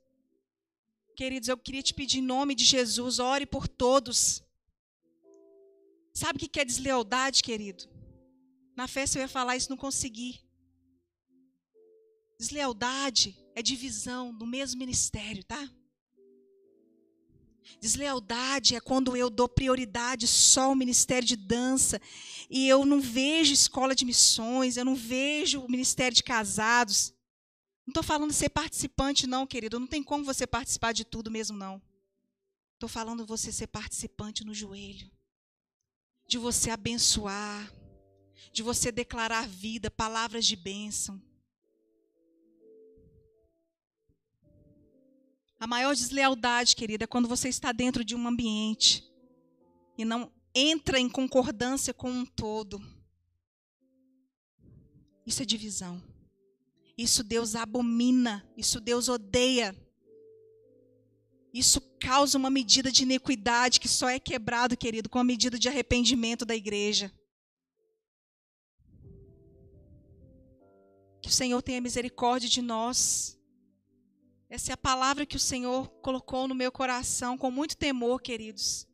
Queridos, 1.17 1.49
eu 1.49 1.57
queria 1.57 1.83
te 1.83 1.95
pedir 1.95 2.19
em 2.19 2.23
nome 2.23 2.55
de 2.55 2.63
Jesus, 2.63 3.19
ore 3.19 3.47
por 3.47 3.67
todos. 3.67 4.45
Sabe 6.13 6.37
o 6.37 6.51
que 6.51 6.61
é 6.61 6.67
deslealdade, 6.67 7.43
querido? 7.43 7.89
Na 8.77 8.87
festa 8.87 9.17
eu 9.17 9.23
ia 9.23 9.29
falar 9.29 9.57
isso, 9.57 9.71
não 9.71 9.77
consegui. 9.79 10.39
Deslealdade 12.39 13.35
é 13.55 13.63
divisão 13.63 14.35
no 14.35 14.47
mesmo 14.47 14.81
ministério, 14.81 15.43
tá? 15.45 15.67
Deslealdade 17.81 18.75
é 18.75 18.81
quando 18.81 19.17
eu 19.17 19.31
dou 19.31 19.49
prioridade 19.49 20.27
só 20.27 20.65
ao 20.65 20.75
ministério 20.75 21.27
de 21.27 21.37
dança 21.37 22.01
e 22.49 22.69
eu 22.69 22.85
não 22.85 23.01
vejo 23.01 23.53
escola 23.53 23.95
de 23.95 24.05
missões, 24.05 24.77
eu 24.77 24.85
não 24.85 24.95
vejo 24.95 25.61
o 25.61 25.71
ministério 25.71 26.17
de 26.17 26.23
casados. 26.23 27.15
Não 27.87 27.93
estou 27.93 28.03
falando 28.03 28.31
de 28.31 28.37
ser 28.37 28.51
participante, 28.51 29.27
não, 29.27 29.47
querido. 29.47 29.81
Não 29.81 29.87
tem 29.87 30.03
como 30.03 30.25
você 30.25 30.47
participar 30.47 30.93
de 30.93 31.05
tudo 31.05 31.31
mesmo, 31.31 31.57
não. 31.57 31.81
Estou 32.75 32.89
falando 32.89 33.27
você 33.27 33.53
ser 33.53 33.67
participante 33.67 34.45
no 34.45 34.55
joelho, 34.55 35.11
de 36.27 36.39
você 36.39 36.71
abençoar, 36.71 37.71
de 38.53 38.63
você 38.63 38.91
declarar 38.91 39.47
vida, 39.47 39.91
palavras 39.91 40.47
de 40.47 40.57
bênção. 40.57 41.21
A 45.61 45.67
maior 45.67 45.95
deslealdade, 45.95 46.75
querida, 46.75 47.05
é 47.05 47.07
quando 47.07 47.29
você 47.29 47.51
está 47.51 47.71
dentro 47.71 48.03
de 48.03 48.17
um 48.17 48.27
ambiente 48.27 49.05
e 49.99 50.07
não 50.07 50.33
entra 50.55 50.99
em 50.99 51.07
concordância 51.07 51.93
com 51.93 52.11
um 52.11 52.25
todo. 52.25 52.81
Isso 55.27 55.43
é 55.43 55.45
divisão. 55.45 56.03
Isso 56.97 57.23
Deus 57.23 57.55
abomina, 57.55 58.43
isso 58.57 58.81
Deus 58.81 59.11
odeia. 59.11 59.77
Isso 61.53 61.81
causa 62.01 62.39
uma 62.39 62.49
medida 62.49 62.91
de 62.91 63.03
iniquidade 63.03 63.81
que 63.81 63.89
só 63.89 64.09
é 64.09 64.19
quebrado, 64.19 64.79
querido, 64.79 65.11
com 65.11 65.19
a 65.19 65.25
medida 65.25 65.59
de 65.59 65.69
arrependimento 65.69 66.47
da 66.47 66.57
igreja. 66.57 67.13
Que 71.21 71.29
o 71.29 71.33
Senhor 71.33 71.61
tenha 71.61 71.83
misericórdia 71.83 72.49
de 72.49 72.63
nós. 72.63 73.40
Essa 74.51 74.73
é 74.73 74.75
a 74.75 74.77
palavra 74.77 75.25
que 75.25 75.37
o 75.37 75.41
Senhor 75.41 75.89
colocou 76.03 76.49
no 76.49 76.57
meu 76.57 76.73
coração 76.73 77.39
com 77.39 77.53
muito 77.53 77.77
temor, 77.77 78.21
queridos. 78.21 78.85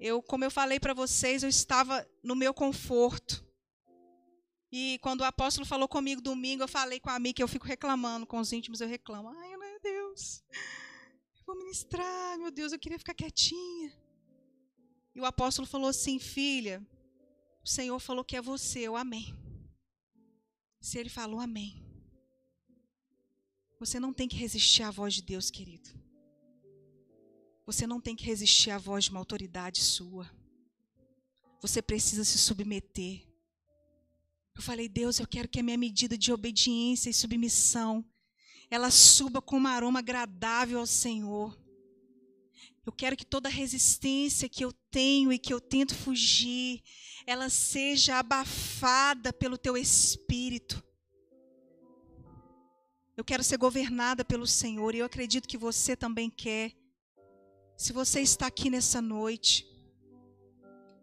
Eu, 0.00 0.20
como 0.20 0.44
eu 0.44 0.50
falei 0.50 0.80
para 0.80 0.92
vocês, 0.92 1.44
eu 1.44 1.48
estava 1.48 2.04
no 2.20 2.34
meu 2.34 2.52
conforto. 2.52 3.46
E 4.72 4.98
quando 5.00 5.20
o 5.20 5.24
apóstolo 5.24 5.64
falou 5.64 5.86
comigo 5.86 6.20
domingo, 6.20 6.64
eu 6.64 6.68
falei 6.68 6.98
com 6.98 7.08
a 7.08 7.14
amiga 7.14 7.36
que 7.36 7.42
eu 7.44 7.46
fico 7.46 7.64
reclamando 7.64 8.26
com 8.26 8.40
os 8.40 8.52
íntimos, 8.52 8.80
eu 8.80 8.88
reclamo. 8.88 9.28
Ai, 9.28 9.56
meu 9.56 9.80
Deus, 9.80 10.42
eu 11.36 11.44
vou 11.46 11.56
ministrar, 11.56 12.36
meu 12.36 12.50
Deus, 12.50 12.72
eu 12.72 12.78
queria 12.80 12.98
ficar 12.98 13.14
quietinha. 13.14 13.96
E 15.14 15.20
o 15.20 15.24
apóstolo 15.24 15.64
falou 15.64 15.88
assim, 15.88 16.18
filha, 16.18 16.84
o 17.62 17.68
Senhor 17.68 18.00
falou 18.00 18.24
que 18.24 18.36
é 18.36 18.42
você, 18.42 18.80
eu 18.80 18.96
amém. 18.96 19.32
Se 20.80 20.98
ele 20.98 21.08
falou, 21.08 21.38
amém. 21.38 21.83
Você 23.84 24.00
não 24.00 24.14
tem 24.14 24.26
que 24.26 24.36
resistir 24.36 24.82
à 24.82 24.90
voz 24.90 25.12
de 25.12 25.20
Deus, 25.20 25.50
querido. 25.50 25.90
Você 27.66 27.86
não 27.86 28.00
tem 28.00 28.16
que 28.16 28.24
resistir 28.24 28.70
à 28.70 28.78
voz 28.78 29.04
de 29.04 29.10
uma 29.10 29.20
autoridade 29.20 29.82
sua. 29.82 30.26
Você 31.60 31.82
precisa 31.82 32.24
se 32.24 32.38
submeter. 32.38 33.28
Eu 34.54 34.62
falei, 34.62 34.88
Deus, 34.88 35.20
eu 35.20 35.26
quero 35.26 35.50
que 35.50 35.60
a 35.60 35.62
minha 35.62 35.76
medida 35.76 36.16
de 36.16 36.32
obediência 36.32 37.10
e 37.10 37.12
submissão 37.12 38.02
ela 38.70 38.90
suba 38.90 39.42
com 39.42 39.58
um 39.58 39.66
aroma 39.66 39.98
agradável 39.98 40.78
ao 40.78 40.86
Senhor. 40.86 41.54
Eu 42.86 42.92
quero 42.92 43.14
que 43.14 43.26
toda 43.26 43.50
resistência 43.50 44.48
que 44.48 44.64
eu 44.64 44.72
tenho 44.90 45.30
e 45.30 45.38
que 45.38 45.52
eu 45.52 45.60
tento 45.60 45.94
fugir, 45.94 46.82
ela 47.26 47.50
seja 47.50 48.18
abafada 48.18 49.30
pelo 49.30 49.58
teu 49.58 49.76
espírito. 49.76 50.82
Eu 53.16 53.24
quero 53.24 53.44
ser 53.44 53.56
governada 53.56 54.24
pelo 54.24 54.46
Senhor 54.46 54.94
e 54.94 54.98
eu 54.98 55.06
acredito 55.06 55.48
que 55.48 55.56
você 55.56 55.96
também 55.96 56.28
quer. 56.28 56.72
Se 57.76 57.92
você 57.92 58.20
está 58.20 58.46
aqui 58.46 58.68
nessa 58.68 59.00
noite, 59.00 59.66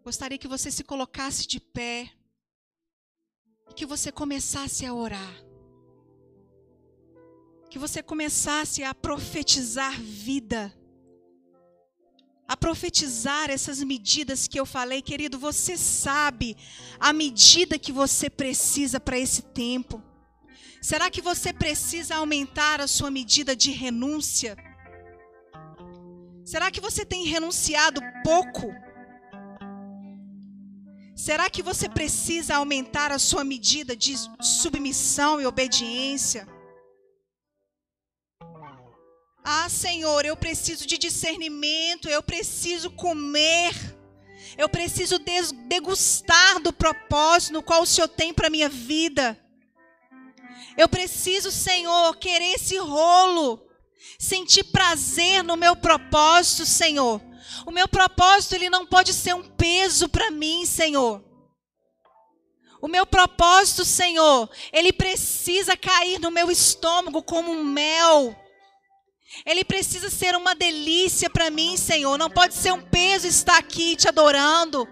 gostaria 0.04 0.38
que 0.38 0.48
você 0.48 0.70
se 0.70 0.84
colocasse 0.84 1.46
de 1.46 1.58
pé 1.58 2.12
e 3.70 3.74
que 3.74 3.86
você 3.86 4.12
começasse 4.12 4.84
a 4.84 4.92
orar. 4.92 5.34
Que 7.70 7.78
você 7.78 8.02
começasse 8.02 8.82
a 8.84 8.94
profetizar 8.94 9.98
vida 10.00 10.72
a 12.52 12.56
profetizar 12.56 13.48
essas 13.48 13.82
medidas 13.82 14.46
que 14.46 14.60
eu 14.60 14.66
falei, 14.66 15.00
querido, 15.00 15.38
você 15.38 15.74
sabe 15.74 16.54
a 17.00 17.10
medida 17.10 17.78
que 17.78 17.90
você 17.90 18.28
precisa 18.28 19.00
para 19.00 19.18
esse 19.18 19.40
tempo. 19.40 20.02
Será 20.82 21.08
que 21.08 21.22
você 21.22 21.52
precisa 21.52 22.16
aumentar 22.16 22.80
a 22.80 22.88
sua 22.88 23.08
medida 23.08 23.54
de 23.54 23.70
renúncia? 23.70 24.56
Será 26.44 26.72
que 26.72 26.80
você 26.80 27.04
tem 27.04 27.24
renunciado 27.24 28.00
pouco? 28.24 28.74
Será 31.14 31.48
que 31.48 31.62
você 31.62 31.88
precisa 31.88 32.56
aumentar 32.56 33.12
a 33.12 33.18
sua 33.20 33.44
medida 33.44 33.94
de 33.94 34.14
submissão 34.40 35.40
e 35.40 35.46
obediência? 35.46 36.48
Ah, 39.44 39.68
Senhor, 39.68 40.24
eu 40.24 40.36
preciso 40.36 40.84
de 40.84 40.98
discernimento, 40.98 42.08
eu 42.08 42.24
preciso 42.24 42.90
comer, 42.90 43.72
eu 44.58 44.68
preciso 44.68 45.16
degustar 45.68 46.60
do 46.60 46.72
propósito 46.72 47.52
no 47.52 47.62
qual 47.62 47.82
o 47.82 47.86
Senhor 47.86 48.08
tem 48.08 48.34
para 48.34 48.50
minha 48.50 48.68
vida. 48.68 49.41
Eu 50.76 50.88
preciso, 50.88 51.50
Senhor, 51.50 52.16
querer 52.16 52.54
esse 52.54 52.76
rolo, 52.78 53.60
sentir 54.18 54.64
prazer 54.64 55.42
no 55.42 55.56
meu 55.56 55.76
propósito, 55.76 56.64
Senhor. 56.64 57.20
O 57.66 57.70
meu 57.70 57.86
propósito 57.86 58.54
ele 58.54 58.70
não 58.70 58.86
pode 58.86 59.12
ser 59.12 59.34
um 59.34 59.42
peso 59.42 60.08
para 60.08 60.30
mim, 60.30 60.64
Senhor. 60.64 61.22
O 62.80 62.88
meu 62.88 63.06
propósito, 63.06 63.84
Senhor, 63.84 64.50
ele 64.72 64.92
precisa 64.92 65.76
cair 65.76 66.18
no 66.18 66.32
meu 66.32 66.50
estômago 66.50 67.22
como 67.22 67.52
um 67.52 67.62
mel. 67.62 68.36
Ele 69.46 69.64
precisa 69.64 70.10
ser 70.10 70.34
uma 70.34 70.54
delícia 70.54 71.30
para 71.30 71.48
mim, 71.48 71.76
Senhor. 71.76 72.18
Não 72.18 72.28
pode 72.28 72.54
ser 72.54 72.72
um 72.72 72.82
peso 72.82 73.26
estar 73.26 73.56
aqui 73.56 73.94
te 73.94 74.08
adorando. 74.08 74.88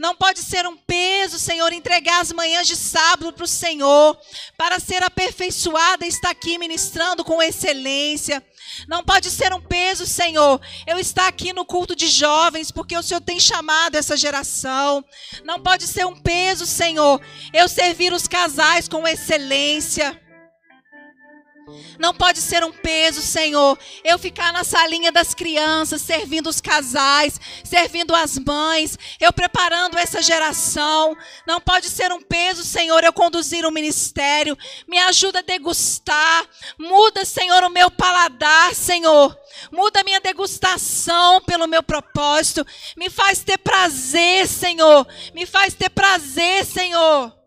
Não 0.00 0.16
pode 0.16 0.40
ser 0.40 0.66
um 0.66 0.78
peso, 0.78 1.38
Senhor, 1.38 1.70
entregar 1.74 2.22
as 2.22 2.32
manhãs 2.32 2.66
de 2.66 2.74
sábado 2.74 3.34
para 3.34 3.44
o 3.44 3.46
Senhor, 3.46 4.18
para 4.56 4.80
ser 4.80 5.02
aperfeiçoada 5.02 6.06
e 6.06 6.08
estar 6.08 6.30
aqui 6.30 6.56
ministrando 6.56 7.22
com 7.22 7.42
excelência. 7.42 8.42
Não 8.88 9.04
pode 9.04 9.30
ser 9.30 9.52
um 9.52 9.60
peso, 9.60 10.06
Senhor, 10.06 10.58
eu 10.86 10.98
estar 10.98 11.28
aqui 11.28 11.52
no 11.52 11.66
culto 11.66 11.94
de 11.94 12.08
jovens, 12.08 12.70
porque 12.70 12.96
o 12.96 13.02
Senhor 13.02 13.20
tem 13.20 13.38
chamado 13.38 13.94
essa 13.94 14.16
geração. 14.16 15.04
Não 15.44 15.60
pode 15.60 15.86
ser 15.86 16.06
um 16.06 16.18
peso, 16.18 16.64
Senhor, 16.64 17.20
eu 17.52 17.68
servir 17.68 18.10
os 18.14 18.26
casais 18.26 18.88
com 18.88 19.06
excelência. 19.06 20.18
Não 21.98 22.14
pode 22.14 22.40
ser 22.40 22.64
um 22.64 22.72
peso, 22.72 23.20
Senhor, 23.20 23.78
eu 24.04 24.18
ficar 24.18 24.52
na 24.52 24.64
salinha 24.64 25.12
das 25.12 25.34
crianças, 25.34 26.02
servindo 26.02 26.48
os 26.48 26.60
casais, 26.60 27.40
servindo 27.64 28.14
as 28.14 28.38
mães, 28.38 28.98
eu 29.20 29.32
preparando 29.32 29.98
essa 29.98 30.22
geração. 30.22 31.16
Não 31.46 31.60
pode 31.60 31.88
ser 31.88 32.12
um 32.12 32.22
peso, 32.22 32.64
Senhor, 32.64 33.02
eu 33.04 33.12
conduzir 33.12 33.66
um 33.66 33.70
ministério. 33.70 34.56
Me 34.86 34.98
ajuda 34.98 35.40
a 35.40 35.42
degustar. 35.42 36.46
Muda, 36.78 37.24
Senhor, 37.24 37.62
o 37.64 37.70
meu 37.70 37.90
paladar, 37.90 38.74
Senhor. 38.74 39.36
Muda 39.70 40.00
a 40.00 40.04
minha 40.04 40.20
degustação 40.20 41.40
pelo 41.42 41.66
meu 41.66 41.82
propósito. 41.82 42.66
Me 42.96 43.10
faz 43.10 43.42
ter 43.42 43.58
prazer, 43.58 44.46
Senhor. 44.46 45.06
Me 45.34 45.46
faz 45.46 45.74
ter 45.74 45.90
prazer, 45.90 46.64
Senhor 46.64 47.39